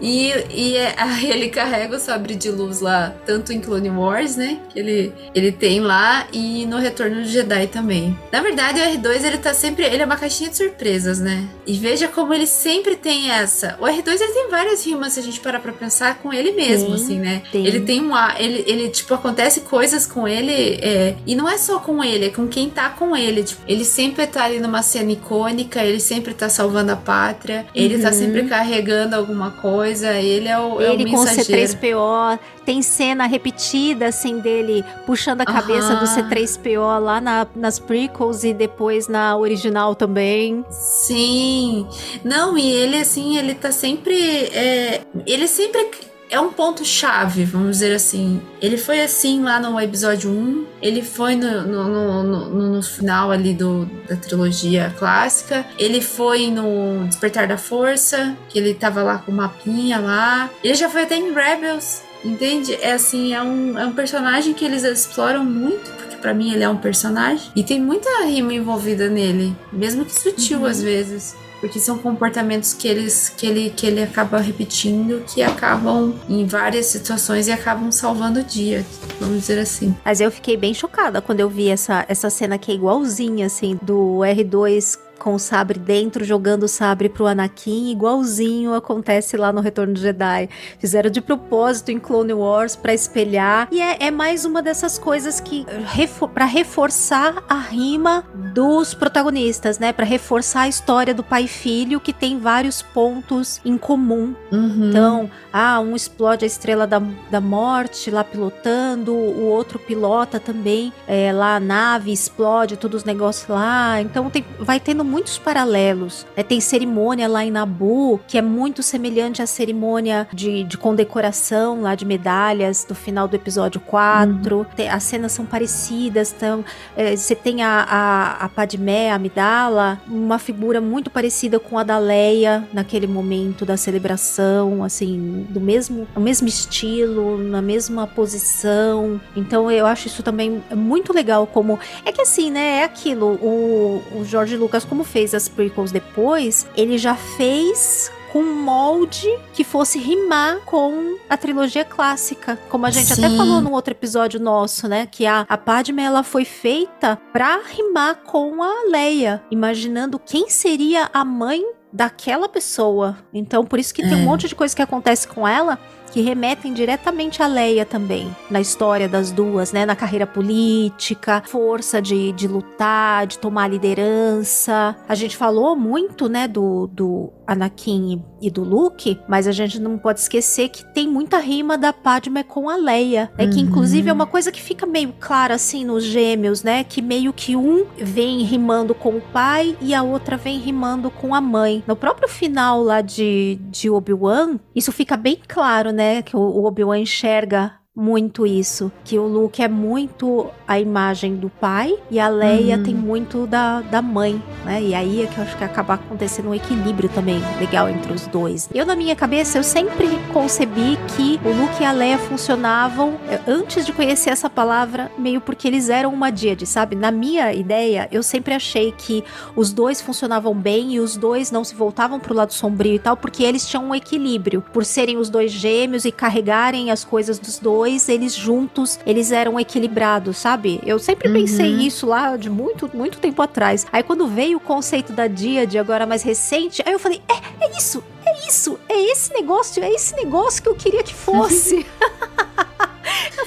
E, 0.00 0.32
e 0.50 0.76
é, 0.76 0.94
ele 1.22 1.48
carrega 1.48 1.96
o 1.96 2.00
sabre 2.00 2.34
de 2.34 2.50
luz 2.50 2.80
lá, 2.80 3.14
tanto 3.26 3.52
em 3.52 3.60
Clone 3.60 3.90
Wars, 3.90 4.36
né? 4.36 4.58
Que 4.70 4.78
ele, 4.78 5.12
ele 5.34 5.52
tem 5.52 5.80
lá, 5.80 6.26
e 6.32 6.66
no 6.66 6.78
Retorno 6.78 7.22
do 7.22 7.26
Jedi 7.26 7.66
também 7.66 7.91
também. 7.92 8.18
Na 8.32 8.40
verdade, 8.40 8.80
o 8.80 8.84
R2 8.84 9.24
ele 9.24 9.38
tá 9.38 9.52
sempre. 9.52 9.84
Ele 9.84 10.02
é 10.02 10.06
uma 10.06 10.16
caixinha 10.16 10.48
de 10.48 10.56
surpresas, 10.56 11.20
né? 11.20 11.46
E 11.66 11.74
veja 11.74 12.08
como 12.08 12.32
ele 12.32 12.46
sempre 12.46 12.96
tem 12.96 13.30
essa. 13.30 13.76
O 13.78 13.84
R2 13.84 14.20
ele 14.20 14.32
tem 14.32 14.48
várias 14.50 14.84
rimas, 14.84 15.12
se 15.12 15.20
a 15.20 15.22
gente 15.22 15.38
parar 15.40 15.60
pra 15.60 15.72
pensar, 15.72 16.18
com 16.18 16.32
ele 16.32 16.52
mesmo, 16.52 16.94
assim, 16.94 17.18
né? 17.18 17.42
Tem. 17.52 17.66
Ele 17.66 17.80
tem 17.80 18.00
uma. 18.00 18.34
Ele, 18.38 18.64
ele, 18.66 18.88
tipo, 18.88 19.12
acontece 19.12 19.60
coisas 19.60 20.06
com 20.06 20.26
ele. 20.26 20.78
É, 20.82 21.14
e 21.26 21.34
não 21.34 21.48
é 21.48 21.58
só 21.58 21.78
com 21.78 22.02
ele, 22.02 22.26
é 22.26 22.30
com 22.30 22.48
quem 22.48 22.70
tá 22.70 22.88
com 22.88 23.14
ele. 23.14 23.42
Tipo, 23.42 23.62
ele 23.68 23.84
sempre 23.84 24.26
tá 24.26 24.44
ali 24.44 24.58
numa 24.58 24.82
cena 24.82 25.12
icônica, 25.12 25.84
ele 25.84 26.00
sempre 26.00 26.32
tá 26.32 26.48
salvando 26.48 26.92
a 26.92 26.96
pátria, 26.96 27.66
ele 27.74 27.98
tá 27.98 28.04
uhum. 28.04 28.10
tá 28.10 28.12
sempre 28.12 28.44
carregando 28.44 29.14
alguma 29.14 29.50
coisa, 29.50 30.12
ele 30.14 30.48
é 30.48 30.58
o, 30.58 30.80
ele 30.80 31.02
é 31.02 31.06
o 31.06 31.10
mensageiro. 31.10 31.72
com 31.72 31.78
C3PO, 31.78 32.38
tem 32.64 32.82
cena 32.82 33.26
repetida, 33.26 34.06
assim, 34.06 34.38
dele 34.38 34.84
puxando 35.06 35.40
a 35.40 35.46
cabeça 35.46 35.94
uhum. 35.94 35.98
do 36.00 36.04
C3PO 36.04 36.98
lá 37.00 37.20
na, 37.20 37.46
nas 37.54 37.78
prequels 37.78 38.44
e 38.44 38.52
depois 38.52 39.08
na 39.08 39.36
original 39.36 39.94
também. 39.94 40.64
Sim. 40.70 41.86
Não, 42.24 42.56
e 42.56 42.70
ele, 42.70 42.98
assim, 42.98 43.36
ele 43.36 43.54
tá 43.54 43.72
sempre. 43.72 44.14
É, 44.14 45.02
ele 45.26 45.46
sempre 45.46 45.88
é 46.32 46.40
um 46.40 46.50
ponto 46.50 46.82
chave, 46.82 47.44
vamos 47.44 47.72
dizer 47.72 47.94
assim. 47.94 48.40
Ele 48.60 48.78
foi 48.78 49.02
assim 49.02 49.42
lá 49.42 49.60
no 49.60 49.78
episódio 49.78 50.30
1, 50.30 50.66
ele 50.80 51.02
foi 51.02 51.36
no, 51.36 51.60
no, 51.60 52.22
no, 52.22 52.70
no, 52.76 52.82
final 52.82 53.30
ali 53.30 53.52
do, 53.52 53.84
da 54.08 54.16
trilogia 54.16 54.94
clássica, 54.98 55.66
ele 55.78 56.00
foi 56.00 56.50
no 56.50 57.06
Despertar 57.06 57.46
da 57.46 57.58
Força, 57.58 58.34
que 58.48 58.58
ele 58.58 58.72
tava 58.72 59.02
lá 59.02 59.18
com 59.18 59.30
o 59.30 59.34
mapinha 59.34 59.98
lá, 59.98 60.48
ele 60.64 60.74
já 60.74 60.88
foi 60.88 61.02
até 61.02 61.16
em 61.16 61.34
Rebels, 61.34 62.02
entende? 62.24 62.74
É 62.74 62.92
assim, 62.92 63.34
é 63.34 63.42
um, 63.42 63.78
é 63.78 63.86
um 63.86 63.92
personagem 63.92 64.54
que 64.54 64.64
eles 64.64 64.84
exploram 64.84 65.44
muito, 65.44 65.90
para 66.22 66.32
mim 66.32 66.52
ele 66.52 66.62
é 66.62 66.68
um 66.68 66.76
personagem. 66.76 67.50
E 67.54 67.62
tem 67.62 67.80
muita 67.80 68.24
rima 68.24 68.54
envolvida 68.54 69.08
nele, 69.08 69.54
mesmo 69.72 70.04
que 70.04 70.14
sutil 70.14 70.60
uhum. 70.60 70.66
às 70.66 70.80
vezes. 70.80 71.34
Porque 71.60 71.78
são 71.78 71.96
comportamentos 71.96 72.74
que, 72.74 72.88
eles, 72.88 73.28
que, 73.28 73.46
ele, 73.46 73.70
que 73.70 73.86
ele 73.86 74.02
acaba 74.02 74.38
repetindo, 74.38 75.22
que 75.24 75.40
acabam 75.40 76.12
em 76.28 76.44
várias 76.44 76.86
situações 76.86 77.46
e 77.46 77.52
acabam 77.52 77.92
salvando 77.92 78.40
o 78.40 78.42
dia, 78.42 78.84
vamos 79.20 79.38
dizer 79.38 79.60
assim. 79.60 79.94
Mas 80.04 80.20
eu 80.20 80.28
fiquei 80.32 80.56
bem 80.56 80.74
chocada 80.74 81.22
quando 81.22 81.38
eu 81.38 81.48
vi 81.48 81.68
essa, 81.68 82.04
essa 82.08 82.28
cena 82.30 82.58
que 82.58 82.72
é 82.72 82.74
igualzinha, 82.74 83.46
assim, 83.46 83.78
do 83.80 84.18
R2 84.24 84.98
com 85.22 85.36
o 85.36 85.38
sabre 85.38 85.78
dentro, 85.78 86.24
jogando 86.24 86.64
o 86.64 86.68
sabre 86.68 87.08
pro 87.08 87.28
Anakin, 87.28 87.92
igualzinho 87.92 88.74
acontece 88.74 89.36
lá 89.36 89.52
no 89.52 89.60
Retorno 89.60 89.94
do 89.94 90.00
Jedi. 90.00 90.48
Fizeram 90.80 91.08
de 91.08 91.20
propósito 91.20 91.92
em 91.92 92.00
Clone 92.00 92.32
Wars 92.32 92.74
para 92.74 92.92
espelhar. 92.92 93.68
E 93.70 93.80
é, 93.80 93.98
é, 94.00 94.10
mais 94.10 94.44
uma 94.44 94.60
dessas 94.60 94.98
coisas 94.98 95.38
que 95.38 95.64
refor 95.86 96.28
para 96.28 96.44
reforçar 96.44 97.44
a 97.48 97.56
rima 97.56 98.24
dos 98.52 98.94
protagonistas, 98.94 99.78
né? 99.78 99.92
Para 99.92 100.04
reforçar 100.04 100.62
a 100.62 100.68
história 100.68 101.14
do 101.14 101.22
pai 101.22 101.44
e 101.44 101.48
filho 101.48 102.00
que 102.00 102.12
tem 102.12 102.40
vários 102.40 102.82
pontos 102.82 103.60
em 103.64 103.78
comum. 103.78 104.34
Uhum. 104.50 104.88
Então, 104.88 105.30
ah, 105.52 105.78
um 105.78 105.94
explode 105.94 106.44
a 106.44 106.48
estrela 106.48 106.84
da, 106.84 107.00
da 107.30 107.40
morte 107.40 108.10
lá 108.10 108.24
pilotando, 108.24 109.14
o 109.14 109.44
outro 109.44 109.78
pilota 109.78 110.40
também 110.40 110.92
é, 111.06 111.32
lá 111.32 111.54
a 111.54 111.60
nave, 111.60 112.10
explode 112.10 112.76
todos 112.76 113.02
os 113.02 113.04
negócios 113.04 113.48
lá. 113.48 114.00
Então 114.00 114.28
tem, 114.28 114.44
vai 114.58 114.80
tendo 114.80 115.11
muitos 115.12 115.36
paralelos. 115.36 116.26
Né? 116.34 116.42
Tem 116.42 116.58
cerimônia 116.58 117.28
lá 117.28 117.44
em 117.44 117.50
Nabu, 117.50 118.18
que 118.26 118.38
é 118.38 118.42
muito 118.42 118.82
semelhante 118.82 119.42
à 119.42 119.46
cerimônia 119.46 120.26
de, 120.32 120.64
de 120.64 120.78
condecoração 120.78 121.82
lá 121.82 121.94
de 121.94 122.06
medalhas 122.06 122.84
do 122.88 122.94
final 122.94 123.28
do 123.28 123.36
episódio 123.36 123.78
4. 123.80 124.56
Uhum. 124.56 124.66
As 124.90 125.02
cenas 125.02 125.32
são 125.32 125.44
parecidas. 125.44 126.32
Então, 126.34 126.64
é, 126.96 127.14
você 127.14 127.34
tem 127.34 127.62
a, 127.62 127.86
a, 127.88 128.44
a 128.46 128.48
Padmé, 128.48 129.10
a 129.10 129.16
Amidala, 129.16 130.00
uma 130.08 130.38
figura 130.38 130.80
muito 130.80 131.10
parecida 131.10 131.60
com 131.60 131.78
a 131.78 131.82
da 131.82 131.98
Leia 131.98 132.66
naquele 132.72 133.06
momento 133.06 133.66
da 133.66 133.76
celebração, 133.76 134.82
assim, 134.82 135.46
do 135.50 135.60
mesmo, 135.60 136.08
o 136.16 136.20
mesmo 136.20 136.48
estilo, 136.48 137.36
na 137.36 137.60
mesma 137.60 138.06
posição. 138.06 139.20
Então 139.36 139.70
eu 139.70 139.84
acho 139.84 140.06
isso 140.06 140.22
também 140.22 140.62
muito 140.74 141.12
legal 141.12 141.46
como 141.46 141.78
é 142.04 142.12
que 142.12 142.22
assim, 142.22 142.50
né, 142.50 142.78
é 142.78 142.84
aquilo, 142.84 143.38
o, 143.42 144.02
o 144.14 144.24
George 144.24 144.56
Lucas 144.56 144.84
como 144.84 145.01
fez 145.04 145.34
as 145.34 145.48
prequels 145.48 145.92
depois, 145.92 146.66
ele 146.76 146.98
já 146.98 147.14
fez 147.14 148.10
com 148.32 148.40
um 148.40 148.62
molde 148.62 149.28
que 149.52 149.62
fosse 149.62 149.98
rimar 149.98 150.60
com 150.60 151.18
a 151.28 151.36
trilogia 151.36 151.84
clássica. 151.84 152.58
Como 152.70 152.86
a 152.86 152.90
gente 152.90 153.14
Sim. 153.14 153.24
até 153.24 153.36
falou 153.36 153.60
no 153.60 153.72
outro 153.72 153.92
episódio 153.92 154.40
nosso, 154.40 154.88
né? 154.88 155.06
Que 155.06 155.26
a, 155.26 155.44
a 155.46 155.58
Padme 155.58 156.02
ela 156.02 156.22
foi 156.22 156.46
feita 156.46 157.18
pra 157.30 157.60
rimar 157.62 158.22
com 158.24 158.62
a 158.62 158.88
Leia, 158.90 159.42
imaginando 159.50 160.18
quem 160.18 160.48
seria 160.48 161.10
a 161.12 161.24
mãe 161.24 161.62
daquela 161.92 162.48
pessoa. 162.48 163.18
Então, 163.34 163.64
por 163.64 163.78
isso 163.78 163.92
que 163.92 164.02
é. 164.02 164.08
tem 164.08 164.16
um 164.16 164.22
é. 164.22 164.24
monte 164.24 164.48
de 164.48 164.54
coisa 164.54 164.74
que 164.74 164.80
acontece 164.80 165.28
com 165.28 165.46
ela 165.46 165.78
que 166.12 166.20
remetem 166.20 166.72
diretamente 166.74 167.42
a 167.42 167.46
Leia 167.46 167.86
também, 167.86 168.34
na 168.50 168.60
história 168.60 169.08
das 169.08 169.32
duas, 169.32 169.72
né? 169.72 169.86
Na 169.86 169.96
carreira 169.96 170.26
política, 170.26 171.42
força 171.46 172.02
de, 172.02 172.32
de 172.32 172.46
lutar, 172.46 173.26
de 173.26 173.38
tomar 173.38 173.68
liderança. 173.68 174.94
A 175.08 175.14
gente 175.14 175.36
falou 175.36 175.74
muito, 175.74 176.28
né, 176.28 176.46
do, 176.46 176.86
do 176.86 177.32
Anakin 177.46 178.22
e 178.40 178.50
do 178.50 178.62
Luke, 178.62 179.18
mas 179.26 179.48
a 179.48 179.52
gente 179.52 179.80
não 179.80 179.96
pode 179.96 180.20
esquecer 180.20 180.68
que 180.68 180.84
tem 180.92 181.08
muita 181.08 181.38
rima 181.38 181.78
da 181.78 181.92
Padme 181.92 182.44
com 182.44 182.68
a 182.68 182.76
Leia, 182.76 183.30
né? 183.38 183.44
Uhum. 183.44 183.50
Que 183.50 183.60
inclusive 183.60 184.10
é 184.10 184.12
uma 184.12 184.26
coisa 184.26 184.52
que 184.52 184.60
fica 184.60 184.84
meio 184.84 185.14
clara 185.18 185.54
assim 185.54 185.84
nos 185.84 186.04
gêmeos, 186.04 186.62
né? 186.62 186.84
Que 186.84 187.00
meio 187.00 187.32
que 187.32 187.56
um 187.56 187.86
vem 187.96 188.42
rimando 188.42 188.94
com 188.94 189.16
o 189.16 189.20
pai 189.20 189.76
e 189.80 189.94
a 189.94 190.02
outra 190.02 190.36
vem 190.36 190.58
rimando 190.58 191.10
com 191.10 191.34
a 191.34 191.40
mãe. 191.40 191.82
No 191.86 191.96
próprio 191.96 192.28
final 192.28 192.82
lá 192.82 193.00
de, 193.00 193.58
de 193.70 193.88
Obi-Wan, 193.88 194.58
isso 194.74 194.92
fica 194.92 195.16
bem 195.16 195.38
claro, 195.46 195.90
né? 195.90 196.01
Né? 196.02 196.22
Que 196.22 196.36
o 196.36 196.64
Obi-Wan 196.64 196.98
enxerga 196.98 197.74
muito 197.94 198.46
isso, 198.46 198.90
que 199.04 199.18
o 199.18 199.26
Luke 199.26 199.62
é 199.62 199.68
muito 199.68 200.50
a 200.66 200.80
imagem 200.80 201.36
do 201.36 201.50
pai 201.50 201.94
e 202.10 202.18
a 202.18 202.26
Leia 202.26 202.78
uhum. 202.78 202.82
tem 202.82 202.94
muito 202.94 203.46
da, 203.46 203.82
da 203.82 204.00
mãe, 204.00 204.42
né? 204.64 204.82
E 204.82 204.94
aí 204.94 205.22
é 205.22 205.26
que 205.26 205.36
eu 205.36 205.44
acho 205.44 205.58
que 205.58 205.64
acaba 205.64 205.94
acontecendo 205.94 206.48
um 206.48 206.54
equilíbrio 206.54 207.10
também 207.10 207.38
legal 207.60 207.90
entre 207.90 208.10
os 208.10 208.26
dois. 208.26 208.70
Eu 208.74 208.86
na 208.86 208.96
minha 208.96 209.14
cabeça 209.14 209.58
eu 209.58 209.62
sempre 209.62 210.08
concebi 210.32 210.98
que 211.14 211.38
o 211.44 211.52
Luke 211.52 211.82
e 211.82 211.84
a 211.84 211.92
Leia 211.92 212.16
funcionavam 212.16 213.18
eh, 213.28 213.38
antes 213.46 213.84
de 213.84 213.92
conhecer 213.92 214.30
essa 214.30 214.48
palavra, 214.48 215.12
meio 215.18 215.42
porque 215.42 215.68
eles 215.68 215.90
eram 215.90 216.14
uma 216.14 216.30
díade, 216.30 216.64
sabe? 216.64 216.96
Na 216.96 217.10
minha 217.10 217.52
ideia, 217.52 218.08
eu 218.10 218.22
sempre 218.22 218.54
achei 218.54 218.92
que 218.92 219.22
os 219.54 219.70
dois 219.70 220.00
funcionavam 220.00 220.54
bem 220.54 220.94
e 220.94 221.00
os 221.00 221.14
dois 221.14 221.50
não 221.50 221.62
se 221.62 221.74
voltavam 221.74 222.18
pro 222.18 222.34
lado 222.34 222.54
sombrio 222.54 222.94
e 222.94 222.98
tal, 222.98 223.18
porque 223.18 223.42
eles 223.42 223.68
tinham 223.68 223.84
um 223.84 223.94
equilíbrio, 223.94 224.64
por 224.72 224.82
serem 224.86 225.18
os 225.18 225.28
dois 225.28 225.52
gêmeos 225.52 226.06
e 226.06 226.10
carregarem 226.10 226.90
as 226.90 227.04
coisas 227.04 227.38
dos 227.38 227.58
dois 227.58 227.81
dois, 227.82 228.08
eles 228.08 228.32
juntos, 228.32 229.00
eles 229.04 229.32
eram 229.32 229.58
equilibrados, 229.58 230.38
sabe? 230.38 230.80
Eu 230.86 231.00
sempre 231.00 231.26
uhum. 231.26 231.34
pensei 231.34 231.68
isso 231.68 232.06
lá 232.06 232.36
de 232.36 232.48
muito, 232.48 232.88
muito 232.94 233.18
tempo 233.18 233.42
atrás. 233.42 233.84
Aí 233.92 234.04
quando 234.04 234.24
veio 234.28 234.58
o 234.58 234.60
conceito 234.60 235.12
da 235.12 235.26
Díade, 235.26 235.78
agora 235.78 236.06
mais 236.06 236.22
recente, 236.22 236.80
aí 236.86 236.92
eu 236.92 236.98
falei, 237.00 237.20
é, 237.28 237.64
é 237.64 237.76
isso, 237.76 238.04
é 238.24 238.46
isso, 238.46 238.78
é 238.88 239.10
esse 239.10 239.32
negócio, 239.32 239.82
é 239.82 239.90
esse 239.90 240.14
negócio 240.14 240.62
que 240.62 240.68
eu 240.68 240.76
queria 240.76 241.02
que 241.02 241.12
fosse. 241.12 241.84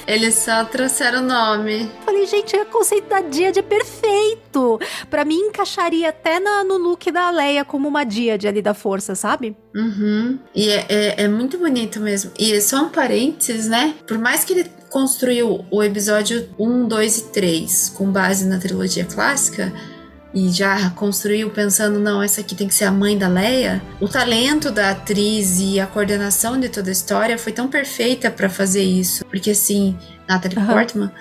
Eles 0.07 0.35
só 0.35 0.63
trouxeram 0.65 1.19
o 1.19 1.25
nome. 1.25 1.89
Falei, 2.05 2.25
gente, 2.25 2.55
o 2.55 2.65
conceito 2.67 3.07
da 3.09 3.21
Díade 3.21 3.59
é 3.59 3.61
perfeito. 3.61 4.79
Para 5.09 5.25
mim, 5.25 5.39
encaixaria 5.47 6.09
até 6.09 6.39
na, 6.39 6.63
no 6.63 6.77
look 6.77 7.11
da 7.11 7.29
Leia 7.31 7.65
como 7.65 7.87
uma 7.87 8.03
Díade 8.03 8.47
ali 8.47 8.61
da 8.61 8.73
força, 8.73 9.15
sabe? 9.15 9.55
Uhum. 9.75 10.39
E 10.53 10.69
é, 10.69 10.85
é, 10.87 11.23
é 11.23 11.27
muito 11.27 11.57
bonito 11.57 11.99
mesmo. 11.99 12.31
E 12.37 12.59
só 12.61 12.83
um 12.83 12.89
parênteses, 12.89 13.67
né? 13.67 13.95
Por 14.07 14.17
mais 14.17 14.43
que 14.43 14.53
ele 14.53 14.71
construiu 14.89 15.65
o 15.69 15.83
episódio 15.83 16.47
1, 16.57 16.87
2 16.87 17.17
e 17.17 17.23
3 17.31 17.89
com 17.89 18.11
base 18.11 18.47
na 18.47 18.59
trilogia 18.59 19.03
clássica, 19.03 19.73
e 20.35 20.49
já 20.49 20.89
construiu 20.89 21.49
pensando, 21.49 21.97
não, 21.97 22.21
essa 22.21 22.41
aqui 22.41 22.53
tem 22.53 22.67
que 22.67 22.73
ser 22.73 22.83
a 22.83 22.91
mãe 22.91 23.17
da 23.17 23.29
Leia, 23.29 23.81
o 24.01 24.07
talento 24.09 24.69
da 24.69 24.89
atriz 24.89 25.59
e 25.61 25.79
a 25.79 25.87
coordenação 25.87 26.59
de 26.59 26.67
toda 26.67 26.89
a 26.89 26.91
história 26.91 27.37
foi 27.37 27.53
tão 27.53 27.69
perfeita 27.69 28.29
para 28.29 28.49
fazer 28.49 28.83
isso. 28.83 29.23
Porque 29.25 29.51
assim, 29.51 29.97
Natalie 30.27 30.57
uhum. 30.57 30.65
Portman, 30.65 31.11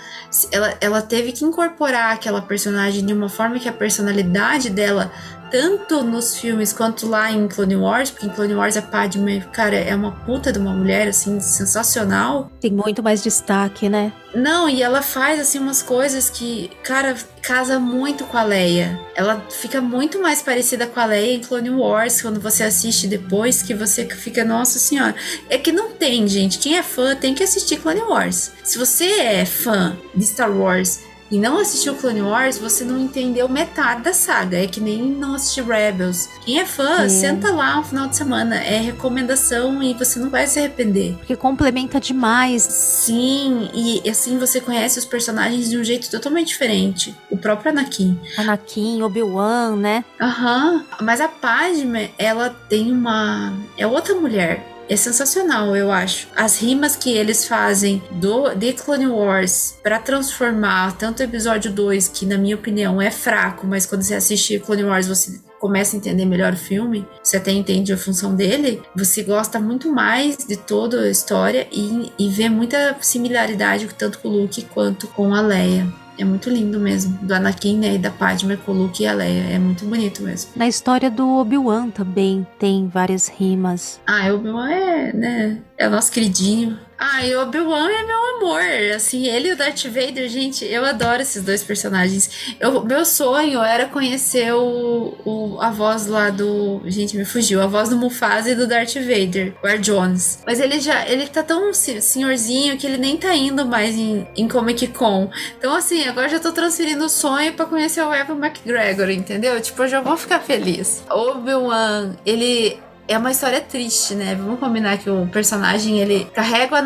ela, 0.50 0.74
ela 0.80 1.02
teve 1.02 1.30
que 1.30 1.44
incorporar 1.44 2.12
aquela 2.12 2.42
personagem 2.42 3.06
de 3.06 3.12
uma 3.12 3.28
forma 3.28 3.60
que 3.60 3.68
a 3.68 3.72
personalidade 3.72 4.68
dela 4.68 5.12
tanto 5.50 6.02
nos 6.02 6.36
filmes 6.36 6.72
quanto 6.72 7.06
lá 7.06 7.30
em 7.30 7.46
Clone 7.48 7.76
Wars, 7.76 8.10
porque 8.10 8.26
em 8.26 8.30
Clone 8.30 8.54
Wars 8.54 8.76
a 8.76 8.82
Padme, 8.82 9.44
cara, 9.52 9.76
é 9.76 9.94
uma 9.94 10.12
puta 10.12 10.52
de 10.52 10.58
uma 10.58 10.72
mulher, 10.72 11.08
assim, 11.08 11.40
sensacional. 11.40 12.50
Tem 12.60 12.70
muito 12.70 13.02
mais 13.02 13.22
destaque, 13.22 13.88
né? 13.88 14.12
Não, 14.34 14.68
e 14.68 14.82
ela 14.82 15.00
faz, 15.00 15.38
assim, 15.38 15.58
umas 15.58 15.82
coisas 15.82 16.28
que, 16.28 16.70
cara, 16.82 17.14
casa 17.40 17.78
muito 17.78 18.24
com 18.24 18.36
a 18.36 18.42
Leia. 18.42 18.98
Ela 19.14 19.44
fica 19.48 19.80
muito 19.80 20.20
mais 20.20 20.42
parecida 20.42 20.86
com 20.86 20.98
a 20.98 21.04
Leia 21.04 21.36
em 21.36 21.40
Clone 21.40 21.70
Wars, 21.70 22.20
quando 22.20 22.40
você 22.40 22.64
assiste 22.64 23.06
depois, 23.06 23.62
que 23.62 23.74
você 23.74 24.04
fica, 24.06 24.44
nossa 24.44 24.78
senhora. 24.78 25.14
É 25.48 25.56
que 25.56 25.70
não 25.70 25.90
tem, 25.90 26.26
gente. 26.26 26.58
Quem 26.58 26.76
é 26.76 26.82
fã 26.82 27.14
tem 27.14 27.34
que 27.34 27.44
assistir 27.44 27.76
Clone 27.76 28.00
Wars. 28.00 28.50
Se 28.64 28.76
você 28.76 29.04
é 29.04 29.44
fã 29.44 29.96
de 30.14 30.24
Star 30.24 30.50
Wars 30.50 31.00
e 31.30 31.38
não 31.38 31.58
assistiu 31.58 31.94
Clone 31.94 32.22
Wars, 32.22 32.58
você 32.58 32.84
não 32.84 32.98
entendeu 32.98 33.48
metade 33.48 34.02
da 34.02 34.12
saga. 34.12 34.62
É 34.62 34.66
que 34.66 34.80
nem 34.80 35.02
não 35.02 35.34
assistir 35.34 35.64
Rebels. 35.64 36.28
Quem 36.44 36.60
é 36.60 36.66
fã, 36.66 37.04
é. 37.04 37.08
senta 37.08 37.50
lá 37.50 37.76
no 37.76 37.84
final 37.84 38.08
de 38.08 38.16
semana. 38.16 38.56
É 38.56 38.78
recomendação 38.78 39.82
e 39.82 39.94
você 39.94 40.18
não 40.18 40.30
vai 40.30 40.46
se 40.46 40.58
arrepender. 40.58 41.14
Porque 41.18 41.36
complementa 41.36 42.00
demais. 42.00 42.62
Sim, 42.62 43.70
e 43.74 44.08
assim 44.08 44.38
você 44.38 44.60
conhece 44.60 44.98
os 44.98 45.04
personagens 45.04 45.70
de 45.70 45.78
um 45.78 45.84
jeito 45.84 46.10
totalmente 46.10 46.48
diferente. 46.48 47.14
O 47.30 47.36
próprio 47.36 47.72
Anakin. 47.72 48.18
Anakin, 48.36 49.02
Obi-Wan, 49.02 49.76
né? 49.76 50.04
Aham. 50.20 50.74
Uhum. 50.74 50.84
Mas 51.02 51.20
a 51.20 51.28
Padme, 51.28 52.10
ela 52.18 52.50
tem 52.68 52.92
uma. 52.92 53.52
É 53.76 53.86
outra 53.86 54.14
mulher 54.14 54.73
é 54.88 54.96
sensacional, 54.96 55.74
eu 55.76 55.90
acho. 55.90 56.28
As 56.36 56.58
rimas 56.58 56.96
que 56.96 57.10
eles 57.10 57.46
fazem 57.46 58.02
do 58.12 58.50
The 58.50 58.72
Clone 58.72 59.06
Wars 59.06 59.76
para 59.82 59.98
transformar 59.98 60.96
tanto 60.96 61.20
o 61.20 61.22
episódio 61.22 61.72
2, 61.72 62.08
que 62.08 62.26
na 62.26 62.36
minha 62.38 62.56
opinião 62.56 63.00
é 63.00 63.10
fraco, 63.10 63.66
mas 63.66 63.86
quando 63.86 64.02
você 64.02 64.14
assiste 64.14 64.58
Clone 64.58 64.84
Wars 64.84 65.06
você 65.06 65.40
começa 65.58 65.96
a 65.96 65.98
entender 65.98 66.26
melhor 66.26 66.52
o 66.52 66.58
filme, 66.58 67.06
você 67.22 67.38
até 67.38 67.50
entende 67.50 67.90
a 67.90 67.96
função 67.96 68.34
dele, 68.34 68.82
você 68.94 69.22
gosta 69.22 69.58
muito 69.58 69.90
mais 69.90 70.36
de 70.36 70.56
toda 70.56 71.00
a 71.00 71.10
história 71.10 71.66
e, 71.72 72.12
e 72.18 72.28
vê 72.28 72.50
muita 72.50 72.94
similaridade 73.00 73.88
tanto 73.96 74.18
com 74.18 74.28
o 74.28 74.42
Luke 74.42 74.62
quanto 74.74 75.08
com 75.08 75.34
a 75.34 75.40
Leia. 75.40 76.03
É 76.18 76.24
muito 76.24 76.48
lindo 76.48 76.78
mesmo. 76.78 77.18
Do 77.22 77.34
Anakin, 77.34 77.78
né? 77.78 77.94
E 77.94 77.98
da 77.98 78.10
Padme 78.10 78.56
com 78.56 78.72
o 78.72 78.74
Luke 78.74 79.02
e 79.02 79.06
a 79.06 79.12
Leia. 79.12 79.54
É 79.54 79.58
muito 79.58 79.84
bonito 79.84 80.22
mesmo. 80.22 80.52
Na 80.54 80.68
história 80.68 81.10
do 81.10 81.28
Obi-Wan 81.38 81.90
também 81.90 82.46
tem 82.58 82.88
várias 82.88 83.28
rimas. 83.28 84.00
Ah, 84.06 84.28
o 84.30 84.36
Obi-Wan 84.36 84.70
é, 84.70 85.12
né? 85.12 85.58
É 85.76 85.88
o 85.88 85.90
nosso 85.90 86.12
queridinho. 86.12 86.78
Ah, 87.06 87.20
o 87.36 87.42
Obi-Wan 87.42 87.90
é 87.90 88.02
meu 88.02 88.36
amor. 88.36 88.62
Assim, 88.96 89.26
ele 89.26 89.50
e 89.50 89.52
o 89.52 89.56
Darth 89.56 89.84
Vader, 89.84 90.26
gente, 90.26 90.64
eu 90.64 90.82
adoro 90.86 91.20
esses 91.20 91.42
dois 91.42 91.62
personagens. 91.62 92.56
Eu, 92.58 92.82
meu 92.82 93.04
sonho 93.04 93.62
era 93.62 93.84
conhecer 93.84 94.54
o, 94.54 95.14
o, 95.22 95.58
a 95.60 95.70
voz 95.70 96.06
lá 96.06 96.30
do. 96.30 96.80
Gente, 96.86 97.14
me 97.14 97.26
fugiu. 97.26 97.60
A 97.60 97.66
voz 97.66 97.90
do 97.90 97.96
Mufasa 97.98 98.48
e 98.48 98.54
do 98.54 98.66
Darth 98.66 98.94
Vader, 98.94 99.54
o 99.62 99.66
Air 99.66 99.80
Jones. 99.80 100.38
Mas 100.46 100.58
ele 100.58 100.80
já. 100.80 101.06
Ele 101.06 101.26
tá 101.26 101.42
tão 101.42 101.74
senhorzinho 101.74 102.78
que 102.78 102.86
ele 102.86 102.96
nem 102.96 103.18
tá 103.18 103.34
indo 103.34 103.66
mais 103.66 103.94
em, 103.94 104.26
em 104.34 104.48
Comic 104.48 104.86
Con. 104.86 105.30
Então, 105.58 105.76
assim, 105.76 106.04
agora 106.04 106.30
já 106.30 106.40
tô 106.40 106.52
transferindo 106.52 107.04
o 107.04 107.10
sonho 107.10 107.52
para 107.52 107.66
conhecer 107.66 108.00
o 108.00 108.14
Evan 108.14 108.38
McGregor, 108.38 109.10
entendeu? 109.10 109.60
Tipo, 109.60 109.82
eu 109.82 109.88
já 109.88 110.00
vou 110.00 110.16
ficar 110.16 110.40
feliz. 110.40 111.04
Obi-Wan, 111.10 112.16
ele 112.24 112.82
é 113.06 113.18
uma 113.18 113.30
história 113.30 113.60
triste, 113.60 114.14
né? 114.14 114.34
Vamos 114.34 114.58
combinar 114.58 114.98
que 114.98 115.10
o 115.10 115.26
personagem 115.26 116.00
ele 116.00 116.24
carrega 116.32 116.76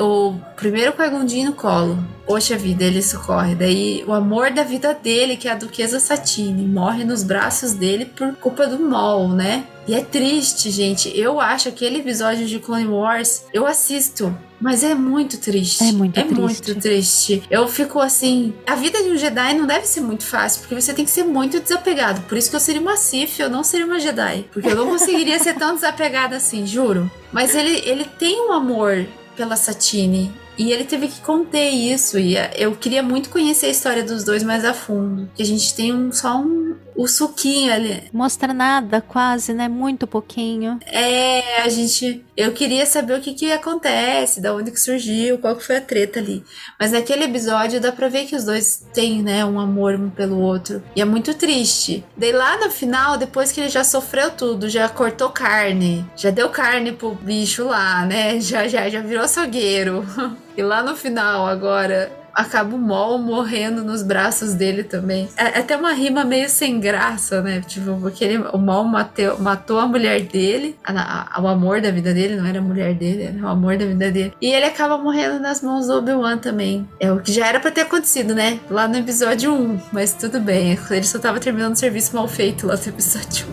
o, 0.00 0.30
o 0.30 0.40
primeiro 0.56 0.92
Qui-Gon 0.92 1.44
no 1.44 1.52
colo. 1.52 1.98
Poxa 2.26 2.56
vida, 2.56 2.84
ele 2.84 3.02
socorre. 3.02 3.54
Daí 3.54 4.04
o 4.06 4.12
amor 4.12 4.50
da 4.50 4.62
vida 4.62 4.92
dele, 4.92 5.36
que 5.36 5.48
é 5.48 5.52
a 5.52 5.54
Duquesa 5.54 6.00
Satine, 6.00 6.66
morre 6.66 7.04
nos 7.04 7.22
braços 7.22 7.72
dele 7.72 8.04
por 8.04 8.34
culpa 8.36 8.66
do 8.66 8.78
Maul, 8.78 9.28
né? 9.28 9.64
E 9.86 9.94
é 9.94 10.02
triste, 10.02 10.70
gente. 10.70 11.16
Eu 11.18 11.40
acho 11.40 11.68
aquele 11.68 11.98
episódio 11.98 12.46
de 12.46 12.58
Clone 12.58 12.86
Wars, 12.86 13.44
eu 13.52 13.66
assisto 13.66 14.36
Mas 14.60 14.82
é 14.82 14.94
muito 14.94 15.38
triste. 15.38 15.84
É 15.84 15.92
muito 15.92 16.18
é 16.18 16.22
triste. 16.22 16.40
muito 16.40 16.74
triste. 16.76 17.42
Eu 17.50 17.68
fico 17.68 18.00
assim. 18.00 18.52
A 18.66 18.74
vida 18.74 19.02
de 19.02 19.10
um 19.10 19.16
Jedi 19.16 19.54
não 19.54 19.66
deve 19.66 19.86
ser 19.86 20.00
muito 20.00 20.24
fácil, 20.24 20.60
porque 20.60 20.74
você 20.74 20.92
tem 20.92 21.04
que 21.04 21.10
ser 21.10 21.24
muito 21.24 21.60
desapegado. 21.60 22.20
Por 22.22 22.36
isso 22.36 22.50
que 22.50 22.56
eu 22.56 22.60
seria 22.60 22.80
uma 22.80 22.96
Sith, 22.96 23.38
eu 23.38 23.48
não 23.48 23.62
seria 23.62 23.86
uma 23.86 24.00
Jedi. 24.00 24.46
Porque 24.52 24.68
eu 24.68 24.76
não 24.76 24.86
conseguiria 24.88 25.38
ser 25.38 25.54
tão 25.54 25.74
desapegada 25.74 26.36
assim, 26.36 26.66
juro. 26.66 27.10
Mas 27.32 27.54
ele, 27.54 27.82
ele 27.84 28.04
tem 28.04 28.40
um 28.48 28.52
amor 28.52 29.06
pela 29.36 29.56
Satine. 29.56 30.32
E 30.58 30.72
ele 30.72 30.84
teve 30.84 31.06
que 31.06 31.20
conter 31.20 31.70
isso. 31.70 32.18
E 32.18 32.36
eh, 32.36 32.50
eu 32.56 32.74
queria 32.74 33.02
muito 33.02 33.30
conhecer 33.30 33.66
a 33.66 33.70
história 33.70 34.02
dos 34.02 34.24
dois 34.24 34.42
mais 34.42 34.64
a 34.64 34.74
fundo. 34.74 35.30
Que 35.36 35.42
a 35.42 35.46
gente 35.46 35.72
tem 35.72 35.94
um, 35.94 36.10
só 36.10 36.36
um, 36.36 36.74
o 36.98 37.06
suquinho 37.06 37.72
ali. 37.72 38.02
Mostra 38.12 38.52
nada, 38.52 39.00
quase, 39.00 39.54
né? 39.54 39.68
Muito 39.68 40.04
pouquinho. 40.04 40.80
É, 40.84 41.62
a 41.62 41.68
gente. 41.68 42.24
Eu 42.36 42.52
queria 42.52 42.84
saber 42.86 43.16
o 43.16 43.20
que 43.20 43.34
que 43.34 43.52
acontece, 43.52 44.40
da 44.40 44.52
onde 44.52 44.72
que 44.72 44.80
surgiu, 44.80 45.38
qual 45.38 45.54
que 45.54 45.64
foi 45.64 45.76
a 45.76 45.80
treta 45.80 46.18
ali. 46.18 46.44
Mas 46.78 46.90
naquele 46.90 47.24
episódio 47.24 47.80
dá 47.80 47.92
pra 47.92 48.08
ver 48.08 48.26
que 48.26 48.34
os 48.34 48.44
dois 48.44 48.84
têm, 48.92 49.22
né, 49.22 49.44
um 49.44 49.60
amor 49.60 49.94
um 49.94 50.10
pelo 50.10 50.40
outro. 50.40 50.82
E 50.96 51.00
é 51.00 51.04
muito 51.04 51.34
triste. 51.34 52.04
Daí 52.16 52.32
lá 52.32 52.58
no 52.58 52.68
final, 52.68 53.16
depois 53.16 53.52
que 53.52 53.60
ele 53.60 53.68
já 53.68 53.84
sofreu 53.84 54.32
tudo, 54.32 54.68
já 54.68 54.88
cortou 54.88 55.30
carne, 55.30 56.04
já 56.16 56.30
deu 56.30 56.48
carne 56.48 56.90
pro 56.90 57.14
bicho 57.14 57.64
lá, 57.64 58.04
né? 58.04 58.40
Já, 58.48 58.66
já, 58.66 58.88
já 58.88 59.00
virou 59.00 59.24
açougueiro. 59.24 60.04
E 60.56 60.62
lá 60.62 60.82
no 60.82 60.96
final, 60.96 61.46
agora, 61.46 62.10
acaba 62.38 62.76
o 62.76 62.78
Mol 62.78 63.18
morrendo 63.18 63.82
nos 63.82 64.02
braços 64.02 64.54
dele 64.54 64.84
também. 64.84 65.28
É, 65.36 65.58
é 65.58 65.58
até 65.58 65.76
uma 65.76 65.92
rima 65.92 66.24
meio 66.24 66.48
sem 66.48 66.78
graça, 66.78 67.42
né? 67.42 67.60
Tipo, 67.66 67.98
porque 68.00 68.24
ele, 68.24 68.38
o 68.52 68.58
Mol 68.58 68.84
mateu, 68.84 69.36
matou 69.40 69.80
a 69.80 69.86
mulher 69.86 70.22
dele, 70.22 70.76
a, 70.84 71.36
a, 71.36 71.42
o 71.42 71.48
amor 71.48 71.80
da 71.80 71.90
vida 71.90 72.14
dele, 72.14 72.36
não 72.36 72.46
era 72.46 72.60
a 72.60 72.62
mulher 72.62 72.94
dele, 72.94 73.24
era 73.24 73.44
o 73.44 73.48
amor 73.48 73.76
da 73.76 73.84
vida 73.84 74.10
dele. 74.12 74.32
E 74.40 74.52
ele 74.52 74.66
acaba 74.66 74.96
morrendo 74.96 75.40
nas 75.40 75.60
mãos 75.62 75.88
do 75.88 75.94
Obi-Wan 75.94 76.38
também. 76.38 76.88
É 77.00 77.10
o 77.10 77.20
que 77.20 77.32
já 77.32 77.46
era 77.46 77.58
pra 77.58 77.72
ter 77.72 77.80
acontecido, 77.80 78.34
né? 78.34 78.60
Lá 78.70 78.86
no 78.86 78.96
episódio 78.96 79.52
1, 79.52 79.80
mas 79.92 80.14
tudo 80.14 80.38
bem. 80.38 80.78
Ele 80.90 81.02
só 81.02 81.18
tava 81.18 81.40
terminando 81.40 81.74
o 81.74 81.78
serviço 81.78 82.14
mal 82.14 82.28
feito 82.28 82.68
lá 82.68 82.76
no 82.76 82.88
episódio 82.88 83.46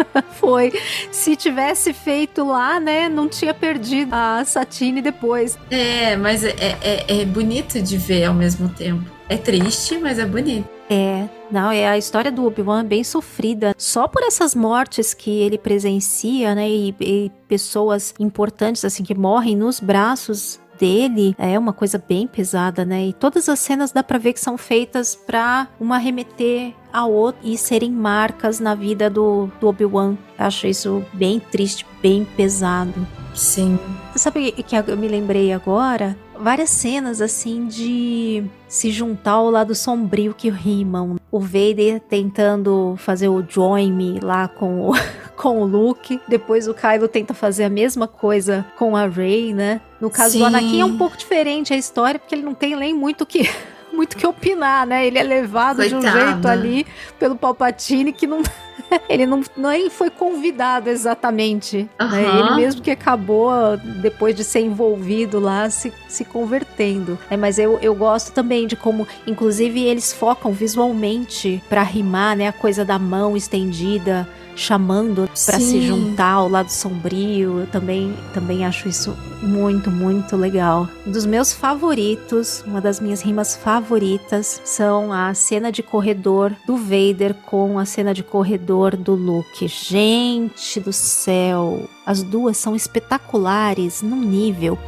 1. 0.00 0.03
Foi. 0.40 0.72
Se 1.10 1.36
tivesse 1.36 1.92
feito 1.92 2.44
lá, 2.44 2.78
né, 2.80 3.08
não 3.08 3.28
tinha 3.28 3.54
perdido 3.54 4.12
a 4.12 4.44
Satine 4.44 5.00
depois. 5.00 5.58
É, 5.70 6.16
mas 6.16 6.44
é, 6.44 6.54
é, 6.80 7.20
é 7.20 7.24
bonito 7.24 7.80
de 7.80 7.96
ver 7.96 8.24
ao 8.24 8.34
mesmo 8.34 8.68
tempo. 8.68 9.04
É 9.28 9.36
triste, 9.36 9.98
mas 9.98 10.18
é 10.18 10.26
bonito. 10.26 10.68
É, 10.88 11.26
não, 11.50 11.70
é 11.70 11.88
a 11.88 11.96
história 11.96 12.30
do 12.30 12.44
Obi-Wan 12.44 12.84
bem 12.84 13.02
sofrida. 13.02 13.74
Só 13.78 14.06
por 14.06 14.22
essas 14.22 14.54
mortes 14.54 15.14
que 15.14 15.30
ele 15.30 15.56
presencia, 15.56 16.54
né, 16.54 16.68
e, 16.68 16.94
e 17.00 17.32
pessoas 17.48 18.14
importantes, 18.20 18.84
assim, 18.84 19.02
que 19.02 19.14
morrem 19.14 19.56
nos 19.56 19.80
braços 19.80 20.60
dele 20.78 21.34
é 21.38 21.58
uma 21.58 21.72
coisa 21.72 22.02
bem 22.06 22.26
pesada, 22.26 22.84
né? 22.84 23.06
E 23.06 23.12
todas 23.12 23.48
as 23.48 23.58
cenas 23.58 23.92
dá 23.92 24.02
pra 24.02 24.18
ver 24.18 24.32
que 24.32 24.40
são 24.40 24.56
feitas 24.56 25.14
pra 25.14 25.68
uma 25.80 25.98
remeter 25.98 26.74
a 26.92 27.06
outra 27.06 27.40
e 27.44 27.58
serem 27.58 27.90
marcas 27.90 28.60
na 28.60 28.74
vida 28.74 29.10
do, 29.10 29.48
do 29.60 29.68
Obi-Wan. 29.68 30.16
Acho 30.38 30.66
isso 30.66 31.04
bem 31.12 31.40
triste, 31.40 31.86
bem 32.00 32.24
pesado. 32.36 33.06
Sim. 33.34 33.78
Sabe 34.14 34.54
o 34.56 34.62
que 34.62 34.76
eu 34.76 34.96
me 34.96 35.08
lembrei 35.08 35.52
agora? 35.52 36.16
Várias 36.38 36.70
cenas 36.70 37.20
assim 37.20 37.66
de 37.66 38.44
se 38.68 38.90
juntar 38.90 39.32
ao 39.32 39.50
lado 39.50 39.74
sombrio 39.74 40.34
que 40.34 40.50
rimam. 40.50 41.16
O 41.30 41.38
Vader 41.38 42.00
tentando 42.00 42.94
fazer 42.98 43.28
o 43.28 43.44
Join 43.48 43.92
Me 43.92 44.20
lá 44.20 44.48
com 44.48 44.90
o, 44.90 44.92
com 45.36 45.60
o 45.60 45.64
Luke. 45.64 46.20
Depois 46.28 46.68
o 46.68 46.74
Kylo 46.74 47.08
tenta 47.08 47.34
fazer 47.34 47.64
a 47.64 47.70
mesma 47.70 48.06
coisa 48.06 48.64
com 48.76 48.96
a 48.96 49.06
Rey, 49.06 49.54
né? 49.54 49.80
No 50.00 50.10
caso 50.10 50.32
Sim. 50.32 50.38
do 50.40 50.44
Anakin 50.46 50.80
é 50.80 50.84
um 50.84 50.98
pouco 50.98 51.16
diferente 51.16 51.72
a 51.72 51.76
história, 51.76 52.18
porque 52.18 52.34
ele 52.34 52.42
não 52.42 52.54
tem 52.54 52.76
nem 52.76 52.94
muito 52.94 53.24
que 53.24 53.48
muito 53.94 54.16
que 54.16 54.26
opinar, 54.26 54.86
né? 54.86 55.06
Ele 55.06 55.18
é 55.18 55.22
levado 55.22 55.76
Coitado. 55.76 56.02
de 56.02 56.08
um 56.08 56.12
jeito 56.12 56.48
ali 56.48 56.86
pelo 57.18 57.36
Palpatine 57.36 58.12
que 58.12 58.26
não 58.26 58.42
ele 59.08 59.26
não 59.26 59.42
nem 59.56 59.90
foi 59.90 60.10
convidado 60.10 60.88
exatamente. 60.90 61.88
Uhum. 62.00 62.08
Né? 62.08 62.38
Ele 62.38 62.56
mesmo 62.56 62.82
que 62.82 62.90
acabou, 62.90 63.50
depois 64.00 64.34
de 64.34 64.44
ser 64.44 64.60
envolvido 64.60 65.38
lá, 65.38 65.68
se, 65.70 65.92
se 66.08 66.24
convertendo. 66.24 67.18
É, 67.30 67.36
mas 67.36 67.58
eu, 67.58 67.78
eu 67.80 67.94
gosto 67.94 68.32
também 68.32 68.66
de 68.66 68.76
como, 68.76 69.06
inclusive, 69.26 69.82
eles 69.82 70.12
focam 70.12 70.52
visualmente 70.52 71.62
para 71.68 71.82
rimar, 71.82 72.36
né? 72.36 72.48
A 72.48 72.52
coisa 72.52 72.84
da 72.84 72.98
mão 72.98 73.36
estendida 73.36 74.28
chamando 74.56 75.28
para 75.46 75.58
se 75.58 75.82
juntar 75.86 76.32
ao 76.32 76.48
lado 76.48 76.70
sombrio. 76.70 77.60
Eu 77.60 77.66
também, 77.66 78.14
também 78.32 78.64
acho 78.64 78.88
isso 78.88 79.16
muito, 79.42 79.90
muito 79.90 80.36
legal. 80.36 80.88
Um 81.06 81.12
dos 81.12 81.26
meus 81.26 81.52
favoritos, 81.52 82.62
uma 82.66 82.80
das 82.80 83.00
minhas 83.00 83.20
rimas 83.20 83.56
favoritas, 83.56 84.60
são 84.64 85.12
a 85.12 85.32
cena 85.34 85.70
de 85.70 85.82
corredor 85.82 86.52
do 86.66 86.76
Vader 86.76 87.34
com 87.46 87.78
a 87.78 87.84
cena 87.84 88.14
de 88.14 88.22
corredor 88.22 88.96
do 88.96 89.14
Luke. 89.14 89.68
Gente 89.68 90.80
do 90.80 90.92
céu! 90.92 91.88
As 92.06 92.22
duas 92.22 92.56
são 92.56 92.76
espetaculares 92.76 94.02
num 94.02 94.20
nível. 94.20 94.78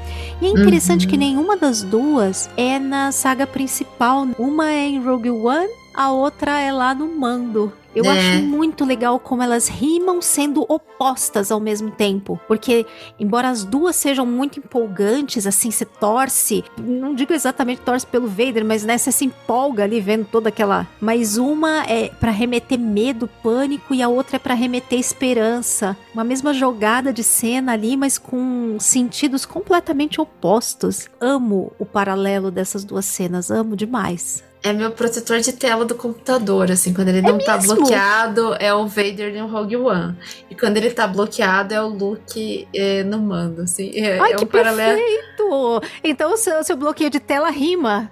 E 0.41 0.47
é 0.47 0.51
interessante 0.51 1.07
uhum. 1.07 1.11
que 1.11 1.17
nenhuma 1.17 1.57
das 1.57 1.83
duas 1.83 2.51
é 2.57 2.79
na 2.79 3.11
saga 3.11 3.47
principal. 3.47 4.27
Uma 4.39 4.71
é 4.71 4.87
em 4.87 5.03
Rogue 5.03 5.31
One, 5.31 5.71
a 5.95 6.11
outra 6.11 6.61
é 6.61 6.71
lá 6.71 6.95
no 6.95 7.09
Mando. 7.09 7.73
Eu 7.97 8.05
é. 8.05 8.11
acho 8.11 8.43
muito 8.43 8.85
legal 8.85 9.19
como 9.19 9.43
elas 9.43 9.69
rimam 9.69 10.21
sendo 10.21 10.67
opostas 10.69 11.51
ao 11.51 11.59
mesmo 11.59 11.91
tempo. 11.91 12.39
Porque, 12.47 12.85
embora 13.19 13.49
as 13.49 13.65
duas 13.65 13.97
sejam 13.97 14.27
muito 14.27 14.59
empolgantes, 14.59 15.47
assim, 15.47 15.71
você 15.71 15.87
torce. 15.87 16.63
Não 16.79 17.15
digo 17.15 17.33
exatamente 17.33 17.81
torce 17.81 18.07
pelo 18.07 18.29
Vader, 18.29 18.67
mas 18.67 18.85
né, 18.85 18.99
você 18.99 19.11
se 19.11 19.25
empolga 19.25 19.85
ali 19.85 19.99
vendo 19.99 20.27
toda 20.27 20.51
aquela. 20.51 20.87
Mas 21.01 21.39
uma 21.39 21.85
é 21.87 22.09
para 22.09 22.31
remeter 22.31 22.79
medo, 22.79 23.27
pânico, 23.43 23.95
e 23.95 24.03
a 24.03 24.09
outra 24.09 24.37
é 24.37 24.39
para 24.39 24.53
remeter 24.53 24.99
esperança. 24.99 25.97
Uma 26.13 26.23
mesma 26.23 26.53
jogada 26.53 27.15
de 27.15 27.25
cena 27.25 27.73
ali, 27.73 27.97
mas 27.97 28.19
com 28.19 28.77
sentidos 28.79 29.47
completamente 29.47 30.21
opostos. 30.21 31.09
Amo 31.19 31.73
o 31.79 31.87
paralelo 31.87 32.51
dessas 32.51 32.85
duas 32.85 33.07
cenas, 33.07 33.51
amo 33.51 33.75
demais 33.75 34.45
é 34.67 34.73
meu 34.73 34.91
protetor 34.91 35.39
de 35.39 35.53
tela 35.53 35.85
do 35.85 35.95
computador, 35.95 36.73
assim, 36.73 36.93
quando 36.93 37.09
ele 37.09 37.19
é 37.19 37.23
não 37.23 37.39
tá 37.39 37.57
mesmo? 37.57 37.69
tá 37.69 37.75
bloqueado, 37.77 38.57
é 38.59 38.75
o 38.75 38.87
Vader 38.87 39.33
no 39.33 39.47
Rogue 39.47 39.77
One. 39.77 40.17
E 40.51 40.57
quando 40.57 40.77
ele 40.77 40.91
tá 40.91 41.07
bloqueado, 41.07 41.73
é 41.73 41.81
o 41.81 41.87
Luke 41.87 42.67
é, 42.75 43.05
no 43.05 43.19
mando, 43.21 43.63
assim. 43.63 43.93
É, 43.95 44.19
Ai, 44.19 44.33
é 44.33 44.37
que 44.37 44.45
um 44.45 44.47
paralelo. 44.49 44.99
perfeito! 44.99 45.83
Então 46.03 46.33
o 46.33 46.37
seu, 46.37 46.65
seu 46.65 46.77
bloqueio 46.77 47.11
de 47.11 47.21
tela 47.21 47.49
rima. 47.49 48.11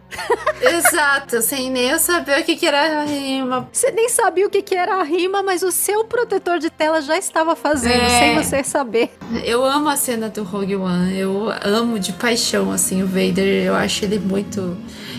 Exato, 0.63 1.43
sem 1.43 1.71
nem 1.71 1.91
eu 1.91 1.99
saber 1.99 2.41
o 2.41 2.45
que, 2.45 2.55
que 2.55 2.67
era 2.67 3.01
a 3.01 3.05
rima. 3.05 3.69
Você 3.73 3.91
nem 3.91 4.09
sabia 4.09 4.47
o 4.47 4.51
que, 4.51 4.63
que 4.63 4.77
era 4.77 5.01
a 5.01 5.03
rima, 5.03 5.43
mas 5.43 5.63
o 5.65 5.73
seu 5.73 6.05
protetor 6.05 6.61
de 6.61 6.71
tela 6.71 7.01
já 7.01 7.19
estava 7.19 7.57
fazendo, 7.57 8.01
é. 8.01 8.19
sem 8.21 8.35
você 8.37 8.63
saber. 8.63 9.11
Eu 9.45 9.65
amo 9.65 9.89
a 9.89 9.97
cena 9.97 10.29
do 10.29 10.45
Rogue 10.45 10.77
One, 10.77 11.19
eu 11.19 11.53
amo 11.65 11.99
de 11.99 12.13
paixão, 12.13 12.71
assim, 12.71 13.03
o 13.03 13.07
Vader, 13.09 13.65
eu 13.65 13.75
acho 13.75 14.05
ele 14.05 14.21
muito 14.21 14.77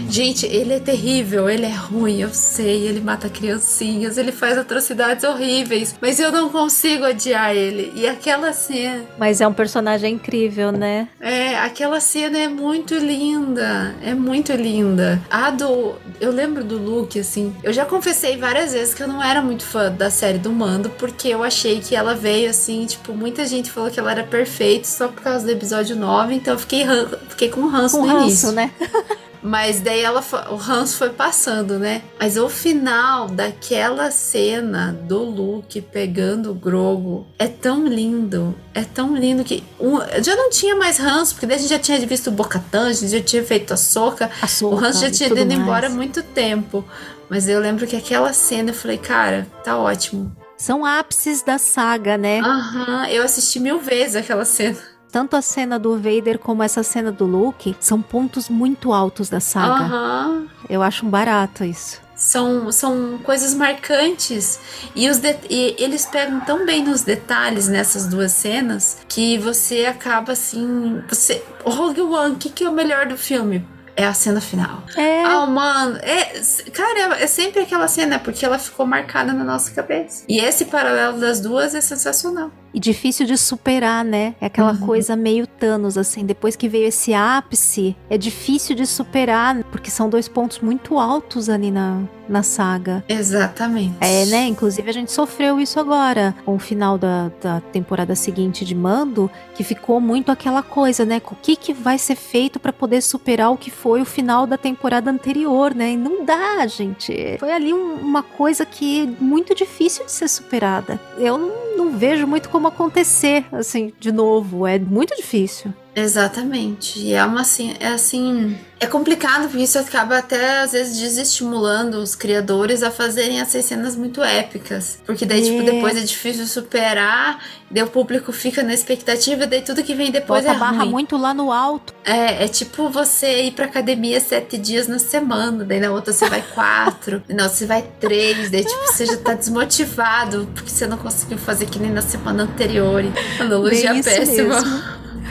Gente, 0.09 0.45
ele 0.45 0.73
é 0.73 0.79
terrível, 0.79 1.49
ele 1.49 1.65
é 1.65 1.73
ruim, 1.73 2.21
eu 2.21 2.29
sei, 2.29 2.87
ele 2.87 3.01
mata 3.01 3.29
criancinhas, 3.29 4.17
ele 4.17 4.31
faz 4.31 4.57
atrocidades 4.57 5.23
horríveis, 5.23 5.95
mas 6.01 6.19
eu 6.19 6.31
não 6.31 6.49
consigo 6.49 7.05
odiar 7.05 7.55
ele. 7.55 7.91
E 7.95 8.07
aquela 8.07 8.53
cena. 8.53 9.03
Mas 9.17 9.41
é 9.41 9.47
um 9.47 9.53
personagem 9.53 10.15
incrível, 10.15 10.71
né? 10.71 11.07
É, 11.19 11.57
aquela 11.59 11.99
cena 11.99 12.37
é 12.37 12.47
muito 12.47 12.95
linda, 12.95 13.95
é 14.01 14.13
muito 14.13 14.51
linda. 14.53 15.21
A 15.29 15.49
do. 15.49 15.95
Eu 16.19 16.31
lembro 16.31 16.63
do 16.63 16.77
Luke, 16.77 17.19
assim. 17.19 17.55
Eu 17.63 17.73
já 17.73 17.85
confessei 17.85 18.37
várias 18.37 18.73
vezes 18.73 18.93
que 18.93 19.03
eu 19.03 19.07
não 19.07 19.21
era 19.21 19.41
muito 19.41 19.63
fã 19.63 19.91
da 19.91 20.09
série 20.09 20.37
do 20.37 20.51
Mando, 20.51 20.89
porque 20.91 21.29
eu 21.29 21.43
achei 21.43 21.79
que 21.79 21.95
ela 21.95 22.13
veio 22.13 22.49
assim, 22.49 22.85
tipo, 22.85 23.13
muita 23.13 23.45
gente 23.45 23.71
falou 23.71 23.89
que 23.89 23.99
ela 23.99 24.11
era 24.11 24.23
perfeita 24.23 24.87
só 24.87 25.07
por 25.07 25.21
causa 25.21 25.45
do 25.45 25.51
episódio 25.51 25.95
9, 25.95 26.35
então 26.35 26.53
eu 26.53 26.59
fiquei, 26.59 26.85
fiquei 27.29 27.49
com 27.49 27.67
ranço 27.67 27.97
com 27.97 28.05
no 28.05 28.13
ranço, 28.13 28.25
início. 28.25 28.51
né? 28.51 28.71
Mas 29.45 29.79
daí 29.79 30.01
ela 30.01 30.23
o 30.49 30.55
ranço 30.55 30.97
foi 30.97 31.11
passando, 31.11 31.77
né? 31.77 32.01
Mas 32.19 32.35
o 32.35 32.49
final 32.49 33.27
daquela 33.27 34.09
cena 34.09 34.91
do 35.03 35.19
Luke 35.23 35.79
pegando 35.81 36.49
o 36.49 36.55
Grogo 36.55 37.27
é 37.37 37.47
tão 37.47 37.85
lindo. 37.85 38.55
É 38.73 38.83
tão 38.83 39.15
lindo 39.15 39.43
que. 39.43 39.63
Um, 39.79 39.99
já 40.23 40.35
não 40.35 40.49
tinha 40.49 40.75
mais 40.75 40.97
ranço, 40.97 41.35
porque 41.35 41.45
daí 41.45 41.57
a 41.57 41.59
gente 41.59 41.69
já 41.69 41.77
tinha 41.77 41.99
visto 42.07 42.27
o 42.27 42.31
Bocatan, 42.31 42.87
a 42.87 42.93
gente 42.93 43.11
já 43.11 43.21
tinha 43.21 43.43
feito 43.43 43.71
a 43.71 43.77
soca. 43.77 44.31
O 44.63 44.75
ranço 44.75 45.01
já 45.01 45.11
tinha 45.11 45.29
ido 45.29 45.53
embora 45.53 45.87
há 45.87 45.91
muito 45.91 46.23
tempo. 46.23 46.83
Mas 47.29 47.47
eu 47.47 47.59
lembro 47.59 47.85
que 47.85 47.95
aquela 47.95 48.33
cena 48.33 48.71
eu 48.71 48.73
falei, 48.73 48.97
cara, 48.97 49.47
tá 49.63 49.77
ótimo. 49.77 50.35
São 50.57 50.83
ápices 50.83 51.43
da 51.43 51.59
saga, 51.59 52.17
né? 52.17 52.39
Aham, 52.39 53.07
eu 53.09 53.23
assisti 53.23 53.59
mil 53.59 53.79
vezes 53.79 54.15
aquela 54.15 54.45
cena 54.45 54.94
tanto 55.15 55.37
a 55.37 55.41
cena 55.41 55.79
do 55.79 55.95
Vader 55.95 56.37
como 56.37 56.61
essa 56.61 56.83
cena 56.83 57.09
do 57.09 57.25
Luke 57.25 57.73
são 57.79 58.01
pontos 58.01 58.49
muito 58.49 58.91
altos 58.91 59.29
da 59.29 59.39
saga. 59.39 59.85
Uhum. 59.85 60.45
Eu 60.67 60.81
acho 60.81 61.05
um 61.05 61.09
barato 61.09 61.63
isso. 61.63 62.01
São, 62.17 62.69
são 62.69 63.17
coisas 63.23 63.53
marcantes. 63.53 64.59
E, 64.93 65.09
os 65.09 65.21
e 65.49 65.73
eles 65.79 66.05
pegam 66.05 66.41
tão 66.41 66.65
bem 66.65 66.83
nos 66.83 67.03
detalhes 67.03 67.69
nessas 67.69 68.07
duas 68.07 68.33
cenas 68.33 68.97
que 69.07 69.37
você 69.37 69.85
acaba 69.85 70.33
assim. 70.33 71.01
Você. 71.07 71.41
Rogue 71.63 72.01
One, 72.01 72.33
o 72.33 72.37
que, 72.37 72.49
que 72.49 72.65
é 72.65 72.69
o 72.69 72.73
melhor 72.73 73.05
do 73.05 73.17
filme? 73.17 73.65
É 73.95 74.05
a 74.05 74.13
cena 74.13 74.41
final. 74.41 74.83
É. 74.95 75.23
Ah, 75.23 75.45
mano, 75.45 75.97
é, 75.97 76.41
cara, 76.71 77.17
é 77.19 77.27
sempre 77.27 77.61
aquela 77.61 77.87
cena, 77.87 78.19
porque 78.19 78.45
ela 78.45 78.59
ficou 78.59 78.85
marcada 78.85 79.31
na 79.33 79.43
nossa 79.43 79.71
cabeça. 79.71 80.25
E 80.27 80.39
esse 80.39 80.65
paralelo 80.65 81.19
das 81.19 81.39
duas 81.39 81.73
é 81.73 81.81
sensacional. 81.81 82.51
E 82.73 82.79
difícil 82.79 83.25
de 83.25 83.37
superar, 83.37 84.03
né? 84.03 84.35
É 84.41 84.47
aquela 84.47 84.73
uhum. 84.73 84.79
coisa 84.85 85.15
meio 85.15 85.47
Thanos, 85.47 85.97
assim. 85.97 86.25
Depois 86.25 86.57
que 86.57 86.67
veio 86.67 86.87
esse 86.87 87.13
ápice, 87.13 87.95
é 88.09 88.17
difícil 88.17 88.75
de 88.75 88.85
superar, 88.85 89.63
porque 89.71 89.89
são 89.89 90.09
dois 90.09 90.27
pontos 90.27 90.59
muito 90.59 90.99
altos 90.99 91.47
ali 91.47 91.71
na, 91.71 92.01
na 92.27 92.43
saga. 92.43 93.03
Exatamente. 93.07 93.95
É, 93.99 94.25
né? 94.25 94.47
Inclusive 94.47 94.89
a 94.89 94.93
gente 94.93 95.11
sofreu 95.11 95.59
isso 95.59 95.79
agora, 95.79 96.35
com 96.45 96.55
o 96.55 96.59
final 96.59 96.97
da, 96.97 97.31
da 97.41 97.61
temporada 97.61 98.15
seguinte 98.15 98.65
de 98.65 98.75
Mando, 98.75 99.29
que 99.53 99.63
ficou 99.63 99.99
muito 99.99 100.31
aquela 100.31 100.63
coisa, 100.63 101.05
né? 101.05 101.21
O 101.25 101.35
que, 101.35 101.55
que 101.55 101.73
vai 101.73 101.97
ser 101.97 102.15
feito 102.15 102.59
para 102.59 102.73
poder 102.73 103.01
superar 103.01 103.51
o 103.51 103.57
que 103.57 103.71
foi 103.71 104.01
o 104.01 104.05
final 104.05 104.45
da 104.47 104.57
temporada 104.57 105.09
anterior, 105.09 105.73
né? 105.73 105.91
E 105.91 105.97
não 105.97 106.25
dá, 106.25 106.65
gente. 106.67 107.37
Foi 107.39 107.51
ali 107.51 107.73
um, 107.73 107.95
uma 107.95 108.23
coisa 108.23 108.65
que 108.65 109.03
é 109.03 109.23
muito 109.23 109.53
difícil 109.55 110.05
de 110.05 110.11
ser 110.11 110.27
superada. 110.27 110.99
Eu 111.17 111.37
não 111.37 111.65
não 111.75 111.91
vejo 111.91 112.25
muito 112.25 112.49
como 112.49 112.67
acontecer, 112.67 113.45
assim, 113.51 113.93
de 113.99 114.11
novo. 114.11 114.65
É 114.65 114.79
muito 114.79 115.15
difícil. 115.15 115.73
Exatamente. 115.95 116.99
E 116.99 117.13
é 117.13 117.23
uma 117.23 117.41
assim, 117.41 117.73
é 117.79 117.87
assim, 117.87 118.57
é 118.79 118.85
complicado 118.85 119.43
porque 119.43 119.63
isso 119.63 119.79
acaba 119.79 120.17
até 120.17 120.59
às 120.59 120.73
vezes 120.73 120.99
desestimulando 120.99 121.99
os 121.99 122.15
criadores 122.15 122.83
a 122.83 122.91
fazerem 122.91 123.39
essas 123.39 123.63
cenas 123.63 123.95
muito 123.95 124.21
épicas, 124.21 124.99
porque 125.05 125.25
daí 125.25 125.41
tipo, 125.41 125.55
é. 125.55 125.59
tipo 125.59 125.71
depois 125.71 125.97
é 125.97 126.01
difícil 126.01 126.45
superar, 126.45 127.39
daí 127.71 127.81
o 127.81 127.87
público 127.87 128.33
fica 128.33 128.61
na 128.61 128.73
expectativa, 128.73 129.47
daí 129.47 129.61
tudo 129.61 129.81
que 129.81 129.95
vem 129.95 130.11
depois 130.11 130.43
Bota 130.43 130.55
é 130.55 130.59
barra 130.59 130.83
ruim. 130.83 130.91
muito 130.91 131.15
lá 131.15 131.33
no 131.33 131.49
alto. 131.49 131.93
É, 132.03 132.43
é 132.43 132.47
tipo 132.49 132.89
você 132.89 133.43
ir 133.43 133.51
pra 133.51 133.65
academia 133.65 134.19
sete 134.19 134.57
dias 134.57 134.89
na 134.89 134.99
semana, 134.99 135.63
daí 135.63 135.79
na 135.79 135.91
outra 135.91 136.11
você 136.11 136.27
vai 136.29 136.43
quatro, 136.53 137.23
não, 137.29 137.47
você 137.47 137.65
vai 137.65 137.85
três, 138.01 138.51
daí 138.51 138.65
tipo 138.65 138.85
você 138.85 139.05
já 139.05 139.15
tá 139.15 139.33
desmotivado 139.33 140.49
porque 140.53 140.69
você 140.69 140.85
não 140.85 140.97
conseguiu 140.97 141.37
fazer 141.37 141.67
que 141.67 141.79
nem 141.79 141.91
na 141.91 142.01
semana 142.01 142.43
anterior. 142.43 143.01
Analogia 143.39 143.93
péssima. 144.03 145.04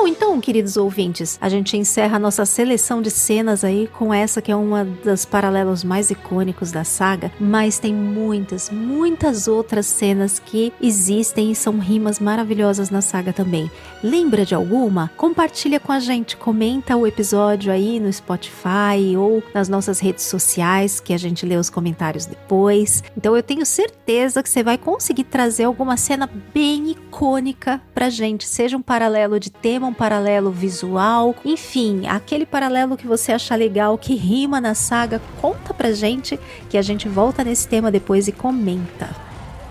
Bom, 0.00 0.06
então, 0.06 0.40
queridos 0.40 0.76
ouvintes, 0.76 1.36
a 1.40 1.48
gente 1.48 1.76
encerra 1.76 2.18
a 2.18 2.20
nossa 2.20 2.46
seleção 2.46 3.02
de 3.02 3.10
cenas 3.10 3.64
aí 3.64 3.88
com 3.88 4.14
essa 4.14 4.40
que 4.40 4.52
é 4.52 4.54
uma 4.54 4.84
das 4.84 5.24
paralelos 5.24 5.82
mais 5.82 6.08
icônicos 6.08 6.70
da 6.70 6.84
saga, 6.84 7.32
mas 7.40 7.80
tem 7.80 7.92
muitas, 7.92 8.70
muitas 8.70 9.48
outras 9.48 9.86
cenas 9.86 10.38
que 10.38 10.72
existem 10.80 11.50
e 11.50 11.54
são 11.56 11.80
rimas 11.80 12.20
maravilhosas 12.20 12.90
na 12.90 13.00
saga 13.00 13.32
também. 13.32 13.68
Lembra 14.00 14.46
de 14.46 14.54
alguma? 14.54 15.10
Compartilha 15.16 15.80
com 15.80 15.90
a 15.90 15.98
gente, 15.98 16.36
comenta 16.36 16.96
o 16.96 17.04
episódio 17.04 17.72
aí 17.72 17.98
no 17.98 18.12
Spotify 18.12 19.16
ou 19.16 19.42
nas 19.52 19.68
nossas 19.68 19.98
redes 19.98 20.22
sociais, 20.22 21.00
que 21.00 21.12
a 21.12 21.18
gente 21.18 21.44
lê 21.44 21.56
os 21.56 21.68
comentários 21.68 22.24
depois. 22.24 23.02
Então 23.16 23.34
eu 23.34 23.42
tenho 23.42 23.66
certeza 23.66 24.44
que 24.44 24.48
você 24.48 24.62
vai 24.62 24.78
conseguir 24.78 25.24
trazer 25.24 25.64
alguma 25.64 25.96
cena 25.96 26.30
bem 26.54 26.92
icônica 26.92 27.82
pra 27.92 28.08
gente, 28.08 28.46
seja 28.46 28.76
um 28.76 28.82
paralelo 28.82 29.40
de 29.40 29.50
tema, 29.50 29.87
um 29.88 29.94
paralelo 29.94 30.50
visual, 30.50 31.34
enfim, 31.44 32.06
aquele 32.06 32.46
paralelo 32.46 32.96
que 32.96 33.06
você 33.06 33.32
achar 33.32 33.56
legal, 33.56 33.98
que 33.98 34.14
rima 34.14 34.60
na 34.60 34.74
saga, 34.74 35.20
conta 35.40 35.74
pra 35.74 35.92
gente 35.92 36.38
que 36.68 36.78
a 36.78 36.82
gente 36.82 37.08
volta 37.08 37.42
nesse 37.42 37.66
tema 37.66 37.90
depois 37.90 38.28
e 38.28 38.32
comenta. 38.32 39.28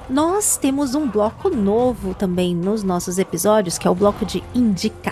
Nós 0.09 0.55
temos 0.55 0.95
um 0.95 1.05
bloco 1.05 1.49
novo 1.49 2.13
também 2.13 2.55
nos 2.55 2.81
nossos 2.81 3.19
episódios, 3.19 3.77
que 3.77 3.85
é 3.85 3.91
o 3.91 3.95
bloco 3.95 4.25
de 4.25 4.41
indicações. 4.55 5.03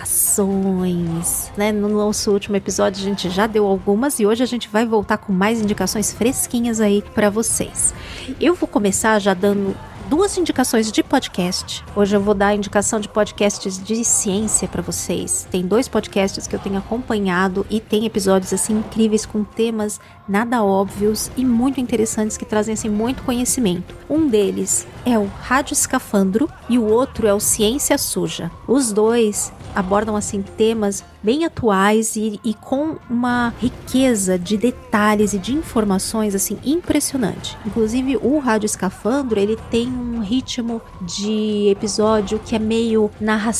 Né? 1.54 1.70
No 1.70 1.86
nosso 1.88 2.32
último 2.32 2.56
episódio 2.56 3.02
a 3.02 3.04
gente 3.04 3.28
já 3.28 3.46
deu 3.46 3.66
algumas 3.66 4.18
e 4.18 4.24
hoje 4.24 4.42
a 4.42 4.46
gente 4.46 4.70
vai 4.70 4.86
voltar 4.86 5.18
com 5.18 5.34
mais 5.34 5.60
indicações 5.60 6.14
fresquinhas 6.14 6.80
aí 6.80 7.04
para 7.14 7.28
vocês. 7.28 7.92
Eu 8.40 8.54
vou 8.54 8.66
começar 8.66 9.18
já 9.18 9.34
dando 9.34 9.76
duas 10.08 10.38
indicações 10.38 10.90
de 10.92 11.02
podcast. 11.02 11.84
Hoje 11.94 12.16
eu 12.16 12.20
vou 12.20 12.34
dar 12.34 12.48
a 12.48 12.54
indicação 12.54 13.00
de 13.00 13.08
podcasts 13.08 13.82
de 13.82 14.04
ciência 14.04 14.68
para 14.68 14.82
vocês. 14.82 15.46
Tem 15.50 15.66
dois 15.66 15.88
podcasts 15.88 16.46
que 16.46 16.54
eu 16.54 16.60
tenho 16.60 16.78
acompanhado 16.78 17.66
e 17.68 17.80
tem 17.80 18.06
episódios 18.06 18.52
assim 18.52 18.78
incríveis 18.78 19.26
com 19.26 19.42
temas 19.42 20.00
nada 20.28 20.62
óbvios 20.62 21.30
e 21.36 21.44
muito 21.44 21.80
interessantes 21.80 22.36
que 22.36 22.44
trazem 22.44 22.74
assim 22.74 22.88
muito 22.88 23.22
conhecimento. 23.22 23.94
Um 24.08 24.28
deles 24.28 24.86
é 25.04 25.18
o 25.18 25.26
Rádio 25.26 25.72
Escafandro 25.72 26.48
e 26.68 26.78
o 26.78 26.86
outro 26.86 27.26
é 27.26 27.34
o 27.34 27.40
Ciência 27.40 27.98
Suja. 27.98 28.50
Os 28.66 28.92
dois 28.92 29.52
abordam 29.74 30.16
assim 30.16 30.40
temas 30.40 31.04
bem 31.26 31.44
atuais 31.44 32.14
e, 32.14 32.38
e, 32.44 32.54
com 32.54 32.94
uma 33.10 33.52
riqueza 33.58 34.38
de 34.38 34.56
detalhes 34.56 35.32
e 35.32 35.38
de 35.40 35.52
informações 35.52 36.36
assim 36.36 36.56
impressionante. 36.64 37.58
Inclusive 37.66 38.16
o 38.16 38.38
Rádio 38.38 38.66
Escafandro 38.66 39.40
ele 39.40 39.56
tem 39.68 39.88
um 39.88 40.20
ritmo 40.20 40.80
de 41.02 41.68
episódio 41.68 42.38
que 42.38 42.54
é 42.54 42.60
meio 42.60 43.10
narra 43.20 43.50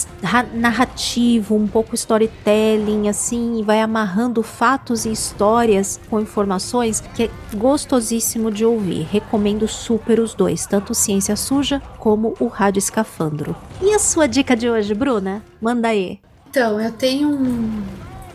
narrativo, 0.55 1.57
um 1.57 1.67
pouco 1.67 1.97
storytelling 1.97 3.09
assim, 3.09 3.59
e 3.59 3.65
vai 3.65 3.81
amarrando 3.81 4.45
fatos 4.45 5.05
e 5.05 5.11
histórias 5.11 5.99
com 6.09 6.21
informações 6.21 7.01
que 7.17 7.25
é 7.25 7.31
gostosíssimo 7.57 8.49
de 8.49 8.65
ouvir. 8.65 9.09
Recomendo 9.11 9.67
super 9.67 10.21
os 10.21 10.35
dois, 10.35 10.67
tanto 10.67 10.95
Ciência 10.95 11.35
Suja 11.35 11.83
como 11.99 12.35
o 12.39 12.47
Rádio 12.47 12.79
Escafandro. 12.79 13.57
E 13.83 13.93
a 13.93 13.99
sua 13.99 14.29
dica 14.29 14.55
de 14.55 14.71
hoje, 14.71 14.95
Bruna? 14.95 15.43
Manda 15.61 15.89
aí. 15.89 16.21
Então, 16.57 16.81
eu 16.81 16.91
tenho 16.91 17.29
um, 17.29 17.83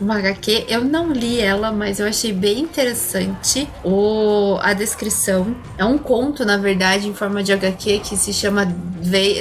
uma 0.00 0.18
HQ, 0.18 0.66
eu 0.68 0.84
não 0.84 1.12
li 1.12 1.40
ela, 1.40 1.72
mas 1.72 1.98
eu 1.98 2.06
achei 2.06 2.32
bem 2.32 2.60
interessante 2.60 3.68
o, 3.82 4.58
a 4.62 4.72
descrição. 4.72 5.56
É 5.76 5.84
um 5.84 5.98
conto, 5.98 6.44
na 6.44 6.56
verdade, 6.56 7.08
em 7.08 7.14
forma 7.14 7.42
de 7.42 7.52
HQ 7.52 7.98
que 7.98 8.16
se 8.16 8.32
chama 8.32 8.64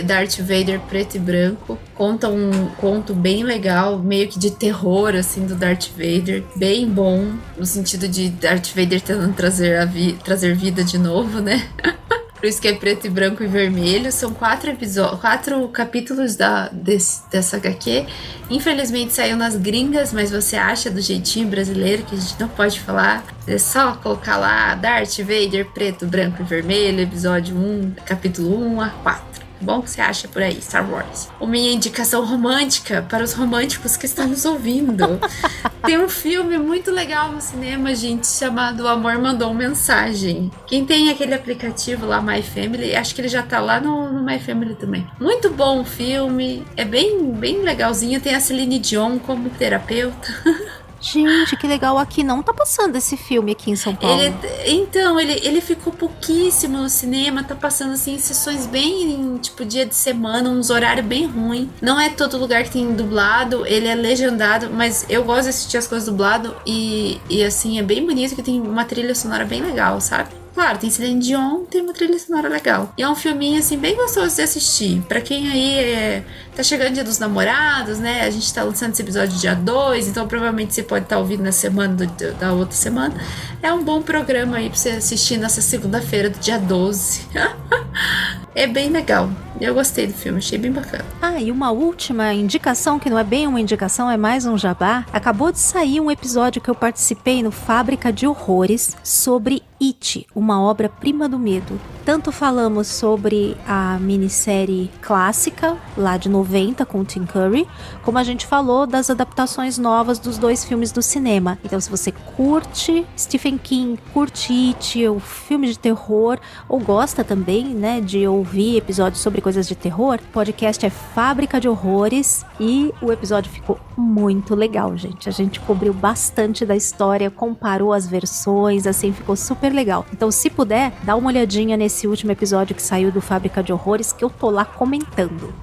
Darth 0.04 0.40
Vader 0.40 0.80
Preto 0.90 1.18
e 1.18 1.20
Branco. 1.20 1.78
Conta 1.94 2.28
um 2.28 2.70
conto 2.78 3.14
bem 3.14 3.44
legal, 3.44 4.00
meio 4.00 4.28
que 4.28 4.40
de 4.40 4.50
terror, 4.50 5.14
assim, 5.14 5.46
do 5.46 5.54
Darth 5.54 5.90
Vader. 5.96 6.44
Bem 6.56 6.90
bom, 6.90 7.34
no 7.56 7.68
sentido 7.68 8.08
de 8.08 8.30
Darth 8.30 8.70
Vader 8.76 9.00
tentando 9.00 9.36
trazer, 9.36 9.78
a 9.78 9.86
vi 9.86 10.14
trazer 10.14 10.56
vida 10.56 10.84
de 10.84 10.98
novo, 10.98 11.40
né? 11.40 11.70
Por 12.42 12.48
isso 12.48 12.60
que 12.60 12.68
é 12.68 12.74
preto 12.74 13.06
e 13.06 13.10
branco 13.10 13.44
e 13.44 13.48
vermelho. 13.48 14.12
São 14.12 14.34
quatro 14.34 14.72
episódios, 14.72 15.22
quatro 15.22 15.68
capítulos 15.68 16.36
da, 16.36 16.70
desse, 16.70 17.22
dessa 17.30 17.58
HQ. 17.58 18.08
Infelizmente 18.50 19.14
saiu 19.14 19.38
nas 19.38 19.56
gringas, 19.56 20.12
mas 20.12 20.32
você 20.32 20.56
acha 20.56 20.90
do 20.90 21.00
jeitinho 21.00 21.48
brasileiro 21.48 22.02
que 22.02 22.16
a 22.16 22.18
gente 22.18 22.40
não 22.40 22.48
pode 22.50 22.80
falar. 22.80 23.24
É 23.46 23.60
só 23.60 23.94
colocar 23.94 24.38
lá 24.38 24.74
Darth 24.74 25.20
Vader, 25.20 25.68
preto, 25.68 26.08
branco 26.08 26.42
e 26.42 26.46
vermelho, 26.46 27.02
episódio 27.02 27.56
1, 27.56 27.94
capítulo 28.08 28.58
1 28.58 28.82
a 28.82 28.90
4 28.90 29.41
bom 29.64 29.82
que 29.82 29.90
você 29.90 30.02
acha 30.02 30.28
por 30.28 30.42
aí, 30.42 30.62
Star 30.62 30.90
Wars. 30.90 31.30
O 31.40 31.48
minha 31.48 31.72
indicação 31.72 32.26
romântica 32.26 33.06
para 33.08 33.24
os 33.24 33.34
românticos 33.34 33.96
que 33.98 34.06
estão 34.06 34.28
nos 34.28 34.46
ouvindo. 34.46 35.20
Tem 35.86 35.98
um 35.98 36.08
filme 36.10 36.58
muito 36.58 36.92
legal 36.92 37.32
no 37.32 37.42
cinema, 37.42 37.94
gente, 37.96 38.28
chamado 38.28 38.84
O 38.84 38.88
Amor 38.88 39.18
Mandou 39.18 39.52
Mensagem. 39.54 40.52
Quem 40.68 40.86
tem 40.86 41.10
aquele 41.10 41.34
aplicativo 41.34 42.06
lá, 42.06 42.22
My 42.22 42.44
Family, 42.44 42.96
acho 42.96 43.16
que 43.16 43.22
ele 43.22 43.28
já 43.28 43.42
tá 43.42 43.60
lá 43.60 43.80
no, 43.80 44.12
no 44.12 44.24
My 44.24 44.40
Family 44.40 44.76
também. 44.76 45.08
Muito 45.20 45.50
bom 45.50 45.82
o 45.82 45.84
filme, 45.84 46.64
é 46.78 46.86
bem, 46.86 47.32
bem 47.32 47.62
legalzinho. 47.62 48.22
Tem 48.22 48.36
a 48.36 48.40
Celine 48.40 48.78
Dion 48.78 49.18
como 49.18 49.50
terapeuta. 49.50 50.28
Gente, 51.02 51.58
que 51.58 51.66
legal. 51.66 51.98
Aqui 51.98 52.24
não 52.24 52.44
tá 52.44 52.54
passando 52.54 52.96
esse 52.96 53.18
filme 53.18 53.52
aqui 53.52 53.72
em 53.72 53.76
São 53.76 53.96
Paulo. 53.96 54.22
Ele, 54.22 54.36
então, 54.68 55.20
ele, 55.20 55.34
ele 55.44 55.60
ficou 55.60 55.92
pouquíssimo 55.92 56.78
no 56.78 56.90
cinema, 56.90 57.44
tá 57.44 57.56
passando 57.56 57.94
assim 57.94 58.18
sessões 58.20 58.68
bem, 58.68 59.38
tipo, 59.38 59.66
dia 59.66 59.86
de 59.86 59.96
semana, 59.96 60.50
uns 60.50 60.70
horários 60.70 61.06
bem 61.06 61.26
ruins. 61.26 61.70
Não 61.82 62.00
é 62.00 62.10
todo 62.10 62.38
lugar 62.38 62.64
que 62.64 62.72
tem 62.72 62.94
dublado, 62.94 63.66
ele 63.66 63.88
é 63.88 63.96
legendado, 63.96 64.70
mas 64.70 65.06
eu 65.10 65.24
gosto 65.24 65.44
de 65.44 65.50
assistir 65.50 65.78
as 65.78 65.88
coisas 65.88 66.08
dublado 66.08 66.56
e, 66.66 67.20
e 67.30 67.44
assim, 67.44 67.80
é 67.80 67.84
bem 67.84 68.06
bonito 68.06 68.36
que 68.36 68.44
tem 68.44 68.62
uma 68.62 68.86
trilha 68.86 69.16
sonora 69.16 69.44
bem 69.44 69.62
legal, 69.62 70.00
sabe? 70.00 70.41
Claro, 70.54 70.78
tem 70.78 70.90
Celine 70.90 71.20
Dion, 71.20 71.64
tem 71.66 71.82
uma 71.82 71.94
trilha 71.94 72.18
sonora 72.20 72.50
legal. 72.50 72.94
E 72.98 73.04
é 73.04 73.10
um 73.10 73.16
filminho, 73.16 73.60
assim, 73.60 73.78
bem 73.78 73.96
gostoso 73.96 74.36
de 74.36 74.42
assistir. 74.42 75.02
Pra 75.08 75.22
quem 75.22 75.50
aí 75.50 75.80
é, 75.80 76.24
tá 76.56 76.62
chegando 76.62 76.94
dia 76.94 77.04
dos 77.04 77.20
namorados, 77.20 78.00
né? 78.00 78.22
A 78.22 78.30
gente 78.30 78.54
tá 78.54 78.64
lançando 78.64 78.92
esse 78.92 79.02
episódio 79.02 79.38
dia 79.38 79.56
2, 79.56 80.10
então 80.10 80.28
provavelmente 80.28 80.74
você 80.74 80.84
pode 80.84 81.06
estar 81.06 81.16
tá 81.16 81.22
ouvindo 81.22 81.44
na 81.44 81.52
semana 81.52 81.96
do, 81.96 82.34
da 82.34 82.54
outra 82.54 82.76
semana. 82.76 83.16
É 83.62 83.72
um 83.72 83.84
bom 83.84 84.02
programa 84.02 84.58
aí 84.58 84.70
pra 84.70 84.78
você 84.78 84.90
assistir 84.90 85.38
nessa 85.38 85.62
segunda-feira 85.62 86.30
do 86.30 86.40
dia 86.40 86.60
12. 86.60 87.28
É 88.54 88.68
bem 88.68 88.90
legal. 88.90 89.30
Eu 89.62 89.74
gostei 89.74 90.08
do 90.08 90.14
filme, 90.14 90.40
achei 90.40 90.58
bem 90.58 90.72
bacana. 90.72 91.06
Ah, 91.22 91.40
e 91.40 91.50
uma 91.52 91.72
última 91.72 92.34
indicação, 92.34 93.00
que 93.00 93.10
não 93.10 93.18
é 93.18 93.24
bem 93.24 93.48
uma 93.48 93.62
indicação, 93.62 94.12
é 94.12 94.18
mais 94.18 94.46
um 94.46 94.58
jabá. 94.58 95.06
Acabou 95.14 95.52
de 95.52 95.60
sair 95.60 96.02
um 96.02 96.12
episódio 96.12 96.62
que 96.62 96.70
eu 96.70 96.76
participei 96.76 97.42
no 97.42 97.52
Fábrica 97.52 98.12
de 98.12 98.28
Horrores 98.28 98.98
sobre 99.04 99.64
It, 99.82 100.28
uma 100.36 100.62
obra-prima 100.62 101.28
do 101.28 101.40
medo. 101.40 101.82
Tanto 102.06 102.32
falamos 102.32 102.88
sobre 102.88 103.58
a 103.68 103.98
minissérie 104.00 104.92
clássica, 105.02 105.78
lá 105.98 106.18
de 106.18 106.30
90, 106.30 106.86
com 106.86 107.04
Tim 107.04 107.26
Curry, 107.26 107.68
como 108.04 108.18
a 108.18 108.24
gente 108.24 108.46
falou 108.46 108.86
das 108.86 109.10
adaptações 109.10 109.78
novas 109.78 110.20
dos 110.20 110.38
dois 110.38 110.64
filmes 110.64 110.92
do 110.92 111.02
cinema. 111.02 111.58
Então, 111.64 111.80
se 111.80 111.90
você 111.90 112.12
curte 112.12 113.06
Stephen 113.18 113.58
King, 113.58 114.00
curte 114.14 114.52
It, 114.52 115.08
o 115.08 115.20
filme 115.20 115.68
de 115.68 115.80
terror, 115.80 116.40
ou 116.70 116.80
gosta 116.80 117.24
também, 117.24 117.66
né, 117.66 118.02
de 118.02 118.28
ouvir 118.28 118.78
episódios 118.78 119.22
sobre 119.22 119.42
coisas 119.42 119.68
de 119.68 119.76
terror, 119.76 120.20
podcast 120.32 120.86
é 120.86 120.90
Fábrica 120.90 121.60
de 121.60 121.68
Horrores 121.68 122.46
e 122.60 122.92
o 123.02 123.12
episódio 123.12 123.52
ficou 123.52 123.80
muito 123.98 124.54
legal, 124.56 124.96
gente. 124.98 125.30
A 125.30 125.32
gente 125.32 125.60
cobriu 125.60 125.94
bastante 125.94 126.66
da 126.66 126.76
história, 126.76 127.32
comparou 127.32 127.94
as 127.94 128.08
versões, 128.08 128.86
assim, 128.86 129.12
ficou 129.12 129.36
super 129.36 129.71
legal. 129.74 130.06
Então, 130.12 130.32
se 130.32 130.50
puder, 130.50 130.94
dá 131.04 131.16
uma 131.16 131.30
olhadinha 131.30 131.78
nesse 131.78 132.08
último 132.08 132.32
episódio 132.32 132.76
que 132.76 132.82
saiu 132.82 133.12
do 133.12 133.22
Fábrica 133.22 133.64
de 133.64 133.72
Horrores, 133.72 134.14
que 134.14 134.24
eu 134.24 134.30
tô 134.30 134.50
lá 134.50 134.66
comentando. 134.66 135.54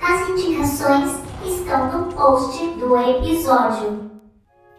As 0.00 0.28
indicações 0.28 1.10
estão 1.44 1.92
no 1.92 2.12
post 2.12 2.64
do 2.78 2.96
episódio. 2.96 4.17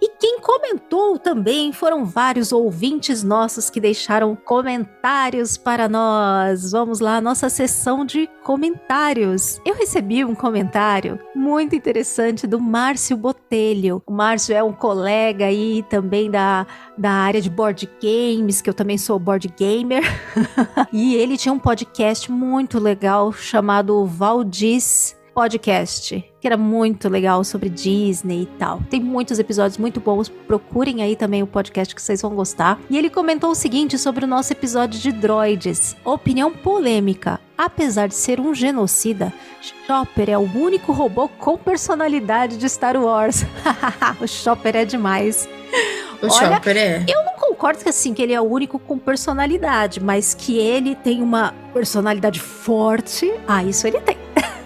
E 0.01 0.09
quem 0.17 0.39
comentou 0.39 1.19
também 1.19 1.73
foram 1.73 2.05
vários 2.05 2.53
ouvintes 2.53 3.21
nossos 3.21 3.69
que 3.69 3.81
deixaram 3.81 4.33
comentários 4.35 5.57
para 5.57 5.89
nós. 5.89 6.71
Vamos 6.71 7.01
lá, 7.01 7.19
nossa 7.19 7.49
sessão 7.49 8.05
de 8.05 8.29
comentários. 8.43 9.59
Eu 9.65 9.75
recebi 9.75 10.23
um 10.23 10.33
comentário 10.33 11.19
muito 11.35 11.75
interessante 11.75 12.47
do 12.47 12.59
Márcio 12.61 13.17
Botelho. 13.17 14.01
O 14.05 14.11
Márcio 14.13 14.55
é 14.55 14.63
um 14.63 14.71
colega 14.71 15.45
aí 15.45 15.83
também 15.89 16.31
da, 16.31 16.65
da 16.97 17.11
área 17.11 17.41
de 17.41 17.49
board 17.49 17.89
games, 18.01 18.61
que 18.61 18.69
eu 18.69 18.73
também 18.73 18.97
sou 18.97 19.19
board 19.19 19.53
gamer. 19.57 20.03
e 20.93 21.15
ele 21.15 21.37
tinha 21.37 21.53
um 21.53 21.59
podcast 21.59 22.31
muito 22.31 22.79
legal 22.79 23.33
chamado 23.33 24.05
Valdiz 24.05 25.18
podcast, 25.39 26.21
que 26.41 26.45
era 26.45 26.57
muito 26.57 27.07
legal 27.07 27.45
sobre 27.45 27.69
Disney 27.69 28.41
e 28.41 28.45
tal. 28.57 28.81
Tem 28.89 28.99
muitos 28.99 29.39
episódios 29.39 29.77
muito 29.77 30.01
bons, 30.01 30.27
procurem 30.27 31.01
aí 31.01 31.15
também 31.15 31.41
o 31.41 31.47
podcast 31.47 31.95
que 31.95 32.01
vocês 32.01 32.21
vão 32.21 32.35
gostar. 32.35 32.77
E 32.89 32.97
ele 32.97 33.09
comentou 33.09 33.51
o 33.51 33.55
seguinte 33.55 33.97
sobre 33.97 34.25
o 34.25 34.27
nosso 34.27 34.51
episódio 34.51 34.99
de 34.99 35.13
droids. 35.13 35.95
Opinião 36.03 36.51
polêmica. 36.51 37.39
Apesar 37.57 38.07
de 38.07 38.15
ser 38.15 38.41
um 38.41 38.53
genocida, 38.53 39.31
Chopper 39.87 40.29
é 40.29 40.37
o 40.37 40.41
único 40.41 40.91
robô 40.91 41.29
com 41.29 41.57
personalidade 41.57 42.57
de 42.57 42.67
Star 42.67 43.01
Wars. 43.01 43.45
o 44.19 44.27
Chopper 44.27 44.75
é 44.75 44.83
demais. 44.83 45.47
O 46.21 46.27
Olha, 46.27 46.55
Chopper 46.55 46.77
é. 46.77 47.05
Eu 47.07 47.23
não 47.23 47.33
concordo 47.33 47.83
que 47.83 47.89
assim 47.89 48.13
que 48.13 48.21
ele 48.21 48.33
é 48.33 48.41
o 48.41 48.43
único 48.43 48.77
com 48.77 48.97
personalidade, 48.97 49.99
mas 50.01 50.33
que 50.33 50.57
ele 50.57 50.95
tem 50.95 51.21
uma 51.21 51.53
personalidade 51.73 52.39
forte. 52.39 53.31
Ah, 53.47 53.63
isso 53.63 53.87
ele 53.87 53.99
tem. 54.01 54.17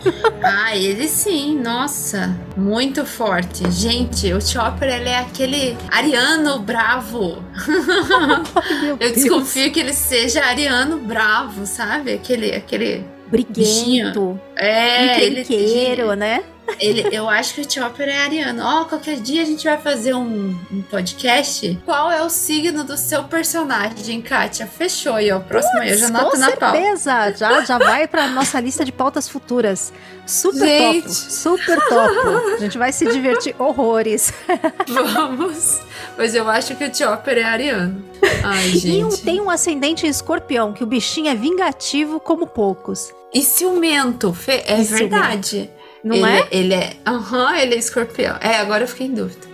ah, 0.43 0.75
ele 0.75 1.07
sim, 1.07 1.57
nossa, 1.59 2.35
muito 2.57 3.05
forte. 3.05 3.69
Gente, 3.71 4.33
o 4.33 4.41
Chopper 4.41 4.89
ele 4.89 5.09
é 5.09 5.19
aquele 5.19 5.77
ariano 5.91 6.59
bravo. 6.59 7.43
Eu 8.99 9.11
desconfio 9.11 9.71
que 9.71 9.79
ele 9.79 9.93
seja 9.93 10.43
ariano 10.43 10.97
bravo, 10.99 11.65
sabe? 11.65 12.13
Aquele, 12.13 12.53
aquele 12.53 13.05
briguento, 13.27 14.39
é, 14.55 15.23
ele, 15.23 16.15
né? 16.15 16.43
Ele, 16.79 17.15
eu 17.15 17.29
acho 17.29 17.55
que 17.55 17.61
o 17.61 17.71
Chopper 17.71 18.09
é 18.09 18.17
ariano. 18.17 18.63
Ó, 18.63 18.81
oh, 18.81 18.85
qualquer 18.85 19.19
dia 19.19 19.41
a 19.41 19.45
gente 19.45 19.63
vai 19.63 19.77
fazer 19.77 20.13
um, 20.13 20.57
um, 20.71 20.81
podcast. 20.89 21.79
Qual 21.85 22.11
é 22.11 22.21
o 22.21 22.29
signo 22.29 22.83
do 22.83 22.97
seu 22.97 23.23
personagem, 23.25 24.21
Kátia? 24.21 24.65
Fechou 24.65 25.13
aí, 25.15 25.31
ó. 25.31 25.39
Próximo 25.39 25.79
aí, 25.79 25.91
eu 25.91 25.97
já 25.97 26.09
noto 26.09 26.37
na 26.37 26.51
pauta. 26.51 26.77
Com 26.77 26.83
certeza, 26.83 27.31
já, 27.31 27.61
já 27.63 27.77
vai 27.77 28.07
pra 28.07 28.27
nossa 28.27 28.59
lista 28.59 28.83
de 28.83 28.91
pautas 28.91 29.27
futuras. 29.27 29.93
Super 30.25 30.65
gente. 30.65 31.03
top, 31.03 31.13
super 31.13 31.79
top. 31.87 32.53
A 32.55 32.59
gente 32.59 32.77
vai 32.77 32.91
se 32.91 33.05
divertir 33.05 33.55
horrores. 33.59 34.33
Vamos. 34.87 35.81
Mas 36.17 36.33
eu 36.33 36.49
acho 36.49 36.75
que 36.75 36.85
o 36.85 36.93
Chopper 36.93 37.39
é 37.39 37.43
ariano. 37.43 38.03
Ai, 38.43 38.69
gente. 38.69 38.87
E 38.87 39.03
um, 39.03 39.09
tem 39.09 39.41
um 39.41 39.49
ascendente 39.49 40.07
escorpião, 40.07 40.73
que 40.73 40.83
o 40.83 40.87
bichinho 40.87 41.29
é 41.29 41.35
vingativo 41.35 42.19
como 42.19 42.47
poucos. 42.47 43.13
E 43.33 43.41
ciumento, 43.41 44.35
é 44.47 44.79
e 44.79 44.83
verdade. 44.83 45.47
Ciumento. 45.49 45.82
Não 46.03 46.15
ele, 46.15 46.25
é? 46.25 46.47
Ele 46.51 46.73
é. 46.73 46.93
Aham, 47.05 47.51
uhum, 47.51 47.55
ele 47.55 47.75
é 47.75 47.77
escorpião. 47.77 48.37
É, 48.41 48.57
agora 48.57 48.83
eu 48.83 48.87
fiquei 48.87 49.07
em 49.07 49.13
dúvida. 49.13 49.47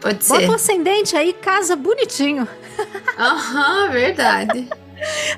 Pode 0.00 0.24
ser. 0.24 0.34
Bota 0.34 0.52
o 0.52 0.54
ascendente 0.54 1.16
aí, 1.16 1.32
casa 1.32 1.74
bonitinho. 1.74 2.46
Aham, 3.18 3.86
uhum, 3.86 3.90
verdade. 3.90 4.68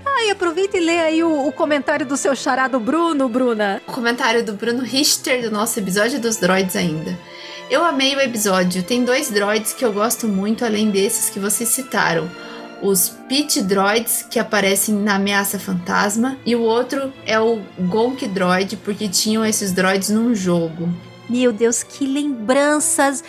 Ai, 0.05 0.31
aproveita 0.31 0.77
e 0.77 0.81
lê 0.81 0.99
aí 0.99 1.25
o, 1.25 1.49
o, 1.49 1.53
comentário 1.53 2.07
do 2.07 2.17
seu 2.17 2.35
charado 2.37 2.79
Bruno, 2.79 3.29
Bruna. 3.29 3.83
O 3.89 3.93
comentário 3.93 4.45
do 4.45 4.53
Bruno 4.53 4.83
Richter 4.83 5.43
do 5.43 5.51
nosso 5.51 5.79
episódio 5.79 6.21
dos 6.21 6.37
droids 6.37 6.77
ainda. 6.77 7.17
Eu 7.71 7.85
amei 7.85 8.15
o 8.15 8.21
episódio. 8.21 8.83
Tem 8.83 9.05
dois 9.05 9.31
droids 9.31 9.73
que 9.73 9.85
eu 9.85 9.93
gosto 9.93 10.29
muito, 10.29 10.65
além 10.65 10.91
desses 10.91 11.29
que 11.29 11.39
vocês 11.39 11.69
citaram 11.69 12.31
os 12.83 13.11
Pit 13.29 13.63
Droids 13.63 14.25
que 14.29 14.39
aparecem 14.39 14.95
na 14.95 15.17
Ameaça 15.17 15.59
Fantasma 15.59 16.39
e 16.45 16.55
o 16.55 16.63
outro 16.63 17.13
é 17.27 17.39
o 17.39 17.61
Gonk 17.79 18.27
Droid 18.29 18.77
porque 18.79 19.09
tinham 19.09 19.45
esses 19.45 19.73
droids 19.73 20.11
num 20.11 20.35
jogo. 20.35 20.89
Meu 21.29 21.53
Deus, 21.53 21.83
que 21.83 22.07
lembranças! 22.07 23.23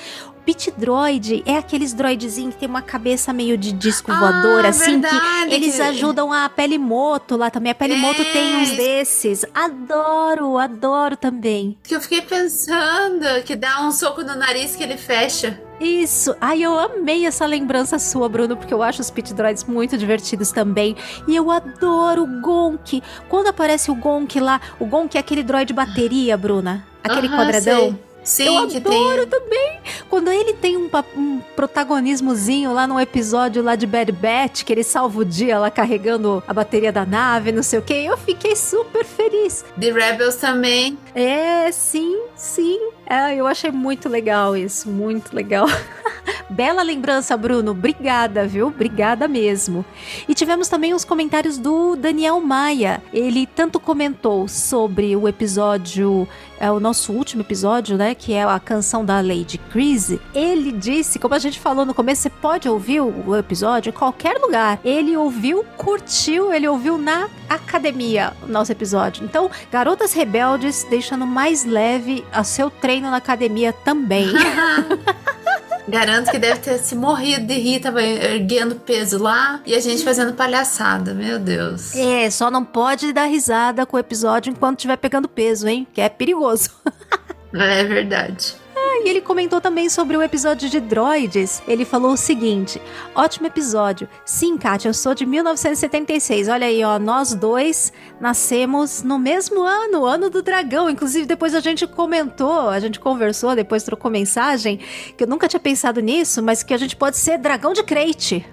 Pit 0.45 0.71
Droid 0.75 1.43
é 1.45 1.57
aqueles 1.57 1.93
droidzinhos 1.93 2.55
que 2.55 2.61
tem 2.61 2.69
uma 2.69 2.81
cabeça 2.81 3.31
meio 3.31 3.55
de 3.55 3.71
disco 3.71 4.11
ah, 4.11 4.19
voador, 4.19 4.65
assim, 4.65 4.99
verdade, 4.99 5.49
que 5.49 5.53
eles 5.53 5.79
ajudam 5.79 6.33
a 6.33 6.49
Pelimoto 6.49 7.37
lá 7.37 7.51
também. 7.51 7.71
A 7.71 7.75
Pelimoto 7.75 8.21
é. 8.21 8.25
tem 8.25 8.55
uns 8.55 8.71
desses. 8.71 9.45
Adoro, 9.53 10.57
adoro 10.57 11.15
também. 11.15 11.77
Que 11.83 11.95
eu 11.95 12.01
fiquei 12.01 12.23
pensando 12.23 13.43
que 13.45 13.55
dá 13.55 13.85
um 13.85 13.91
soco 13.91 14.23
no 14.23 14.35
nariz 14.35 14.75
que 14.75 14.81
ele 14.81 14.97
fecha. 14.97 15.61
Isso. 15.79 16.35
Ai, 16.41 16.61
eu 16.61 16.77
amei 16.77 17.25
essa 17.25 17.45
lembrança 17.45 17.97
sua, 17.97 18.27
Bruno, 18.27 18.57
porque 18.57 18.73
eu 18.73 18.83
acho 18.83 19.01
os 19.01 19.09
pit 19.09 19.33
droids 19.33 19.63
muito 19.63 19.97
divertidos 19.97 20.51
também. 20.51 20.95
E 21.27 21.35
eu 21.35 21.49
adoro 21.49 22.23
o 22.23 22.41
Gonk. 22.41 23.01
Quando 23.29 23.47
aparece 23.47 23.89
o 23.89 23.95
Gonk 23.95 24.39
lá, 24.39 24.59
o 24.79 24.85
Gonk 24.85 25.15
é 25.15 25.19
aquele 25.19 25.43
droid 25.43 25.73
bateria, 25.73 26.35
Bruna. 26.37 26.85
Aquele 27.03 27.27
uh 27.27 27.31
-huh, 27.31 27.35
quadradão. 27.37 27.79
Sei. 27.91 28.08
Sim, 28.23 28.45
eu 28.45 28.57
adoro 28.57 29.25
tem... 29.25 29.39
também. 29.39 29.79
Quando 30.09 30.29
ele 30.31 30.53
tem 30.53 30.77
um, 30.77 30.89
um, 31.17 31.39
protagonismozinho 31.55 32.73
lá 32.73 32.85
no 32.87 32.99
episódio 32.99 33.63
lá 33.63 33.75
de 33.75 33.85
Bad 33.85 34.11
Batch, 34.11 34.63
que 34.63 34.73
ele 34.73 34.83
salva 34.83 35.19
o 35.19 35.25
dia 35.25 35.59
lá 35.59 35.71
carregando 35.71 36.43
a 36.47 36.53
bateria 36.53 36.91
da 36.91 37.05
nave, 37.05 37.51
não 37.51 37.63
sei 37.63 37.79
o 37.79 37.81
que, 37.81 37.93
eu 37.93 38.17
fiquei 38.17 38.55
super 38.55 39.05
feliz. 39.05 39.65
The 39.79 39.91
Rebels 39.91 40.35
também. 40.35 40.97
É, 41.15 41.71
sim, 41.71 42.19
sim. 42.35 42.79
É, 43.05 43.35
eu 43.35 43.47
achei 43.47 43.71
muito 43.71 44.07
legal 44.07 44.55
isso, 44.55 44.87
muito 44.87 45.35
legal. 45.35 45.65
Bela 46.49 46.83
lembrança, 46.83 47.35
Bruno. 47.35 47.71
Obrigada, 47.71 48.45
viu? 48.45 48.67
Obrigada 48.67 49.27
mesmo. 49.27 49.83
E 50.27 50.33
tivemos 50.33 50.67
também 50.67 50.93
os 50.93 51.03
comentários 51.03 51.57
do 51.57 51.95
Daniel 51.95 52.39
Maia. 52.39 53.01
Ele 53.11 53.47
tanto 53.47 53.79
comentou 53.79 54.47
sobre 54.47 55.15
o 55.15 55.27
episódio, 55.27 56.27
é 56.59 56.69
o 56.71 56.79
nosso 56.79 57.13
último 57.13 57.41
episódio, 57.41 57.97
né? 57.97 58.13
Que 58.13 58.33
é 58.33 58.43
a 58.43 58.59
canção 58.59 59.03
da 59.03 59.21
Lady 59.21 59.57
Crazy. 59.71 60.21
Ele 60.33 60.71
disse, 60.71 61.17
como 61.17 61.33
a 61.33 61.39
gente 61.39 61.59
falou 61.59 61.85
no 61.85 61.93
começo, 61.93 62.23
você 62.23 62.29
pode 62.29 62.67
ouvir 62.67 63.01
o 63.01 63.35
episódio 63.35 63.89
em 63.89 63.93
qualquer 63.93 64.37
lugar. 64.37 64.79
Ele 64.83 65.15
ouviu, 65.15 65.63
curtiu, 65.77 66.53
ele 66.53 66.67
ouviu 66.67 66.97
na 66.97 67.29
academia 67.49 68.33
o 68.43 68.47
nosso 68.47 68.71
episódio. 68.71 69.23
Então, 69.23 69.49
garotas 69.71 70.13
rebeldes, 70.13 70.85
deixando 70.89 71.25
mais 71.25 71.63
leve 71.63 72.25
a 72.31 72.43
seu 72.43 72.69
treino 72.69 73.09
na 73.09 73.17
academia 73.17 73.71
também. 73.71 74.27
Garanto 75.89 76.31
que 76.31 76.37
deve 76.37 76.59
ter 76.59 76.77
se 76.77 76.95
morrido 76.95 77.45
de 77.45 77.53
rir, 77.55 77.79
tava 77.79 78.01
erguendo 78.01 78.75
peso 78.75 79.21
lá 79.21 79.61
e 79.65 79.73
a 79.73 79.79
gente 79.79 80.03
fazendo 80.03 80.33
palhaçada, 80.33 81.13
meu 81.13 81.39
Deus. 81.39 81.95
É, 81.95 82.29
só 82.29 82.51
não 82.51 82.63
pode 82.63 83.11
dar 83.11 83.25
risada 83.25 83.85
com 83.85 83.97
o 83.97 83.99
episódio 83.99 84.51
enquanto 84.51 84.79
estiver 84.79 84.97
pegando 84.97 85.27
peso, 85.27 85.67
hein? 85.67 85.87
Que 85.93 86.01
é 86.01 86.09
perigoso. 86.09 86.69
é 87.53 87.83
verdade. 87.83 88.55
E 89.03 89.09
ele 89.09 89.21
comentou 89.21 89.61
também 89.61 89.89
sobre 89.89 90.17
o 90.17 90.21
episódio 90.21 90.69
de 90.69 90.79
droids. 90.79 91.61
Ele 91.67 91.85
falou 91.85 92.13
o 92.13 92.17
seguinte: 92.17 92.81
ótimo 93.15 93.47
episódio. 93.47 94.09
Sim, 94.25 94.57
Kátia, 94.57 94.89
eu 94.89 94.93
sou 94.93 95.15
de 95.15 95.25
1976. 95.25 96.49
Olha 96.49 96.67
aí, 96.67 96.83
ó, 96.83 96.99
nós 96.99 97.33
dois 97.33 97.93
nascemos 98.19 99.01
no 99.01 99.17
mesmo 99.17 99.61
ano, 99.61 100.05
ano 100.05 100.29
do 100.29 100.41
dragão. 100.41 100.89
Inclusive, 100.89 101.25
depois 101.25 101.55
a 101.55 101.59
gente 101.59 101.87
comentou, 101.87 102.69
a 102.69 102.79
gente 102.79 102.99
conversou, 102.99 103.55
depois 103.55 103.83
trocou 103.83 104.11
mensagem, 104.11 104.79
que 105.15 105.23
eu 105.23 105.27
nunca 105.27 105.47
tinha 105.47 105.59
pensado 105.59 106.01
nisso, 106.01 106.43
mas 106.43 106.61
que 106.63 106.73
a 106.73 106.77
gente 106.77 106.95
pode 106.95 107.17
ser 107.17 107.37
dragão 107.37 107.73
de 107.73 107.83
crate. 107.83 108.45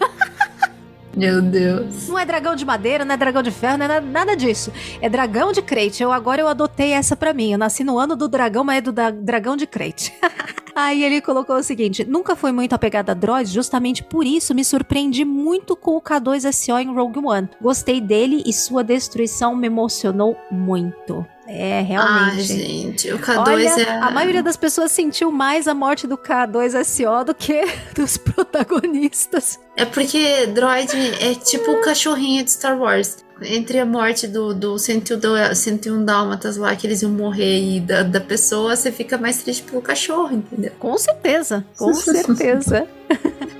Meu 1.16 1.40
Deus. 1.42 2.08
Não 2.08 2.18
é 2.18 2.24
dragão 2.24 2.54
de 2.56 2.64
madeira, 2.64 3.04
não 3.04 3.14
é 3.14 3.16
dragão 3.16 3.42
de 3.42 3.50
ferro, 3.50 3.78
não 3.78 3.86
é 3.86 4.00
nada, 4.00 4.36
disso. 4.36 4.72
É 5.00 5.08
dragão 5.08 5.52
de 5.52 5.62
crate. 5.62 6.02
Eu 6.02 6.12
agora 6.12 6.40
eu 6.40 6.48
adotei 6.48 6.92
essa 6.92 7.14
pra 7.16 7.32
mim. 7.32 7.52
Eu 7.52 7.58
nasci 7.58 7.84
no 7.84 7.98
ano 7.98 8.16
do 8.16 8.28
dragão, 8.28 8.64
mas 8.64 8.78
é 8.78 8.80
do 8.80 8.92
da- 8.92 9.10
dragão 9.10 9.56
de 9.56 9.66
crate. 9.66 10.12
Aí 10.74 11.04
ele 11.04 11.20
colocou 11.20 11.56
o 11.56 11.62
seguinte: 11.62 12.04
nunca 12.04 12.34
fui 12.34 12.50
muito 12.50 12.72
apegada 12.74 13.12
a 13.12 13.14
droids, 13.14 13.52
justamente 13.52 14.02
por 14.02 14.26
isso 14.26 14.54
me 14.54 14.64
surpreendi 14.64 15.24
muito 15.24 15.76
com 15.76 15.96
o 15.96 16.00
K2SO 16.02 16.80
em 16.82 16.92
Rogue 16.92 17.20
One. 17.24 17.48
Gostei 17.60 18.00
dele 18.00 18.42
e 18.44 18.52
sua 18.52 18.82
destruição 18.82 19.54
me 19.54 19.66
emocionou 19.68 20.36
muito. 20.50 21.24
É, 21.46 21.78
Ai, 21.80 21.82
realmente. 21.84 22.42
gente, 22.42 23.12
o 23.12 23.18
K2 23.18 23.38
Olha, 23.46 23.68
é. 23.82 23.90
a 24.00 24.10
maioria 24.10 24.42
das 24.42 24.56
pessoas 24.56 24.90
sentiu 24.90 25.30
mais 25.30 25.68
a 25.68 25.74
morte 25.74 26.06
do 26.06 26.16
K2SO 26.16 27.22
do 27.22 27.34
que 27.34 27.62
dos 27.94 28.16
protagonistas. 28.16 29.60
É 29.76 29.84
porque 29.84 30.46
droid 30.46 30.90
é 31.20 31.34
tipo 31.34 31.70
o 31.72 31.80
cachorrinho 31.80 32.44
de 32.44 32.50
Star 32.52 32.78
Wars. 32.78 33.18
Entre 33.42 33.80
a 33.80 33.84
morte 33.84 34.28
do, 34.28 34.54
do 34.54 34.78
101, 34.78 35.18
dó- 35.18 35.54
101 35.54 36.04
Dálmatas 36.04 36.56
lá, 36.56 36.74
que 36.76 36.86
eles 36.86 37.02
iam 37.02 37.10
morrer, 37.10 37.58
e 37.76 37.80
da, 37.80 38.04
da 38.04 38.20
pessoa, 38.20 38.76
você 38.76 38.92
fica 38.92 39.18
mais 39.18 39.38
triste 39.42 39.64
pelo 39.64 39.82
cachorro, 39.82 40.32
entendeu? 40.36 40.70
Com 40.78 40.96
certeza, 40.96 41.64
com 41.76 41.92
certeza. 41.92 42.86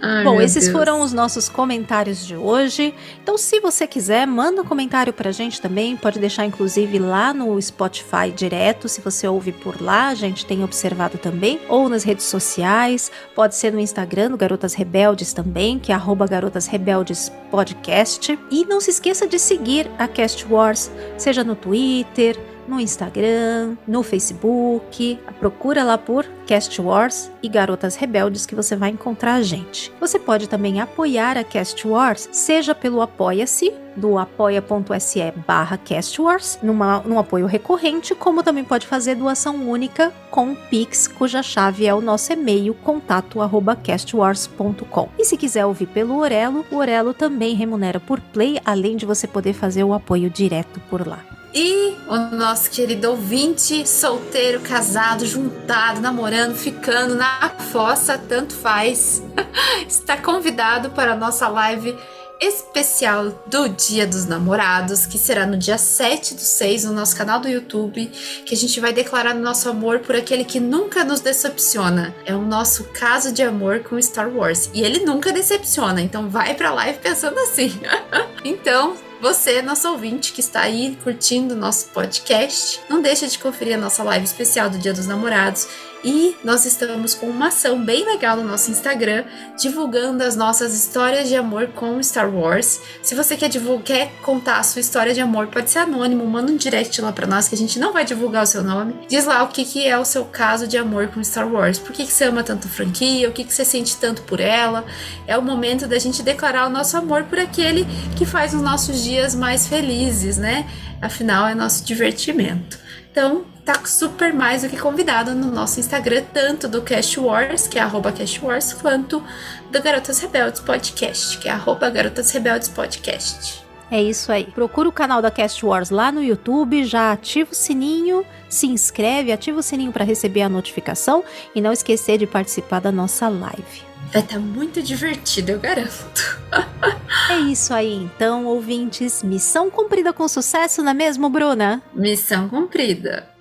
Ai, 0.01 0.23
Bom, 0.25 0.41
esses 0.41 0.65
Deus. 0.65 0.77
foram 0.77 1.01
os 1.01 1.12
nossos 1.12 1.49
comentários 1.49 2.25
de 2.27 2.37
hoje. 2.37 2.95
Então, 3.23 3.37
se 3.37 3.59
você 3.61 3.87
quiser, 3.87 4.27
manda 4.27 4.62
um 4.62 4.65
comentário 4.65 5.12
pra 5.12 5.33
gente 5.33 5.61
também. 5.61 5.97
Pode 5.97 6.19
deixar, 6.19 6.45
inclusive, 6.45 6.99
lá 6.99 7.33
no 7.35 7.61
Spotify 7.61 8.31
direto, 8.35 8.89
se 8.89 9.01
você 9.01 9.27
ouve 9.27 9.51
por 9.51 9.81
lá, 9.83 10.09
a 10.09 10.15
gente 10.15 10.45
tem 10.47 10.62
observado 10.62 11.19
também. 11.19 11.59
Ou 11.69 11.89
nas 11.89 12.05
redes 12.05 12.27
sociais, 12.27 13.11
pode 13.35 13.57
ser 13.57 13.73
no 13.73 13.81
Instagram 13.81 14.31
do 14.31 14.37
Garotas 14.37 14.75
Rebeldes 14.75 15.33
também, 15.33 15.79
que 15.79 15.91
é 15.91 15.95
arroba 16.05 16.27
Garotas 16.27 16.67
Rebeldes 16.67 17.33
Podcast. 17.51 18.39
E 18.51 18.67
não 18.67 18.79
se 18.79 18.91
esqueça 18.91 19.27
de 19.27 19.39
seguir 19.39 19.91
a 19.99 20.07
Cast 20.07 20.47
Wars, 20.47 20.91
seja 21.17 21.43
no 21.43 21.57
Twitter, 21.57 22.39
no 22.69 22.81
Instagram, 22.81 23.77
no 23.87 24.03
Facebook. 24.03 25.19
Procura 25.39 25.85
lá 25.85 25.99
por 25.99 26.25
Cast 26.47 26.81
Wars 26.81 27.31
e 27.43 27.49
Garotas 27.49 27.97
Rebeldes 27.97 28.47
que 28.47 28.55
você 28.55 28.77
vai 28.77 28.91
encontrar 28.91 29.35
a 29.35 29.43
gente. 29.43 29.93
Você 30.01 30.19
pode 30.19 30.49
também 30.49 30.81
apoiar 30.81 31.37
a 31.37 31.45
Cast 31.45 31.87
Wars, 31.87 32.29
seja 32.33 32.75
pelo 32.75 33.01
Apoia-se, 33.01 33.73
do 33.97 34.19
apoia.se 34.19 35.33
barra 35.47 35.79
Cast 35.79 36.21
Wars, 36.21 36.59
numa, 36.62 37.01
num 37.01 37.19
apoio 37.19 37.47
recorrente, 37.47 38.15
como 38.15 38.43
também 38.43 38.65
pode 38.65 38.87
fazer 38.87 39.15
doação 39.15 39.57
única 39.69 40.12
com 40.31 40.55
Pix, 40.55 41.07
cuja 41.07 41.43
chave 41.43 41.87
é 41.87 41.95
o 41.95 42.01
nosso 42.01 42.33
e-mail, 42.33 42.75
contato 42.75 43.41
arroba 43.41 43.77
castwars.com. 43.77 45.09
E 45.19 45.25
se 45.25 45.37
quiser 45.37 45.65
ouvir 45.65 45.87
pelo 45.87 46.19
Orelo, 46.19 46.65
o 46.71 46.77
Orelo 46.77 47.15
também 47.15 47.55
remunera 47.55 48.01
por 48.01 48.21
play, 48.21 48.61
além 48.65 48.97
de 48.97 49.07
você 49.07 49.27
poder 49.27 49.53
fazer 49.53 49.85
o 49.85 49.95
apoio 49.95 50.29
direto 50.29 50.81
por 50.91 51.07
lá. 51.07 51.25
E 51.55 51.97
o 52.09 52.17
nosso 52.37 52.69
querido 52.69 53.11
ouvinte, 53.11 53.89
solteiro, 53.89 54.59
casado, 54.61 55.25
juntado, 55.25 56.01
namorando, 56.01 56.57
ficando 56.57 57.15
na 57.15 57.49
fossa, 57.71 58.19
tanto 58.19 58.53
faz, 58.55 59.23
está 59.89 60.17
convidado 60.17 60.91
para 60.91 61.13
a 61.13 61.17
nossa 61.17 61.47
live 61.47 61.97
especial 62.41 63.45
do 63.47 63.69
Dia 63.69 64.07
dos 64.07 64.27
Namorados, 64.27 65.07
que 65.07 65.17
será 65.17 65.47
no 65.47 65.57
dia 65.57 65.79
7 65.79 66.35
do 66.35 66.41
6 66.41 66.85
no 66.85 66.93
nosso 66.93 67.17
canal 67.17 67.39
do 67.39 67.49
YouTube, 67.49 68.07
que 68.45 68.55
a 68.55 68.57
gente 68.57 68.81
vai 68.81 68.93
declarar 68.93 69.35
nosso 69.35 69.69
amor 69.69 70.01
por 70.01 70.17
aquele 70.17 70.45
que 70.45 70.59
nunca 70.59 71.05
nos 71.05 71.21
decepciona. 71.21 72.15
É 72.27 72.35
o 72.35 72.43
nosso 72.43 72.85
caso 72.93 73.33
de 73.33 73.43
amor 73.43 73.81
com 73.85 74.01
Star 74.03 74.29
Wars. 74.29 74.69
E 74.75 74.83
ele 74.83 75.05
nunca 75.05 75.33
decepciona, 75.33 76.03
então 76.03 76.29
vai 76.29 76.55
pra 76.55 76.75
live 76.75 76.99
pensando 76.99 77.39
assim. 77.39 77.81
então, 78.45 78.97
você, 79.25 79.62
nosso 79.62 79.89
ouvinte 79.89 80.35
que 80.35 80.41
está 80.41 80.61
aí 80.61 80.99
curtindo 81.03 81.57
nosso 81.57 81.87
podcast, 81.87 82.79
não 82.91 83.01
deixa 83.01 83.27
de 83.27 83.39
conferir 83.39 83.75
a 83.75 83.81
nossa 83.81 84.03
live 84.03 84.22
especial 84.22 84.68
do 84.68 84.77
Dia 84.77 84.93
dos 84.93 85.07
Namorados. 85.07 85.66
E 86.05 86.37
nós 86.45 86.67
estamos 86.67 87.15
com 87.15 87.27
uma 87.27 87.49
ação 87.49 87.83
bem 87.83 88.05
legal 88.05 88.37
no 88.37 88.45
nosso 88.45 88.71
Instagram, 88.71 89.25
divulgando 89.59 90.23
as 90.23 90.37
nossas 90.37 90.75
histórias 90.75 91.29
de 91.29 91.35
amor 91.35 91.69
com 91.69 92.03
Star 92.03 92.29
Wars. 92.29 92.79
Se 93.03 93.15
você 93.15 93.39
quer, 93.39 93.51
quer 93.83 94.13
contar 94.21 94.59
a 94.59 94.63
sua 94.63 94.81
história 94.81 95.15
de 95.15 95.21
amor, 95.23 95.47
pode 95.47 95.71
ser 95.71 95.79
anônimo, 95.79 96.27
manda 96.27 96.53
um 96.53 96.57
direct 96.57 97.01
lá 97.01 97.11
pra 97.11 97.27
nós 97.27 97.49
que 97.49 97.55
a 97.55 97.59
gente 97.59 97.79
não 97.79 97.95
vai 97.95 98.05
divulgar 98.05 98.43
o 98.43 98.47
seu 98.47 98.63
nome. 98.63 98.95
Diz 99.09 99.25
lá 99.25 99.43
o 99.43 99.49
que, 99.49 99.65
que 99.65 99.89
é 99.89 99.99
o 99.99 100.05
seu 100.05 100.27
caso 100.27 100.69
de 100.69 100.77
amor 100.77 101.09
com 101.09 101.25
Star 101.25 101.51
Wars. 101.51 101.79
Por 101.79 101.93
que, 101.93 102.05
que 102.05 102.13
você 102.13 102.25
ama 102.25 102.43
tanto 102.43 102.69
a 102.69 102.71
franquia? 102.71 103.29
O 103.31 103.33
que, 103.33 103.43
que 103.43 103.55
você 103.55 103.65
sente 103.65 103.97
tanto 103.97 104.21
por 104.23 104.41
ela? 104.41 104.85
É 105.27 105.39
o 105.39 105.43
momento 105.43 105.87
da 105.87 105.99
gente 105.99 106.23
declarar 106.23 106.67
o 106.67 106.71
nosso 106.71 106.99
amor 106.99 107.25
por 107.25 107.39
aquele 107.39 107.87
que 108.15 108.27
faz 108.27 108.53
os 108.53 108.61
nossos 108.61 109.03
dias 109.03 109.35
mais 109.35 109.67
felizes, 109.67 110.37
né? 110.37 110.69
Afinal, 111.01 111.49
é 111.49 111.55
nosso 111.55 111.83
divertimento. 111.83 112.79
Então, 113.11 113.47
tá 113.65 113.85
super 113.87 114.33
mais 114.33 114.62
do 114.62 114.69
que 114.69 114.77
convidado 114.77 115.35
no 115.35 115.51
nosso 115.51 115.81
Instagram, 115.81 116.25
tanto 116.33 116.69
do 116.69 116.83
Cast 116.83 117.19
Wars, 117.19 117.67
que 117.67 117.79
é 117.79 117.83
arroba 117.83 118.12
Cast 118.12 118.45
Wars, 118.45 118.73
quanto 118.75 119.23
do 119.71 119.83
Garotas 119.83 120.19
Rebeldes 120.21 120.61
Podcast, 120.61 121.39
que 121.39 121.49
é 121.49 121.53
arroba 121.53 121.89
Garotas 121.89 122.31
Rebeldes 122.31 122.69
Podcast. 122.69 123.65
É 123.91 124.03
isso 124.03 124.31
aí. 124.33 124.45
Procura 124.47 124.89
o 124.89 124.93
canal 124.93 125.23
da 125.23 125.31
Cast 125.31 125.65
Wars 125.65 125.91
lá 125.91 126.11
no 126.12 126.23
YouTube, 126.23 126.85
já 126.85 127.12
ativa 127.12 127.53
o 127.53 127.55
sininho, 127.55 128.25
se 128.49 128.67
inscreve, 128.67 129.33
ativa 129.33 129.61
o 129.61 129.62
sininho 129.62 129.93
para 129.93 130.05
receber 130.05 130.43
a 130.43 130.49
notificação 130.49 131.25
e 131.55 131.61
não 131.61 131.73
esquecer 131.73 132.19
de 132.19 132.27
participar 132.27 132.81
da 132.81 132.93
nossa 132.93 133.29
live. 133.29 133.83
Vai 134.12 134.23
estar 134.23 134.39
muito 134.39 134.83
divertido, 134.83 135.53
eu 135.53 135.59
garanto. 135.59 136.45
É 137.31 137.39
isso 137.39 137.73
aí, 137.73 137.95
então, 137.95 138.45
ouvintes. 138.45 139.23
Missão 139.23 139.71
cumprida 139.71 140.12
com 140.12 140.29
sucesso, 140.29 140.83
não 140.83 140.91
é 140.91 140.95
mesmo, 140.95 141.31
Bruna? 141.31 141.83
Missão 141.95 142.49
cumprida. 142.49 143.34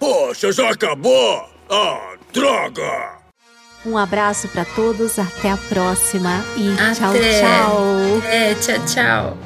Poxa, 0.00 0.50
já 0.50 0.70
acabou? 0.70 1.46
Ah, 1.68 2.14
droga! 2.32 3.18
Um 3.84 3.98
abraço 3.98 4.48
para 4.48 4.64
todos, 4.64 5.18
até 5.18 5.50
a 5.50 5.58
próxima 5.58 6.42
e 6.56 6.72
Até. 6.72 6.94
tchau, 6.94 7.12
tchau. 7.12 8.28
É, 8.30 8.54
tchau, 8.54 8.86
tchau. 8.86 9.36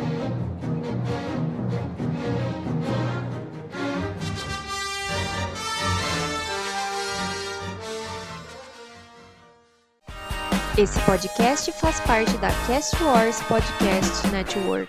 Esse 10.76 11.00
podcast 11.02 11.70
faz 11.72 12.00
parte 12.00 12.36
da 12.38 12.48
Cast 12.66 12.96
Wars 13.02 13.40
Podcast 13.42 14.26
Network. 14.28 14.88